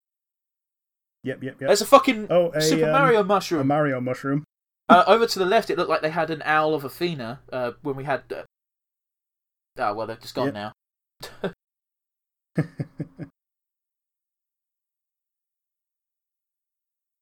Yep, 1.24 1.42
yep, 1.42 1.60
yep. 1.60 1.68
There's 1.68 1.80
a 1.82 1.86
fucking 1.86 2.26
Oh, 2.30 2.50
a, 2.52 2.60
Super 2.60 2.86
um, 2.86 2.92
Mario 2.92 3.20
a 3.20 3.24
mushroom. 3.24 3.66
Mario 3.66 4.00
mushroom. 4.00 4.44
uh, 4.88 5.04
over 5.06 5.26
to 5.26 5.38
the 5.38 5.46
left, 5.46 5.70
it 5.70 5.78
looked 5.78 5.90
like 5.90 6.02
they 6.02 6.10
had 6.10 6.30
an 6.30 6.42
owl 6.44 6.74
of 6.74 6.84
Athena 6.84 7.40
uh, 7.52 7.72
when 7.82 7.96
we 7.96 8.04
had. 8.04 8.22
Uh... 8.32 8.42
Oh 9.78 9.94
well, 9.94 10.06
they're 10.06 10.16
just 10.16 10.34
gone 10.34 10.54
Yep. 10.54 10.54
now. 10.54 10.72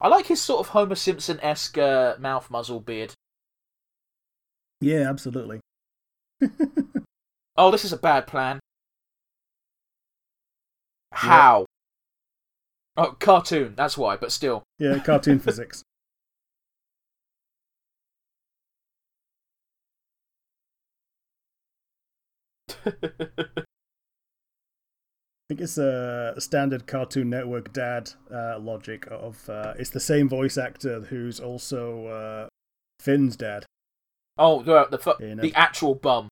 I 0.00 0.08
like 0.08 0.26
his 0.26 0.40
sort 0.40 0.60
of 0.60 0.68
Homer 0.68 0.94
Simpson 0.94 1.40
esque 1.40 1.76
uh, 1.76 2.14
mouth 2.18 2.50
muzzle 2.50 2.80
beard. 2.80 3.14
Yeah, 4.80 5.08
absolutely. 5.08 5.60
Oh, 7.60 7.72
this 7.72 7.84
is 7.84 7.92
a 7.92 7.96
bad 7.96 8.28
plan. 8.28 8.60
How? 11.10 11.66
Oh, 12.98 13.12
cartoon. 13.12 13.74
That's 13.76 13.96
why. 13.96 14.16
But 14.16 14.32
still. 14.32 14.64
Yeah, 14.78 14.98
cartoon 14.98 15.38
physics. 15.48 15.82
I 22.86 22.92
think 25.48 25.60
it's 25.62 25.78
a 25.78 26.34
standard 26.38 26.86
Cartoon 26.86 27.30
Network 27.30 27.72
dad 27.72 28.10
uh, 28.32 28.58
logic 28.58 29.06
of 29.10 29.48
uh, 29.48 29.74
it's 29.78 29.90
the 29.90 30.00
same 30.00 30.28
voice 30.28 30.58
actor 30.58 31.00
who's 31.02 31.40
also 31.40 32.06
uh, 32.06 32.48
Finn's 33.00 33.36
dad. 33.36 33.64
oh, 34.36 34.62
the 34.62 34.86
the, 34.90 34.98
fu- 34.98 35.14
the 35.18 35.52
actual 35.54 35.94
bum. 35.94 36.28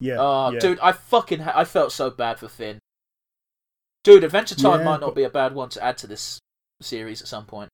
Yeah, 0.00 0.16
Oh, 0.18 0.50
yeah. 0.52 0.58
dude, 0.58 0.78
I 0.80 0.92
fucking 0.92 1.40
ha- 1.40 1.52
I 1.54 1.64
felt 1.64 1.92
so 1.92 2.10
bad 2.10 2.38
for 2.38 2.48
Finn. 2.48 2.78
Dude, 4.06 4.22
Adventure 4.22 4.54
Time 4.54 4.78
Yeah, 4.78 4.84
might 4.84 5.00
not 5.00 5.08
but- 5.08 5.14
be 5.16 5.24
a 5.24 5.28
bad 5.30 5.52
one 5.52 5.68
to 5.70 5.82
add 5.82 5.98
to 5.98 6.06
this 6.06 6.38
series 6.80 7.20
at 7.22 7.26
some 7.26 7.44
point. 7.44 7.68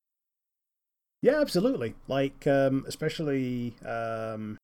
Yeah, 1.20 1.40
absolutely. 1.42 1.94
Like, 2.08 2.46
um, 2.46 2.86
especially 2.88 3.74
um, 3.84 4.56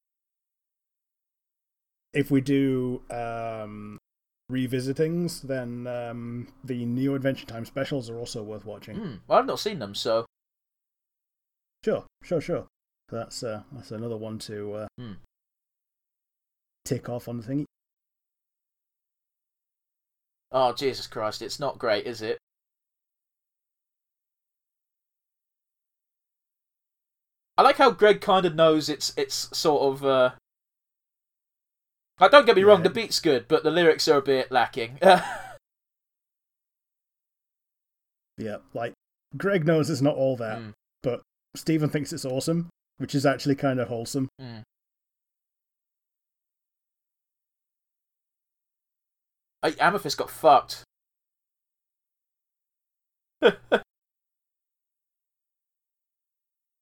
if 2.15 2.31
we 2.31 2.41
do 2.41 3.03
um, 3.11 3.99
revisitings, 4.51 5.43
then 5.43 5.87
um, 5.87 6.49
the 6.65 6.87
Neo 6.87 7.15
Adventure 7.15 7.45
Time 7.45 7.67
specials 7.67 8.09
are 8.09 8.17
also 8.17 8.43
worth 8.43 8.65
watching. 8.65 8.97
Hmm. 8.97 9.15
Well, 9.27 9.39
I've 9.39 9.47
not 9.47 9.61
seen 9.61 9.79
them, 9.79 9.95
so 9.95 10.25
Sure, 11.85 12.07
sure, 12.25 12.41
sure. 12.41 12.67
That's 13.11 13.43
uh, 13.43 13.63
that's 13.73 13.91
another 13.93 14.17
one 14.17 14.39
to 14.41 14.73
uh, 14.73 14.87
Hmm. 14.99 15.13
tick 16.87 17.11
off 17.11 17.29
on 17.29 17.37
the 17.37 17.43
thingy. 17.47 17.65
Oh 20.51 20.73
Jesus 20.73 21.07
Christ, 21.07 21.43
it's 21.43 21.61
not 21.61 21.79
great, 21.79 22.07
is 22.07 22.23
it? 22.23 22.39
I 27.57 27.63
like 27.63 27.77
how 27.77 27.91
Greg 27.91 28.21
kind 28.21 28.47
of 28.47 28.55
knows 28.55 28.89
it's 28.89 29.13
it's 29.17 29.49
sort 29.57 29.83
of. 29.83 30.05
uh 30.05 30.31
like, 32.21 32.33
don't 32.33 32.47
get 32.47 32.57
me 32.57 32.65
wrong, 32.65 32.83
the 32.83 32.91
beat's 32.91 33.21
good, 33.21 33.47
but 33.47 33.63
the 33.63 33.71
lyrics 33.71 34.09
are 34.09 34.17
a 34.19 34.23
bit 34.23 34.51
lacking. 34.51 34.99
Yeah, 38.41 38.59
like 38.73 38.93
Greg 39.37 39.67
knows 39.67 39.91
it's 39.91 40.01
not 40.01 40.15
all 40.15 40.37
that, 40.37 40.59
Mm, 40.61 40.73
but 41.03 41.23
Steven 41.57 41.89
thinks 41.91 42.13
it's 42.13 42.25
awesome, 42.25 42.69
which 42.99 43.13
is 43.15 43.27
actually 43.27 43.57
kind 43.57 43.81
of 43.81 43.89
wholesome. 43.89 44.29
mm. 44.41 44.63
Hey, 49.63 49.75
Amethyst 49.81 50.17
got 50.17 50.31
fucked. 50.31 50.85
So 53.43 53.53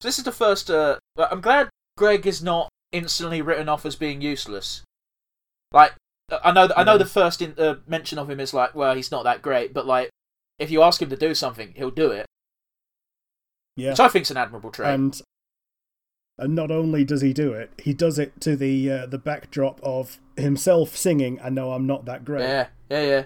this 0.01 0.17
is 0.17 0.23
the 0.23 0.31
first. 0.31 0.69
Uh, 0.69 0.97
I'm 1.17 1.41
glad 1.41 1.69
Greg 1.97 2.25
is 2.27 2.43
not 2.43 2.69
instantly 2.91 3.41
written 3.41 3.67
off 3.69 3.85
as 3.85 3.95
being 3.95 4.21
useless. 4.21 4.83
Like, 5.71 5.93
I 6.43 6.51
know, 6.51 6.69
I 6.75 6.83
know 6.83 6.93
Yeah. 6.93 6.97
the 6.99 7.05
first 7.05 7.41
in, 7.41 7.55
uh, 7.59 7.75
mention 7.87 8.17
of 8.19 8.29
him 8.29 8.39
is 8.39 8.53
like, 8.53 8.75
well, 8.75 8.95
he's 8.95 9.11
not 9.11 9.23
that 9.23 9.41
great, 9.41 9.73
but 9.73 9.85
like, 9.85 10.09
if 10.59 10.71
you 10.71 10.81
ask 10.83 11.01
him 11.01 11.09
to 11.09 11.17
do 11.17 11.33
something, 11.35 11.73
he'll 11.75 11.91
do 11.91 12.11
it, 12.11 12.25
Yeah, 13.75 13.89
which 13.91 13.99
I 13.99 14.07
think's 14.07 14.31
an 14.31 14.37
admirable 14.37 14.71
trait. 14.71 14.89
and 14.93 15.21
and 16.37 16.55
not 16.55 16.71
only 16.71 17.03
does 17.03 17.21
he 17.21 17.33
do 17.33 17.53
it, 17.53 17.71
he 17.81 17.93
does 17.93 18.19
it 18.19 18.39
to 18.41 18.55
the 18.55 18.91
uh, 18.91 19.05
the 19.05 19.17
backdrop 19.17 19.79
of 19.83 20.19
himself 20.35 20.95
singing. 20.95 21.39
I 21.43 21.49
know 21.49 21.71
I'm 21.73 21.87
not 21.87 22.05
that 22.05 22.25
great. 22.25 22.43
yeah, 22.43 22.67
yeah, 22.89 23.01
yeah. 23.01 23.23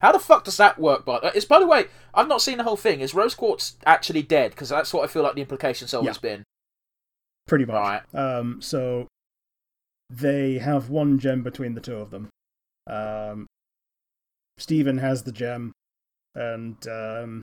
How 0.00 0.12
the 0.12 0.20
fuck 0.20 0.44
does 0.44 0.56
that 0.58 0.78
work? 0.78 1.04
But 1.04 1.24
it's 1.34 1.44
by 1.44 1.58
the 1.58 1.66
way, 1.66 1.86
I've 2.14 2.28
not 2.28 2.40
seen 2.40 2.58
the 2.58 2.64
whole 2.64 2.76
thing. 2.76 3.00
Is 3.00 3.14
Rose 3.14 3.34
Quartz 3.34 3.76
actually 3.84 4.22
dead? 4.22 4.52
Because 4.52 4.68
that's 4.68 4.94
what 4.94 5.02
I 5.02 5.08
feel 5.08 5.22
like 5.22 5.34
the 5.34 5.40
implication's 5.40 5.92
always 5.92 6.18
been. 6.18 6.44
pretty 7.48 7.64
much. 7.64 7.74
Right. 7.74 8.14
Um, 8.14 8.62
so 8.62 9.08
they 10.10 10.58
have 10.58 10.88
one 10.90 11.18
gem 11.18 11.42
between 11.42 11.74
the 11.74 11.80
two 11.80 11.96
of 11.96 12.10
them. 12.10 12.28
Um, 12.86 13.46
Steven 14.56 14.98
has 14.98 15.22
the 15.24 15.32
gem, 15.32 15.72
and 16.34 16.76
um, 16.88 17.42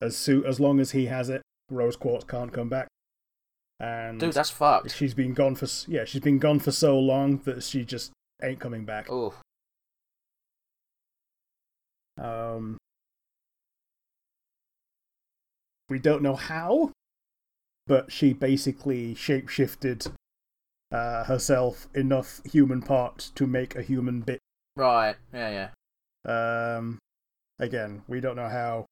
as 0.00 0.16
so- 0.16 0.42
as 0.42 0.60
long 0.60 0.78
as 0.80 0.90
he 0.92 1.06
has 1.06 1.28
it, 1.28 1.42
Rose 1.70 1.96
Quartz 1.96 2.24
can't 2.24 2.52
come 2.52 2.68
back. 2.68 2.88
And 3.80 4.20
Dude, 4.20 4.32
that's 4.34 4.50
fucked. 4.50 4.92
she's 4.94 5.14
been 5.14 5.34
gone 5.34 5.56
for 5.56 5.66
yeah, 5.90 6.04
she's 6.04 6.20
been 6.20 6.38
gone 6.38 6.60
for 6.60 6.70
so 6.70 6.98
long 6.98 7.38
that 7.38 7.64
she 7.64 7.84
just 7.84 8.12
ain't 8.42 8.60
coming 8.60 8.84
back. 8.84 9.06
Oh, 9.10 9.34
Um, 12.18 12.76
we 15.88 15.98
don't 15.98 16.22
know 16.22 16.36
how, 16.36 16.92
but 17.86 18.12
she 18.12 18.32
basically 18.32 19.14
shapeshifted 19.14 20.12
uh, 20.90 21.24
herself 21.24 21.88
enough 21.94 22.40
human 22.44 22.82
parts 22.82 23.30
to 23.30 23.46
make 23.46 23.74
a 23.76 23.82
human 23.82 24.20
bit. 24.20 24.38
right. 24.76 25.16
Yeah, 25.32 25.70
yeah. 26.24 26.76
Um, 26.76 26.98
again, 27.58 28.02
we 28.06 28.20
don't 28.20 28.36
know 28.36 28.48
how. 28.48 28.86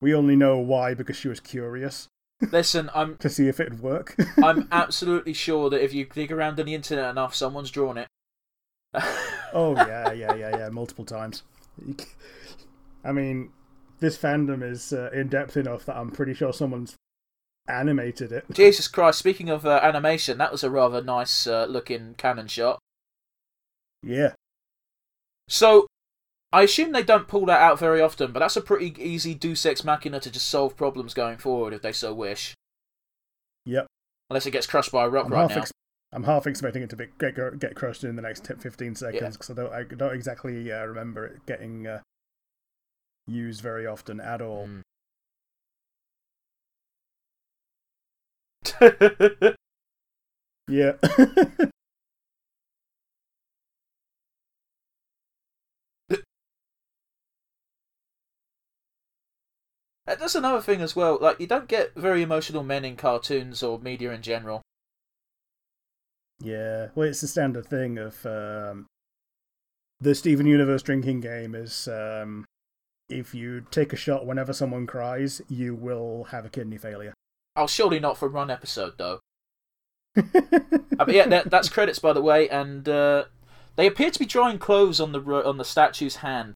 We 0.00 0.14
only 0.14 0.36
know 0.36 0.58
why 0.58 0.94
because 0.94 1.16
she 1.16 1.28
was 1.28 1.40
curious 1.40 2.08
Listen, 2.40 2.90
I'm 2.94 3.16
to 3.18 3.28
see 3.28 3.48
if 3.48 3.60
it'd 3.60 3.80
work. 3.80 4.16
I'm 4.42 4.68
absolutely 4.72 5.32
sure 5.32 5.70
that 5.70 5.82
if 5.82 5.94
you 5.94 6.04
dig 6.06 6.32
around 6.32 6.60
on 6.60 6.66
the 6.66 6.74
internet 6.74 7.10
enough, 7.10 7.34
someone's 7.34 7.70
drawn 7.70 7.98
it. 7.98 8.08
oh 9.52 9.74
yeah, 9.76 10.12
yeah, 10.12 10.34
yeah, 10.34 10.56
yeah, 10.56 10.68
multiple 10.70 11.04
times. 11.04 11.42
I 13.04 13.12
mean, 13.12 13.50
this 14.00 14.16
fandom 14.16 14.62
is 14.62 14.92
uh, 14.92 15.10
in 15.12 15.28
depth 15.28 15.56
enough 15.56 15.84
that 15.86 15.96
I'm 15.96 16.10
pretty 16.10 16.34
sure 16.34 16.52
someone's 16.52 16.94
animated 17.68 18.32
it. 18.32 18.44
Jesus 18.52 18.88
Christ! 18.88 19.18
Speaking 19.18 19.48
of 19.48 19.64
uh, 19.66 19.80
animation, 19.82 20.38
that 20.38 20.52
was 20.52 20.62
a 20.64 20.70
rather 20.70 21.02
nice 21.02 21.46
uh, 21.46 21.66
looking 21.66 22.14
cannon 22.16 22.46
shot. 22.48 22.78
Yeah, 24.02 24.34
So, 25.48 25.86
I 26.52 26.62
assume 26.62 26.92
they 26.92 27.02
don't 27.02 27.26
pull 27.26 27.46
that 27.46 27.60
out 27.60 27.78
very 27.78 28.00
often, 28.00 28.30
but 28.30 28.38
that's 28.40 28.56
a 28.56 28.60
pretty 28.60 28.94
easy 29.02 29.34
Deus 29.34 29.66
Ex 29.66 29.82
Machina 29.82 30.20
to 30.20 30.30
just 30.30 30.46
solve 30.48 30.76
problems 30.76 31.12
going 31.12 31.38
forward 31.38 31.72
if 31.72 31.82
they 31.82 31.92
so 31.92 32.14
wish. 32.14 32.54
yep. 33.64 33.86
Unless 34.30 34.46
it 34.46 34.52
gets 34.52 34.66
crushed 34.66 34.92
by 34.92 35.04
a 35.04 35.08
rock 35.08 35.26
I'm 35.26 35.32
right 35.32 35.50
now. 35.50 35.56
ex- 35.62 35.72
I'm 36.12 36.24
half 36.24 36.46
expecting 36.46 36.82
it 36.82 36.90
to 36.90 36.96
be, 36.96 37.06
get 37.18 37.34
get 37.58 37.74
crushed 37.74 38.04
in 38.04 38.14
the 38.16 38.22
next 38.22 38.44
10, 38.44 38.58
15 38.58 38.94
seconds 38.94 39.36
because 39.36 39.50
I 39.50 39.54
don't 39.54 39.72
I 39.72 39.82
don't 39.82 40.14
exactly 40.14 40.70
uh, 40.72 40.84
remember 40.84 41.26
it 41.26 41.46
getting 41.46 41.86
uh, 41.86 42.00
used 43.26 43.60
very 43.60 43.86
often 43.86 44.20
at 44.20 44.40
all. 44.40 44.68
Mm. 44.68 44.80
Yeah. 50.68 50.94
That's 60.06 60.34
another 60.34 60.60
thing 60.60 60.80
as 60.80 60.96
well. 60.96 61.16
Like, 61.20 61.38
you 61.40 61.46
don't 61.46 61.68
get 61.68 61.94
very 61.94 62.22
emotional 62.22 62.62
men 62.64 62.84
in 62.84 62.96
cartoons 62.96 63.62
or 63.62 63.78
media 63.78 64.12
in 64.12 64.22
general. 64.22 64.62
yeah. 66.40 66.88
Well, 66.94 67.08
it's 67.08 67.20
the 67.20 67.28
standard 67.28 67.66
thing 67.66 67.98
of 67.98 68.24
um, 68.26 68.86
the 70.00 70.14
Steven 70.14 70.46
Universe 70.46 70.82
drinking 70.82 71.20
game 71.20 71.54
is 71.54 71.88
um, 71.88 72.44
if 73.08 73.34
you 73.34 73.66
take 73.70 73.92
a 73.92 73.96
shot 73.96 74.26
whenever 74.26 74.52
someone 74.52 74.86
cries, 74.86 75.42
you 75.48 75.74
will 75.74 76.24
have 76.24 76.44
a 76.46 76.50
kidney 76.50 76.78
failure. 76.78 77.14
Oh, 77.56 77.66
surely 77.66 77.98
not 77.98 78.18
from 78.18 78.32
one 78.32 78.50
episode 78.50 78.94
though. 78.98 79.20
But 80.96 81.12
yeah, 81.12 81.26
that, 81.28 81.50
that's 81.50 81.68
credits 81.68 81.98
by 81.98 82.12
the 82.12 82.22
way, 82.22 82.48
and 82.48 82.88
uh, 82.88 83.24
they 83.76 83.86
appear 83.86 84.10
to 84.10 84.18
be 84.18 84.24
drawing 84.24 84.58
clothes 84.58 84.98
on 84.98 85.12
the 85.12 85.20
on 85.20 85.58
the 85.58 85.64
statue's 85.64 86.16
hand, 86.16 86.54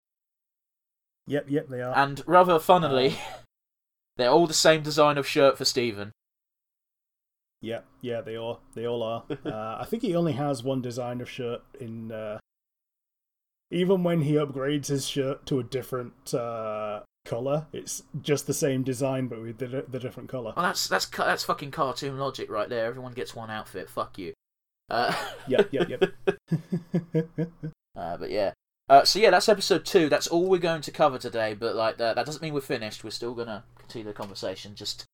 yep, 1.27 1.47
yep, 1.49 1.69
they 1.69 1.83
are. 1.83 1.97
and 1.97 2.23
rather 2.27 2.59
funnily, 2.59 3.19
they're 4.17 4.31
all 4.31 4.47
the 4.47 4.55
same 4.55 4.83
design 4.83 5.19
of 5.19 5.27
shirt 5.27 5.59
for 5.59 5.67
Steven. 5.67 6.13
Yeah, 7.61 7.81
yeah, 8.01 8.23
they 8.23 8.37
all 8.37 8.61
they 8.75 8.87
all 8.87 9.03
are. 9.03 9.25
uh, 9.45 9.77
I 9.81 9.85
think 9.85 10.03
he 10.03 10.17
only 10.17 10.33
has 10.33 10.63
one 10.63 10.81
design 10.81 11.21
of 11.21 11.29
shirt 11.29 11.63
in. 11.79 12.11
Uh, 12.11 12.39
even 13.71 14.03
when 14.03 14.23
he 14.23 14.33
upgrades 14.33 14.87
his 14.87 15.07
shirt 15.07 15.47
to 15.47 15.61
a 15.61 15.63
different 15.63 16.35
uh, 16.35 17.01
color, 17.24 17.66
it's 17.72 18.02
just 18.20 18.46
the 18.46 18.54
same 18.54 18.83
design 18.83 19.28
but 19.28 19.40
with 19.40 19.59
the, 19.59 19.85
the 19.88 19.98
different 19.98 20.28
color. 20.28 20.52
Well, 20.56 20.64
that's 20.66 20.88
that's 20.88 21.06
that's 21.06 21.44
fucking 21.44 21.70
cartoon 21.70 22.18
logic 22.18 22.50
right 22.50 22.68
there. 22.68 22.87
Everyone 22.87 23.12
gets 23.12 23.35
one 23.35 23.50
outfit. 23.50 23.88
Fuck 23.90 24.18
you. 24.18 24.33
Uh, 24.88 25.14
Yep, 25.46 25.68
yep, 25.72 25.88
yep. 25.88 26.02
uh, 27.96 28.16
but 28.16 28.30
yeah. 28.30 28.52
Uh, 28.88 29.04
so 29.04 29.20
yeah, 29.20 29.30
that's 29.30 29.48
episode 29.48 29.85
two. 29.85 30.09
That's 30.09 30.26
all 30.26 30.48
we're 30.48 30.59
going 30.59 30.83
to 30.83 30.90
cover 30.90 31.18
today. 31.18 31.54
But 31.54 31.76
like 31.76 31.98
that, 31.98 32.16
that 32.16 32.26
doesn't 32.26 32.42
mean 32.42 32.54
we're 32.54 32.61
finished. 32.61 33.04
We're 33.04 33.11
still 33.11 33.35
gonna 33.35 33.62
continue 33.78 34.06
the 34.06 34.12
conversation. 34.12 34.74
Just 34.74 35.04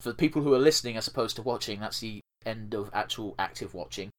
for 0.00 0.10
the 0.10 0.14
people 0.14 0.42
who 0.42 0.54
are 0.54 0.58
listening 0.58 0.96
as 0.96 1.08
opposed 1.08 1.34
to 1.36 1.42
watching, 1.42 1.80
that's 1.80 2.00
the 2.00 2.20
end 2.46 2.74
of 2.74 2.90
actual 2.92 3.34
active 3.38 3.74
watching. 3.74 4.10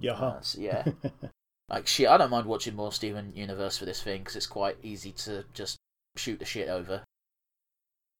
yeah. 0.00 0.14
Uh, 0.14 0.40
so 0.40 0.60
yeah, 0.60 0.84
like 1.68 1.86
shit. 1.86 2.08
I 2.08 2.16
don't 2.16 2.30
mind 2.30 2.46
watching 2.46 2.74
more 2.74 2.90
Steven 2.90 3.32
Universe 3.36 3.78
for 3.78 3.84
this 3.84 4.02
thing 4.02 4.20
because 4.22 4.34
it's 4.34 4.46
quite 4.46 4.78
easy 4.82 5.12
to 5.12 5.44
just 5.54 5.75
shoot 6.18 6.38
the 6.38 6.44
shit 6.44 6.68
over. 6.68 7.04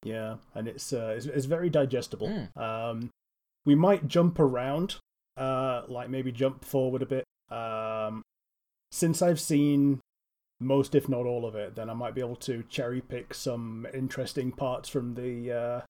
Yeah, 0.03 0.37
and 0.55 0.69
it's 0.69 0.93
uh, 0.93 1.15
it's, 1.17 1.27
it's 1.27 1.47
very 1.47 1.71
digestible. 1.71 2.29
Mm. 2.29 2.57
Um, 2.61 3.11
we 3.65 3.75
might 3.75 4.07
jump 4.07 4.39
around, 4.39 4.97
uh, 5.37 5.83
like 5.89 6.09
maybe 6.09 6.31
jump 6.33 6.65
forward 6.65 7.03
a 7.03 7.07
bit. 7.07 7.25
Um, 7.51 8.23
since 8.93 9.23
I've 9.23 9.41
seen 9.41 10.01
most, 10.61 10.95
if 10.95 11.09
not 11.09 11.27
all 11.27 11.45
of 11.45 11.55
it, 11.55 11.75
then 11.75 11.91
I 11.91 11.95
might 11.95 12.15
be 12.15 12.21
able 12.21 12.37
to 12.37 12.63
cherry 12.69 13.01
pick 13.01 13.35
some 13.35 13.87
interesting 13.93 14.53
parts 14.53 14.89
from 14.89 15.15
the 15.15 15.53
uh, 15.53 15.81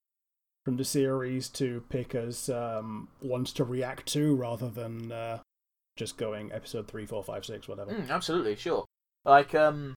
from 0.64 0.76
the 0.76 0.84
series 0.84 1.48
to 1.50 1.84
pick 1.88 2.14
as 2.14 2.48
um, 2.48 3.08
ones 3.22 3.52
to 3.52 3.64
react 3.64 4.06
to, 4.14 4.34
rather 4.34 4.68
than 4.68 5.12
uh, 5.12 5.38
just 5.96 6.16
going 6.16 6.50
episode 6.52 6.88
three, 6.88 7.06
four, 7.06 7.22
five, 7.22 7.44
six, 7.44 7.68
whatever. 7.68 7.92
Mm, 7.92 8.10
absolutely, 8.10 8.56
sure. 8.56 8.84
Like, 9.24 9.54
um, 9.54 9.94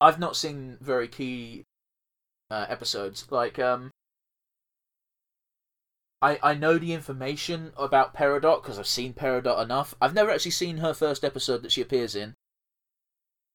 I've 0.00 0.18
not 0.18 0.36
seen 0.36 0.78
very 0.80 1.08
key 1.08 1.64
uh, 2.50 2.66
episodes. 2.68 3.26
Like, 3.30 3.58
um, 3.58 3.90
I 6.22 6.38
I 6.42 6.54
know 6.54 6.78
the 6.78 6.92
information 6.92 7.72
about 7.76 8.14
Peridot 8.14 8.62
because 8.62 8.78
I've 8.78 8.86
seen 8.86 9.14
Peridot 9.14 9.62
enough. 9.62 9.94
I've 10.00 10.14
never 10.14 10.30
actually 10.30 10.50
seen 10.52 10.78
her 10.78 10.94
first 10.94 11.24
episode 11.24 11.62
that 11.62 11.72
she 11.72 11.82
appears 11.82 12.14
in. 12.14 12.34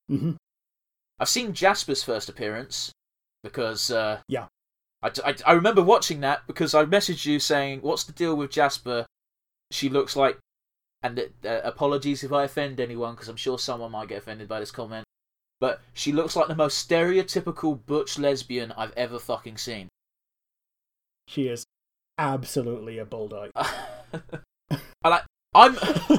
hmm 0.08 0.32
I've 1.20 1.30
seen 1.30 1.54
Jasper's 1.54 2.04
first 2.04 2.30
appearance 2.30 2.92
because 3.44 3.92
uh, 3.92 4.22
Yeah. 4.28 4.48
I, 5.04 5.12
I, 5.24 5.36
I 5.46 5.52
remember 5.54 5.84
watching 5.84 6.22
that 6.22 6.48
because 6.48 6.74
I 6.74 6.86
messaged 6.86 7.26
you 7.26 7.40
saying, 7.40 7.82
"What's 7.82 8.04
the 8.04 8.12
deal 8.14 8.36
with 8.36 8.52
Jasper? 8.52 9.06
She 9.72 9.90
looks 9.90 10.16
like." 10.16 10.40
And 11.04 11.20
uh, 11.20 11.62
apologies 11.64 12.24
if 12.24 12.32
I 12.32 12.44
offend 12.44 12.80
anyone 12.80 13.14
because 13.16 13.28
I'm 13.30 13.36
sure 13.38 13.60
someone 13.60 13.92
might 13.92 14.10
get 14.10 14.20
offended 14.20 14.48
by 14.48 14.60
this 14.60 14.72
comment. 14.72 15.06
But 15.62 15.80
she 15.94 16.12
looks 16.12 16.36
like 16.36 16.50
the 16.50 16.56
most 16.56 16.90
stereotypical 16.90 17.80
butch 17.86 18.20
lesbian 18.20 18.74
I've 18.74 18.94
ever 18.98 19.18
fucking 19.18 19.58
seen. 19.58 19.88
She 21.28 21.48
is 21.48 21.66
absolutely 22.18 22.98
a 22.98 23.06
bulldog. 23.06 23.52
I 23.56 25.08
like 25.08 25.24
I'm 25.54 25.78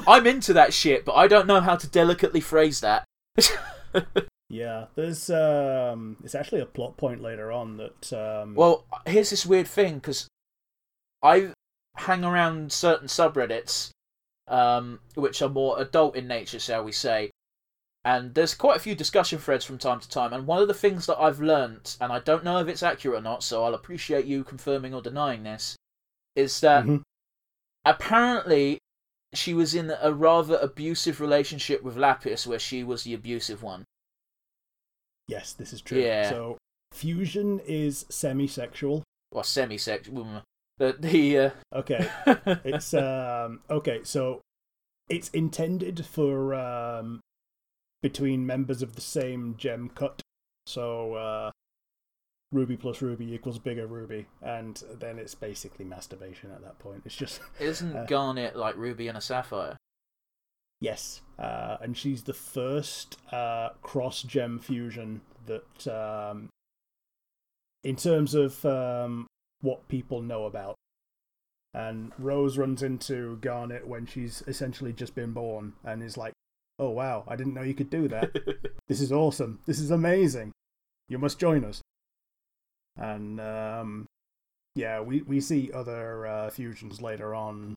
I'm 0.08 0.26
into 0.26 0.54
that 0.54 0.72
shit, 0.72 1.04
but 1.04 1.16
I 1.16 1.26
don't 1.26 1.46
know 1.46 1.60
how 1.60 1.76
to 1.76 1.86
delicately 1.86 2.40
phrase 2.40 2.80
that. 2.80 3.04
Yeah, 4.52 4.88
there's 4.96 5.30
um, 5.30 6.18
it's 6.22 6.34
actually 6.34 6.60
a 6.60 6.66
plot 6.66 6.98
point 6.98 7.22
later 7.22 7.50
on 7.50 7.78
that 7.78 8.12
um, 8.12 8.54
Well, 8.54 8.84
here's 9.06 9.30
this 9.30 9.46
weird 9.46 9.66
thing 9.66 9.94
because 9.94 10.28
I 11.22 11.52
hang 11.96 12.22
around 12.22 12.70
certain 12.70 13.08
subreddits, 13.08 13.92
um, 14.48 15.00
which 15.14 15.40
are 15.40 15.48
more 15.48 15.80
adult 15.80 16.16
in 16.16 16.28
nature, 16.28 16.58
shall 16.58 16.84
we 16.84 16.92
say, 16.92 17.30
and 18.04 18.34
there's 18.34 18.54
quite 18.54 18.76
a 18.76 18.80
few 18.80 18.94
discussion 18.94 19.38
threads 19.38 19.64
from 19.64 19.78
time 19.78 20.00
to 20.00 20.08
time. 20.08 20.32
And 20.32 20.46
one 20.46 20.60
of 20.60 20.68
the 20.68 20.74
things 20.74 21.06
that 21.06 21.18
I've 21.20 21.40
learnt, 21.40 21.96
and 22.00 22.12
I 22.12 22.18
don't 22.18 22.44
know 22.44 22.58
if 22.58 22.68
it's 22.68 22.82
accurate 22.82 23.18
or 23.18 23.22
not, 23.22 23.42
so 23.44 23.64
I'll 23.64 23.74
appreciate 23.74 24.24
you 24.24 24.42
confirming 24.44 24.92
or 24.94 25.00
denying 25.02 25.42
this, 25.44 25.76
is 26.34 26.60
that 26.60 26.84
Mhm. 26.84 27.02
apparently 27.84 28.78
she 29.32 29.54
was 29.54 29.74
in 29.74 29.90
a 30.00 30.12
rather 30.12 30.56
abusive 30.58 31.20
relationship 31.20 31.82
with 31.82 31.96
Lapis, 31.96 32.46
where 32.46 32.58
she 32.58 32.82
was 32.84 33.04
the 33.04 33.14
abusive 33.14 33.62
one. 33.62 33.84
yes, 35.28 35.52
this 35.54 35.72
is 35.72 35.80
true. 35.80 35.98
Yeah. 36.00 36.28
So 36.28 36.58
fusion 36.92 37.60
is 37.60 38.04
semi-sexual. 38.10 39.02
Or 39.30 39.44
semi-sexual. 39.44 40.42
The 40.78 40.92
the 40.98 41.38
uh... 41.38 41.50
Okay, 41.72 42.10
it's 42.64 42.92
um 42.92 43.62
okay. 43.70 44.00
So 44.04 44.40
it's 45.08 45.28
intended 45.30 46.04
for 46.04 46.54
um 46.54 47.20
between 48.02 48.46
members 48.46 48.82
of 48.82 48.94
the 48.94 49.00
same 49.00 49.54
gem 49.56 49.90
cut. 49.94 50.20
So 50.66 51.14
uh 51.14 51.50
Ruby 52.52 52.76
plus 52.76 53.00
Ruby 53.00 53.32
equals 53.32 53.58
bigger 53.58 53.86
Ruby, 53.86 54.26
and 54.42 54.82
then 55.00 55.18
it's 55.18 55.34
basically 55.34 55.86
masturbation 55.86 56.50
at 56.50 56.60
that 56.62 56.78
point. 56.78 57.00
It's 57.06 57.16
just 57.16 57.40
Isn't 57.60 57.96
Uh, 57.96 58.04
Garnet 58.04 58.56
like 58.56 58.76
Ruby 58.76 59.08
and 59.08 59.16
a 59.16 59.22
Sapphire? 59.22 59.76
yes, 60.80 61.22
uh, 61.38 61.78
and 61.80 61.96
she's 61.96 62.24
the 62.24 62.34
first 62.34 63.16
uh, 63.32 63.70
cross 63.82 64.22
gem 64.22 64.58
fusion 64.58 65.20
that, 65.46 65.86
um, 65.86 66.48
in 67.84 67.96
terms 67.96 68.34
of 68.34 68.62
um, 68.66 69.26
what 69.62 69.86
people 69.88 70.20
know 70.20 70.44
about. 70.44 70.74
And 71.72 72.12
Rose 72.18 72.58
runs 72.58 72.82
into 72.82 73.36
Garnet 73.36 73.86
when 73.86 74.04
she's 74.06 74.42
essentially 74.46 74.92
just 74.92 75.14
been 75.14 75.32
born, 75.32 75.72
and 75.84 76.02
is 76.02 76.16
like, 76.18 76.34
"Oh 76.78 76.90
wow, 76.90 77.24
I 77.28 77.36
didn't 77.36 77.54
know 77.54 77.62
you 77.62 77.74
could 77.74 77.90
do 77.90 78.08
that." 78.08 78.32
this 78.88 79.00
is 79.00 79.12
awesome. 79.12 79.60
This 79.66 79.78
is 79.78 79.90
amazing. 79.90 80.52
You 81.08 81.18
must 81.18 81.38
join 81.38 81.64
us. 81.64 81.82
And 82.96 83.40
um, 83.40 84.06
yeah, 84.74 85.00
we, 85.00 85.22
we 85.22 85.40
see 85.40 85.70
other 85.72 86.26
uh, 86.26 86.50
fusions 86.50 87.00
later 87.00 87.34
on 87.34 87.74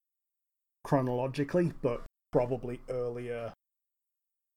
chronologically, 0.83 1.73
but 1.81 2.03
probably 2.31 2.79
earlier. 2.89 3.53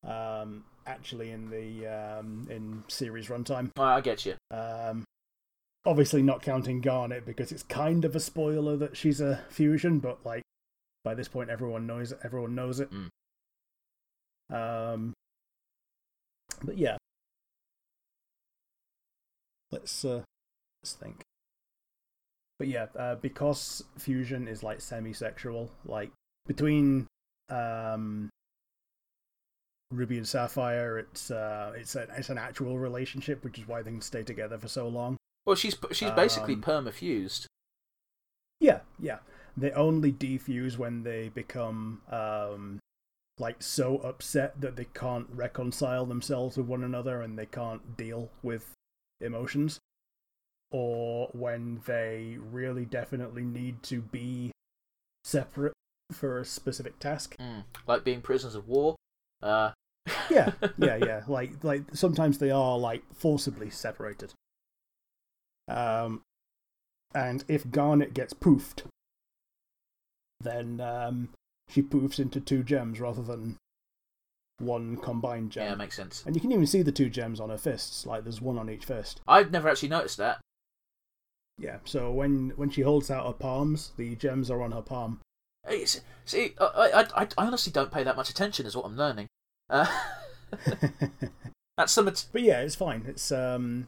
Um, 0.07 0.64
actually, 0.86 1.30
in 1.30 1.51
the 1.51 1.86
um, 1.86 2.47
in 2.51 2.84
series 2.89 3.28
runtime. 3.28 3.70
Well, 3.76 3.89
I 3.89 4.01
get 4.01 4.24
you. 4.24 4.34
Um, 4.51 5.05
obviously, 5.84 6.22
not 6.22 6.43
counting 6.43 6.80
Garnet 6.80 7.26
because 7.26 7.51
it's 7.51 7.64
kind 7.64 8.05
of 8.05 8.14
a 8.14 8.20
spoiler 8.20 8.76
that 8.76 8.97
she's 8.97 9.20
a 9.20 9.41
fusion, 9.49 9.99
but 9.99 10.24
like 10.24 10.43
by 11.05 11.14
this 11.14 11.28
point, 11.28 11.51
everyone 11.51 11.86
knows 11.86 12.12
everyone 12.22 12.55
knows 12.55 12.78
it. 12.78 12.93
Mm. 12.93 13.09
Um, 14.51 15.12
but 16.64 16.78
yeah, 16.78 16.96
let's 19.70 20.05
uh, 20.05 20.22
let's 20.82 20.94
think. 20.94 21.22
But 22.59 22.68
yeah, 22.68 22.86
uh, 22.99 23.14
because 23.16 23.84
fusion 23.99 24.49
is 24.49 24.62
like 24.62 24.80
semi-sexual, 24.80 25.70
like 25.84 26.11
between 26.46 27.07
um, 27.51 28.30
Ruby 29.92 30.16
and 30.16 30.26
Sapphire, 30.26 30.99
it's 30.99 31.30
uh, 31.30 31.72
it's 31.76 31.94
a, 31.94 32.09
it's 32.16 32.30
an 32.30 32.38
actual 32.38 32.78
relationship, 32.78 33.44
which 33.44 33.59
is 33.59 33.68
why 33.68 33.82
they 33.82 33.90
can 33.90 34.01
stay 34.01 34.22
together 34.22 34.59
for 34.59 34.68
so 34.68 34.88
long. 34.88 35.16
Well, 35.46 35.57
she's 35.57 35.76
she's 35.92 36.11
basically 36.11 36.55
Um, 36.55 36.62
permafused. 36.62 37.46
Yeah, 38.61 38.80
yeah. 38.99 39.18
They 39.57 39.70
only 39.72 40.12
defuse 40.12 40.76
when 40.78 41.05
they 41.05 41.28
become 41.28 42.03
um 42.11 42.80
like 43.39 43.62
so 43.62 43.99
upset 43.99 44.61
that 44.61 44.76
they 44.76 44.86
can't 44.95 45.28
reconcile 45.32 46.07
themselves 46.07 46.57
with 46.57 46.66
one 46.66 46.82
another 46.82 47.22
and 47.22 47.39
they 47.39 47.47
can't 47.47 47.97
deal 47.97 48.30
with 48.43 48.72
emotions 49.20 49.78
or 50.70 51.28
when 51.32 51.80
they 51.86 52.36
really 52.39 52.84
definitely 52.84 53.45
need 53.45 53.82
to 53.82 54.01
be 54.01 54.51
separate 55.24 55.72
for 56.12 56.39
a 56.39 56.45
specific 56.45 56.99
task. 56.99 57.36
Mm. 57.39 57.64
Like 57.86 58.05
being 58.05 58.20
prisoners 58.20 58.55
of 58.55 58.68
war. 58.68 58.97
Uh, 59.43 59.72
Yeah, 60.30 60.53
yeah, 60.78 60.97
yeah. 60.97 61.22
Like 61.26 61.62
like 61.62 61.82
sometimes 61.93 62.39
they 62.39 62.51
are 62.51 62.78
like 62.78 63.03
forcibly 63.14 63.70
separated. 63.70 64.32
Um 65.66 66.22
and 67.14 67.45
if 67.49 67.70
Garnet 67.70 68.14
gets 68.14 68.34
poofed, 68.34 68.82
then 70.41 70.80
um 70.80 71.30
she 71.69 71.83
poofs 71.83 72.19
into 72.19 72.41
two 72.41 72.62
gems 72.62 73.01
rather 73.01 73.23
than 73.23 73.57
one 74.59 74.97
combined 74.97 75.53
gem. 75.53 75.64
yeah, 75.64 75.75
makes 75.75 75.97
sense. 75.97 76.25
and 76.27 76.35
you 76.35 76.41
can 76.41 76.51
even 76.51 76.66
see 76.66 76.83
the 76.83 76.93
two 76.93 77.09
gems 77.09 77.39
on 77.41 77.51
her 77.51 77.59
fists, 77.59 78.07
like 78.07 78.25
there's 78.25 78.41
one 78.41 78.59
on 78.59 78.69
each 78.69 78.85
fist. 78.85 79.21
I've 79.29 79.53
never 79.53 79.69
actually 79.69 79.91
noticed 79.91 80.16
that. 80.16 80.41
Yeah, 81.59 81.79
so 81.85 82.11
when 82.12 82.51
when 82.57 82.71
she 82.71 82.83
holds 82.83 83.11
out 83.11 83.27
her 83.27 83.33
palms, 83.33 83.93
the 83.97 84.14
gems 84.16 84.51
are 84.51 84.62
on 84.62 84.73
her 84.73 84.83
palm. 84.83 85.21
It's, 85.69 86.01
see, 86.25 86.55
I, 86.61 87.05
I, 87.14 87.23
I, 87.23 87.29
honestly 87.37 87.73
don't 87.73 87.93
pay 87.93 88.05
that 88.05 88.16
much 88.16 88.31
attention, 88.31 88.64
is 88.64 88.77
what 88.77 88.87
I'm 88.87 88.97
learning. 88.97 89.27
Uh, 89.69 89.87
that's 91.77 91.93
some. 91.93 92.05
But 92.05 92.43
yeah, 92.43 92.61
it's 92.61 92.77
fine. 92.77 93.05
It's 93.09 93.33
um, 93.33 93.87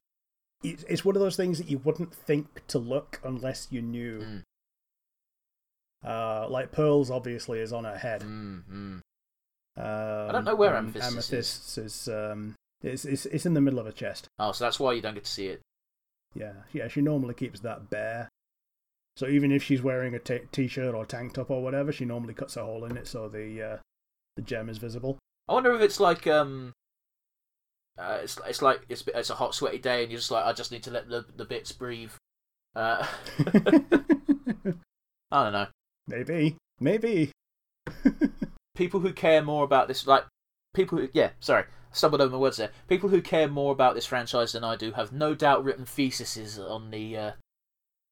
it's 0.62 0.84
it's 0.88 1.04
one 1.04 1.16
of 1.16 1.22
those 1.22 1.36
things 1.36 1.58
that 1.58 1.70
you 1.70 1.78
wouldn't 1.78 2.12
think 2.12 2.66
to 2.68 2.78
look 2.78 3.20
unless 3.24 3.68
you 3.70 3.82
knew. 3.82 4.18
Mm, 4.18 4.42
Uh, 6.04 6.48
like 6.48 6.72
Pearl's, 6.72 7.10
obviously, 7.10 7.60
is 7.60 7.72
on 7.72 7.84
her 7.84 7.98
head. 7.98 8.22
mm, 8.22 8.62
mm. 8.70 9.00
Um, 9.76 10.32
don't 10.32 10.44
know 10.44 10.54
where 10.54 10.74
and 10.74 10.94
Amethystis 10.94 10.96
is. 10.96 11.14
Amethyst's 11.14 11.78
is. 11.78 12.08
um, 12.08 12.54
it's, 12.82 13.04
it's 13.04 13.26
it's 13.26 13.46
in 13.46 13.54
the 13.54 13.60
middle 13.60 13.78
of 13.78 13.86
her 13.86 13.92
chest. 13.92 14.28
Oh, 14.38 14.52
so 14.52 14.64
that's 14.64 14.80
why 14.80 14.92
you 14.92 15.02
don't 15.02 15.14
get 15.14 15.24
to 15.24 15.30
see 15.30 15.46
it. 15.46 15.60
Yeah, 16.34 16.52
yeah. 16.72 16.88
She 16.88 17.00
normally 17.00 17.34
keeps 17.34 17.60
that 17.60 17.90
bare. 17.90 18.28
So 19.16 19.26
even 19.26 19.52
if 19.52 19.62
she's 19.62 19.82
wearing 19.82 20.14
a 20.14 20.18
t- 20.18 20.40
t-shirt 20.52 20.94
or 20.94 21.04
tank 21.04 21.34
top 21.34 21.50
or 21.50 21.62
whatever, 21.62 21.92
she 21.92 22.04
normally 22.04 22.34
cuts 22.34 22.56
a 22.56 22.64
hole 22.64 22.84
in 22.84 22.96
it 22.96 23.06
so 23.06 23.28
the 23.28 23.62
uh, 23.62 23.76
the 24.36 24.42
gem 24.42 24.68
is 24.68 24.78
visible. 24.78 25.18
I 25.48 25.54
wonder 25.54 25.74
if 25.74 25.82
it's 25.82 26.00
like 26.00 26.26
um, 26.26 26.72
uh, 27.98 28.20
it's 28.22 28.38
it's 28.46 28.62
like 28.62 28.82
it's 28.88 29.04
it's 29.14 29.30
a 29.30 29.34
hot 29.34 29.54
sweaty 29.54 29.78
day 29.78 30.02
and 30.02 30.10
you're 30.10 30.20
just 30.20 30.30
like 30.30 30.44
I 30.44 30.52
just 30.52 30.72
need 30.72 30.82
to 30.84 30.90
let 30.90 31.08
the 31.08 31.26
the 31.36 31.44
bits 31.44 31.72
breathe. 31.72 32.12
Uh, 32.74 33.06
I 35.32 35.44
don't 35.44 35.52
know. 35.52 35.66
Maybe, 36.10 36.56
maybe. 36.78 37.30
People 38.74 39.00
who 39.00 39.12
care 39.12 39.42
more 39.42 39.64
about 39.64 39.88
this, 39.88 40.06
like 40.06 40.24
people 40.74 40.98
who 40.98 41.08
yeah, 41.12 41.30
sorry, 41.40 41.64
stumbled 41.92 42.20
over 42.20 42.32
my 42.32 42.38
words 42.38 42.56
there. 42.56 42.70
People 42.88 43.08
who 43.08 43.20
care 43.20 43.48
more 43.48 43.72
about 43.72 43.94
this 43.94 44.06
franchise 44.06 44.52
than 44.52 44.64
I 44.64 44.76
do 44.76 44.92
have 44.92 45.12
no 45.12 45.34
doubt 45.34 45.64
written 45.64 45.84
theses 45.84 46.58
on 46.58 46.90
the 46.90 47.16
uh, 47.16 47.32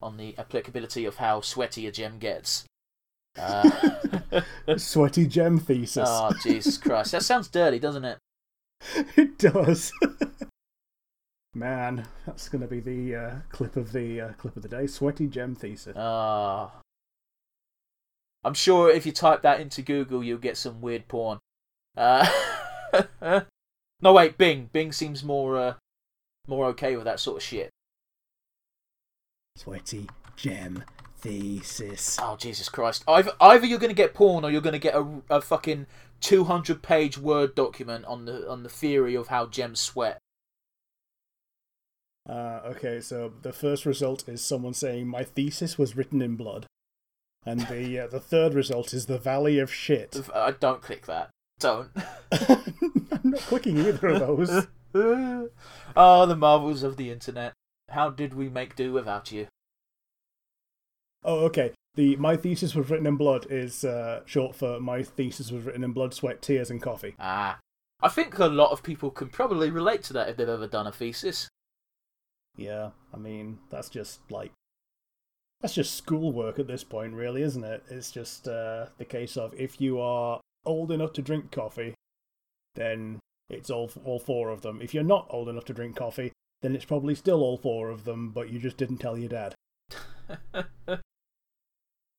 on 0.02 0.16
the 0.16 0.36
applicability 0.36 1.04
of 1.04 1.16
how 1.16 1.40
sweaty 1.40 1.86
a 1.86 1.92
gem 1.92 2.18
gets. 2.18 2.64
Uh, 3.38 3.70
Sweaty 4.76 5.26
gem 5.26 5.58
thesis. 5.58 6.08
oh 6.08 6.32
Jesus 6.42 6.76
Christ, 6.76 7.12
that 7.12 7.22
sounds 7.22 7.48
dirty, 7.48 7.78
doesn't 7.78 8.04
it? 8.04 8.18
it 9.16 9.38
does. 9.38 9.92
Man, 11.54 12.06
that's 12.26 12.48
going 12.48 12.62
to 12.62 12.68
be 12.68 12.80
the 12.80 13.16
uh, 13.16 13.34
clip 13.50 13.76
of 13.76 13.92
the 13.92 14.20
uh, 14.20 14.32
clip 14.34 14.56
of 14.56 14.62
the 14.62 14.68
day. 14.68 14.86
Sweaty 14.86 15.26
gem 15.26 15.54
thesis. 15.54 15.96
Ah. 15.96 16.70
I'm 18.44 18.54
sure 18.54 18.90
if 18.90 19.04
you 19.04 19.12
type 19.12 19.42
that 19.42 19.60
into 19.60 19.82
Google, 19.82 20.22
you'll 20.22 20.38
get 20.38 20.56
some 20.56 20.80
weird 20.80 21.08
porn. 21.08 21.38
Uh, 21.96 22.26
no, 24.00 24.12
wait, 24.12 24.38
Bing. 24.38 24.70
Bing 24.72 24.92
seems 24.92 25.24
more 25.24 25.58
uh, 25.58 25.74
more 26.46 26.66
okay 26.66 26.96
with 26.96 27.04
that 27.04 27.20
sort 27.20 27.38
of 27.38 27.42
shit. 27.42 27.70
Sweaty 29.56 30.08
gem 30.36 30.84
thesis. 31.18 32.16
Oh 32.20 32.36
Jesus 32.36 32.68
Christ! 32.68 33.02
Either 33.08 33.32
either 33.40 33.66
you're 33.66 33.78
going 33.78 33.90
to 33.90 33.94
get 33.94 34.14
porn, 34.14 34.44
or 34.44 34.50
you're 34.50 34.60
going 34.60 34.72
to 34.72 34.78
get 34.78 34.94
a, 34.94 35.20
a 35.28 35.40
fucking 35.40 35.86
200 36.20 36.82
page 36.82 37.18
word 37.18 37.54
document 37.54 38.04
on 38.06 38.24
the 38.24 38.48
on 38.48 38.62
the 38.62 38.68
theory 38.68 39.14
of 39.14 39.28
how 39.28 39.46
gems 39.46 39.80
sweat. 39.80 40.18
Uh, 42.28 42.60
okay, 42.66 43.00
so 43.00 43.32
the 43.42 43.52
first 43.52 43.86
result 43.86 44.28
is 44.28 44.44
someone 44.44 44.74
saying 44.74 45.08
my 45.08 45.24
thesis 45.24 45.78
was 45.78 45.96
written 45.96 46.20
in 46.20 46.36
blood, 46.36 46.66
and 47.44 47.60
the 47.62 48.00
uh, 48.00 48.06
the 48.06 48.20
third 48.20 48.54
result 48.54 48.92
is 48.92 49.06
the 49.06 49.18
Valley 49.18 49.58
of 49.58 49.72
Shit. 49.72 50.20
I 50.34 50.52
don't 50.52 50.82
click 50.82 51.06
that. 51.06 51.30
Don't. 51.58 51.90
I'm 52.32 53.20
not 53.24 53.40
clicking 53.40 53.78
either 53.78 54.08
of 54.08 54.20
those. 54.20 54.66
oh, 55.96 56.26
the 56.26 56.36
marvels 56.36 56.82
of 56.82 56.96
the 56.96 57.10
internet. 57.10 57.52
How 57.90 58.10
did 58.10 58.34
we 58.34 58.48
make 58.48 58.76
do 58.76 58.92
without 58.92 59.32
you? 59.32 59.46
Oh, 61.24 61.46
okay. 61.46 61.72
The 61.94 62.16
my 62.16 62.36
thesis 62.36 62.74
was 62.74 62.90
written 62.90 63.06
in 63.06 63.16
blood 63.16 63.46
is 63.50 63.84
uh, 63.84 64.20
short 64.24 64.54
for 64.54 64.78
my 64.78 65.02
thesis 65.02 65.50
was 65.50 65.64
written 65.64 65.82
in 65.82 65.92
blood, 65.92 66.14
sweat, 66.14 66.42
tears, 66.42 66.70
and 66.70 66.80
coffee. 66.80 67.16
Ah. 67.18 67.58
I 68.00 68.08
think 68.08 68.38
a 68.38 68.46
lot 68.46 68.70
of 68.70 68.84
people 68.84 69.10
can 69.10 69.28
probably 69.28 69.70
relate 69.70 70.04
to 70.04 70.12
that 70.12 70.28
if 70.28 70.36
they've 70.36 70.48
ever 70.48 70.68
done 70.68 70.86
a 70.86 70.92
thesis. 70.92 71.48
Yeah, 72.56 72.90
I 73.12 73.16
mean 73.16 73.58
that's 73.70 73.88
just 73.88 74.20
like 74.30 74.52
that's 75.60 75.74
just 75.74 75.94
schoolwork 75.94 76.58
at 76.58 76.66
this 76.66 76.84
point, 76.84 77.14
really, 77.14 77.42
isn't 77.42 77.64
it? 77.64 77.82
It's 77.90 78.10
just 78.10 78.46
uh, 78.48 78.86
the 78.98 79.04
case 79.04 79.36
of 79.36 79.54
if 79.54 79.80
you 79.80 80.00
are 80.00 80.40
old 80.64 80.90
enough 80.92 81.12
to 81.14 81.22
drink 81.22 81.50
coffee, 81.50 81.94
then 82.74 83.18
it's 83.50 83.70
all 83.70 83.90
all 84.04 84.18
four 84.18 84.50
of 84.50 84.62
them. 84.62 84.80
If 84.82 84.94
you're 84.94 85.02
not 85.04 85.26
old 85.30 85.48
enough 85.48 85.64
to 85.66 85.72
drink 85.74 85.96
coffee, 85.96 86.32
then 86.62 86.74
it's 86.74 86.84
probably 86.84 87.14
still 87.14 87.40
all 87.42 87.56
four 87.56 87.90
of 87.90 88.04
them, 88.04 88.30
but 88.30 88.50
you 88.50 88.58
just 88.58 88.76
didn't 88.76 88.98
tell 88.98 89.16
your 89.18 89.28
dad. 89.30 89.54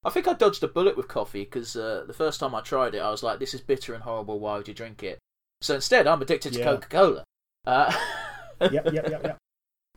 I 0.06 0.10
think 0.10 0.28
I 0.28 0.34
dodged 0.34 0.64
a 0.64 0.68
bullet 0.68 0.96
with 0.96 1.08
coffee 1.10 1.44
because 1.44 1.76
uh, 1.76 2.06
the 2.08 2.14
first 2.14 2.40
time 2.40 2.56
I 2.56 2.62
tried 2.62 2.96
it, 2.96 3.00
I 3.00 3.12
was 3.12 3.22
like, 3.22 3.40
"This 3.40 3.54
is 3.54 3.62
bitter 3.62 3.94
and 3.94 4.04
horrible. 4.04 4.40
Why 4.40 4.58
would 4.58 4.68
you 4.68 4.74
drink 4.74 5.04
it?" 5.04 5.20
So 5.62 5.76
instead, 5.76 6.08
I'm 6.08 6.22
addicted 6.22 6.54
to 6.54 6.60
Yeah. 6.60 6.66
Coca 6.66 6.88
Cola. 6.88 7.24
Uh, 7.68 7.94
yep, 8.62 8.86
yep, 8.94 8.94
yep, 9.10 9.24
yep. 9.24 9.38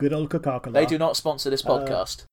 Good 0.00 0.12
old 0.12 0.30
Coca-Cola. 0.30 0.72
they 0.72 0.86
do 0.86 0.98
not 0.98 1.16
sponsor 1.16 1.48
this 1.50 1.64
Uh, 1.64 1.68
podcast. 1.68 2.24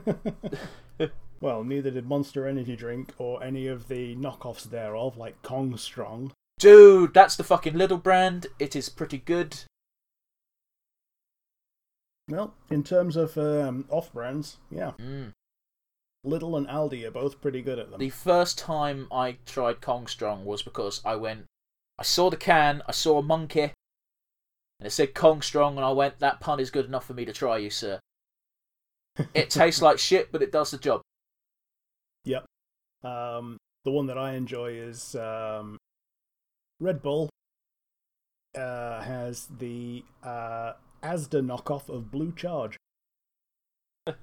well, 1.40 1.64
neither 1.64 1.90
did 1.90 2.06
Monster 2.06 2.46
Energy 2.46 2.76
Drink 2.76 3.12
or 3.18 3.42
any 3.42 3.66
of 3.66 3.88
the 3.88 4.14
knockoffs 4.16 4.64
thereof, 4.64 5.16
like 5.16 5.42
Kong 5.42 5.76
Strong. 5.76 6.32
Dude, 6.58 7.14
that's 7.14 7.36
the 7.36 7.44
fucking 7.44 7.76
little 7.76 7.98
brand. 7.98 8.46
It 8.58 8.76
is 8.76 8.88
pretty 8.88 9.18
good. 9.18 9.60
Well, 12.28 12.54
in 12.70 12.82
terms 12.84 13.16
of 13.16 13.36
um, 13.36 13.86
off 13.90 14.12
brands, 14.12 14.58
yeah, 14.70 14.92
Mm. 14.98 15.32
Lidl 16.24 16.56
and 16.56 16.68
Aldi 16.68 17.04
are 17.04 17.10
both 17.10 17.40
pretty 17.40 17.62
good 17.62 17.80
at 17.80 17.90
them. 17.90 17.98
The 17.98 18.10
first 18.10 18.56
time 18.56 19.08
I 19.10 19.38
tried 19.44 19.80
Kong 19.80 20.06
Strong 20.06 20.44
was 20.44 20.62
because 20.62 21.00
I 21.04 21.16
went, 21.16 21.46
I 21.98 22.04
saw 22.04 22.30
the 22.30 22.36
can, 22.36 22.80
I 22.86 22.92
saw 22.92 23.18
a 23.18 23.22
monkey, 23.22 23.72
and 24.78 24.86
it 24.86 24.92
said 24.92 25.14
Kong 25.14 25.42
Strong, 25.42 25.76
and 25.76 25.84
I 25.84 25.90
went, 25.90 26.20
that 26.20 26.38
pun 26.38 26.60
is 26.60 26.70
good 26.70 26.86
enough 26.86 27.06
for 27.06 27.14
me 27.14 27.24
to 27.24 27.32
try 27.32 27.58
you, 27.58 27.70
sir. 27.70 27.98
It 29.34 29.50
tastes 29.50 29.82
like 29.82 29.98
shit, 29.98 30.32
but 30.32 30.42
it 30.42 30.52
does 30.52 30.70
the 30.70 30.78
job. 30.78 31.02
Yep. 32.24 32.44
Um, 33.04 33.56
the 33.84 33.90
one 33.90 34.06
that 34.06 34.16
I 34.18 34.34
enjoy 34.34 34.72
is 34.72 35.14
um, 35.16 35.76
Red 36.80 37.02
Bull. 37.02 37.28
Uh, 38.56 39.00
has 39.02 39.48
the 39.58 40.04
uh, 40.22 40.74
Asda 41.02 41.40
knockoff 41.44 41.88
of 41.88 42.10
Blue 42.10 42.32
Charge. 42.32 42.76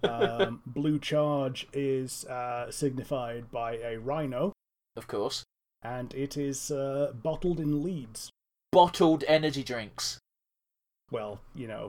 Um, 0.04 0.62
Blue 0.66 1.00
Charge 1.00 1.66
is 1.72 2.26
uh, 2.26 2.70
signified 2.70 3.50
by 3.50 3.78
a 3.78 3.98
rhino, 3.98 4.52
Of 4.98 5.08
course. 5.08 5.46
and 5.82 6.14
it 6.14 6.36
is 6.36 6.70
uh, 6.70 7.14
bottled 7.16 7.62
in 7.62 7.82
Leeds. 7.82 8.30
Bottled 8.74 9.24
energy 9.26 9.64
drinks. 9.64 10.20
Well, 11.12 11.40
you 11.56 11.68
know, 11.68 11.89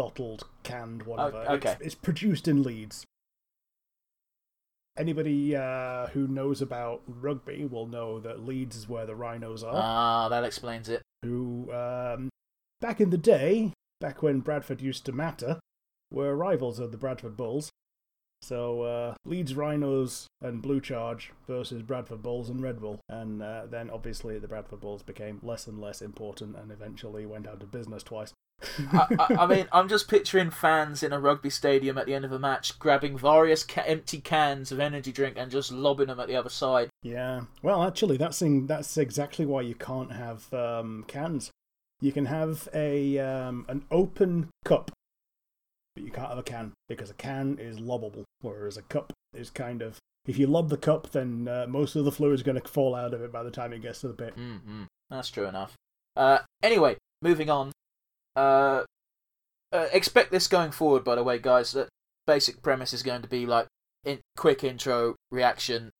bottled, 0.00 0.44
canned, 0.62 1.02
whatever. 1.02 1.44
Oh, 1.46 1.54
okay. 1.56 1.72
It's, 1.72 1.82
it's 1.82 1.94
produced 1.94 2.48
in 2.48 2.62
Leeds. 2.62 3.04
Anybody 4.96 5.54
uh, 5.54 6.06
who 6.06 6.26
knows 6.26 6.62
about 6.62 7.02
rugby 7.06 7.66
will 7.66 7.86
know 7.86 8.18
that 8.18 8.46
Leeds 8.46 8.76
is 8.76 8.88
where 8.88 9.04
the 9.04 9.14
rhinos 9.14 9.62
are. 9.62 9.74
Ah, 9.74 10.28
that 10.30 10.42
explains 10.42 10.88
it. 10.88 11.02
who, 11.22 11.70
um, 11.70 12.30
back 12.80 12.98
in 12.98 13.10
the 13.10 13.18
day, 13.18 13.74
back 14.00 14.22
when 14.22 14.40
Bradford 14.40 14.80
used 14.80 15.04
to 15.04 15.12
matter, 15.12 15.60
were 16.10 16.34
rivals 16.34 16.78
of 16.78 16.92
the 16.92 16.98
Bradford 16.98 17.36
Bulls. 17.36 17.68
So 18.42 18.82
uh, 18.82 19.14
Leeds 19.24 19.54
Rhinos 19.54 20.26
and 20.40 20.62
Blue 20.62 20.80
Charge 20.80 21.32
versus 21.46 21.82
Bradford 21.82 22.22
Bulls 22.22 22.48
and 22.48 22.62
Red 22.62 22.80
Bull, 22.80 23.00
and 23.08 23.42
uh, 23.42 23.66
then 23.66 23.90
obviously 23.90 24.38
the 24.38 24.48
Bradford 24.48 24.80
Bulls 24.80 25.02
became 25.02 25.40
less 25.42 25.66
and 25.66 25.78
less 25.78 26.00
important, 26.00 26.56
and 26.56 26.72
eventually 26.72 27.26
went 27.26 27.46
out 27.46 27.62
of 27.62 27.70
business 27.70 28.02
twice. 28.02 28.32
I, 28.92 29.06
I, 29.18 29.34
I 29.40 29.46
mean, 29.46 29.68
I'm 29.72 29.88
just 29.88 30.08
picturing 30.08 30.50
fans 30.50 31.02
in 31.02 31.12
a 31.12 31.20
rugby 31.20 31.50
stadium 31.50 31.96
at 31.96 32.06
the 32.06 32.14
end 32.14 32.24
of 32.24 32.32
a 32.32 32.38
match 32.38 32.78
grabbing 32.78 33.16
various 33.16 33.64
ca- 33.64 33.84
empty 33.86 34.20
cans 34.20 34.70
of 34.70 34.80
energy 34.80 35.12
drink 35.12 35.36
and 35.38 35.50
just 35.50 35.72
lobbing 35.72 36.08
them 36.08 36.20
at 36.20 36.28
the 36.28 36.36
other 36.36 36.50
side. 36.50 36.90
Yeah. 37.02 37.42
Well, 37.62 37.82
actually, 37.82 38.16
that's 38.16 38.42
in, 38.42 38.66
that's 38.66 38.96
exactly 38.96 39.46
why 39.46 39.62
you 39.62 39.74
can't 39.74 40.12
have 40.12 40.52
um, 40.52 41.04
cans. 41.08 41.50
You 42.00 42.12
can 42.12 42.26
have 42.26 42.68
a 42.74 43.18
um, 43.18 43.66
an 43.68 43.84
open 43.90 44.48
cup, 44.64 44.90
but 45.94 46.04
you 46.04 46.10
can't 46.10 46.28
have 46.28 46.38
a 46.38 46.42
can 46.42 46.72
because 46.88 47.10
a 47.10 47.14
can 47.14 47.58
is 47.58 47.78
lobbable, 47.78 48.24
whereas 48.40 48.76
a 48.76 48.82
cup 48.82 49.12
is 49.34 49.50
kind 49.50 49.82
of 49.82 49.98
if 50.26 50.38
you 50.38 50.46
lob 50.46 50.68
the 50.68 50.76
cup, 50.76 51.10
then 51.10 51.48
uh, 51.48 51.66
most 51.68 51.96
of 51.96 52.04
the 52.04 52.12
fluid 52.12 52.34
is 52.34 52.42
going 52.42 52.60
to 52.60 52.68
fall 52.68 52.94
out 52.94 53.14
of 53.14 53.22
it 53.22 53.32
by 53.32 53.42
the 53.42 53.50
time 53.50 53.72
it 53.72 53.82
gets 53.82 54.00
to 54.02 54.08
the 54.08 54.14
pit. 54.14 54.36
Mm-hmm. 54.36 54.84
That's 55.08 55.30
true 55.30 55.46
enough. 55.46 55.74
Uh, 56.16 56.40
anyway, 56.62 56.96
moving 57.22 57.48
on. 57.48 57.72
Uh, 58.36 58.84
uh, 59.72 59.86
expect 59.92 60.30
this 60.30 60.46
going 60.46 60.72
forward, 60.72 61.04
by 61.04 61.14
the 61.14 61.24
way, 61.24 61.38
guys. 61.38 61.72
That 61.72 61.88
basic 62.26 62.62
premise 62.62 62.92
is 62.92 63.02
going 63.02 63.22
to 63.22 63.28
be 63.28 63.46
like 63.46 63.66
in 64.04 64.20
quick 64.36 64.62
intro, 64.62 65.16
reaction, 65.30 65.90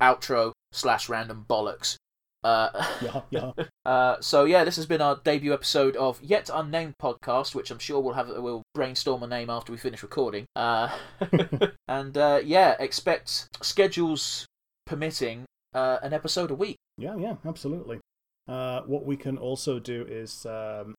outro 0.00 0.52
slash 0.72 1.08
random 1.08 1.44
bollocks. 1.48 1.96
Uh, 2.44 2.70
Yeah, 3.02 3.20
yeah. 3.30 3.52
uh, 3.84 4.16
so 4.20 4.44
yeah, 4.44 4.64
this 4.64 4.76
has 4.76 4.86
been 4.86 5.00
our 5.00 5.20
debut 5.22 5.52
episode 5.52 5.96
of 5.96 6.22
yet 6.22 6.50
unnamed 6.52 6.94
podcast, 7.00 7.54
which 7.54 7.70
I'm 7.70 7.78
sure 7.78 8.00
we'll 8.00 8.14
have 8.14 8.28
we'll 8.28 8.62
brainstorm 8.74 9.22
a 9.22 9.26
name 9.26 9.50
after 9.50 9.72
we 9.72 9.78
finish 9.78 10.02
recording. 10.02 10.46
Uh, 10.54 10.96
and 11.88 12.16
uh, 12.16 12.40
yeah, 12.44 12.76
expect 12.78 13.48
schedules 13.62 14.46
permitting 14.86 15.44
uh, 15.74 15.98
an 16.02 16.12
episode 16.12 16.50
a 16.50 16.54
week. 16.54 16.76
Yeah, 16.98 17.16
yeah, 17.16 17.36
absolutely. 17.44 18.00
Uh, 18.48 18.82
what 18.82 19.04
we 19.04 19.16
can 19.16 19.36
also 19.36 19.78
do 19.78 20.06
is 20.08 20.46
um, 20.46 20.94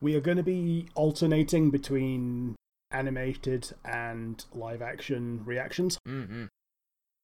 we 0.00 0.14
are 0.14 0.20
going 0.20 0.36
to 0.36 0.42
be 0.42 0.88
alternating 0.94 1.70
between 1.70 2.54
animated 2.90 3.72
and 3.84 4.44
live 4.52 4.82
action 4.82 5.40
reactions. 5.44 5.98
Mm-hmm. 6.06 6.46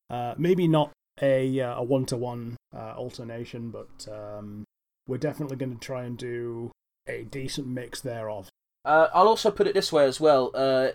Uh, 0.09 0.35
maybe 0.39 0.67
not 0.69 0.93
a 1.21 1.59
a 1.59 1.83
one 1.83 2.07
to 2.07 2.17
one 2.17 2.56
alternation, 2.75 3.71
but 3.71 4.09
um, 4.11 4.65
we're 5.07 5.19
definitely 5.19 5.57
going 5.57 5.75
to 5.75 5.85
try 5.85 6.05
and 6.05 6.17
do 6.17 6.71
a 7.07 7.25
decent 7.25 7.67
mix 7.67 8.01
thereof. 8.01 8.49
Uh, 8.85 9.09
I'll 9.15 9.29
also 9.29 9.51
put 9.51 9.67
it 9.67 9.75
this 9.75 9.93
way 9.93 10.05
as 10.05 10.21
well. 10.21 10.51
Uh, 10.55 10.91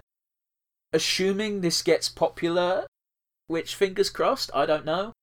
assuming 0.93 1.61
this 1.61 1.81
gets 1.81 2.09
popular, 2.09 2.87
which 3.47 3.75
fingers 3.75 4.09
crossed, 4.09 4.49
I 4.53 4.65
don't 4.65 4.85
know. 4.85 5.13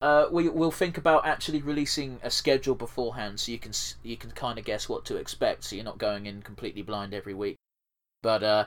Uh, 0.00 0.26
we 0.30 0.48
we'll 0.48 0.70
think 0.70 0.96
about 0.96 1.26
actually 1.26 1.60
releasing 1.60 2.20
a 2.22 2.30
schedule 2.30 2.76
beforehand, 2.76 3.40
so 3.40 3.50
you 3.50 3.58
can 3.58 3.72
you 4.04 4.16
can 4.16 4.30
kind 4.30 4.58
of 4.58 4.64
guess 4.64 4.88
what 4.88 5.04
to 5.06 5.16
expect, 5.16 5.64
so 5.64 5.74
you're 5.74 5.84
not 5.84 5.98
going 5.98 6.26
in 6.26 6.40
completely 6.40 6.82
blind 6.82 7.12
every 7.12 7.34
week. 7.34 7.56
But 8.22 8.42
uh, 8.44 8.64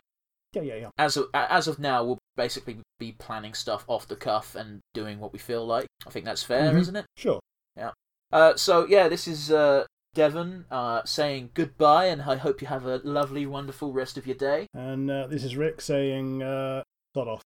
Yeah, 0.53 0.61
yeah, 0.63 0.75
yeah. 0.75 0.89
as 0.97 1.15
of 1.17 1.27
as 1.33 1.67
of 1.67 1.79
now, 1.79 2.03
we'll 2.03 2.17
basically 2.35 2.77
be 2.99 3.13
planning 3.13 3.53
stuff 3.53 3.83
off 3.87 4.07
the 4.07 4.15
cuff 4.15 4.53
and 4.55 4.79
doing 4.93 5.19
what 5.19 5.31
we 5.33 5.39
feel 5.39 5.65
like. 5.65 5.87
I 6.05 6.09
think 6.09 6.25
that's 6.25 6.43
fair, 6.43 6.73
Mhm. 6.73 6.79
isn't 6.79 6.95
it? 6.97 7.05
Sure. 7.17 7.39
Yeah. 7.77 7.91
Uh, 8.31 8.55
so 8.55 8.85
yeah, 8.87 9.07
this 9.07 9.27
is 9.27 9.51
uh, 9.51 9.85
Devon 10.13 10.65
uh, 10.69 11.03
saying 11.05 11.51
goodbye, 11.53 12.05
and 12.05 12.21
I 12.23 12.35
hope 12.35 12.61
you 12.61 12.67
have 12.67 12.85
a 12.85 12.97
lovely, 13.03 13.45
wonderful 13.45 13.93
rest 13.93 14.17
of 14.17 14.27
your 14.27 14.35
day. 14.35 14.67
And 14.73 15.09
uh, 15.09 15.27
this 15.27 15.43
is 15.43 15.55
Rick 15.55 15.79
saying, 15.81 16.43
uh, 16.43 16.83
"Sod 17.15 17.27
off." 17.29 17.41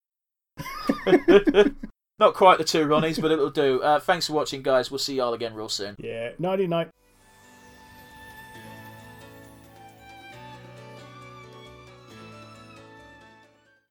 Not 2.18 2.32
quite 2.34 2.56
the 2.58 2.64
two 2.64 2.86
Ronnies, 2.86 3.20
but 3.20 3.30
it'll 3.32 3.50
do. 3.50 3.82
Uh, 3.82 4.00
thanks 4.00 4.26
for 4.26 4.32
watching, 4.32 4.62
guys. 4.62 4.90
We'll 4.90 4.98
see 4.98 5.16
y'all 5.16 5.34
again 5.34 5.54
real 5.54 5.68
soon. 5.68 5.96
Yeah, 5.98 6.30
nighty 6.38 6.66
night. 6.66 6.88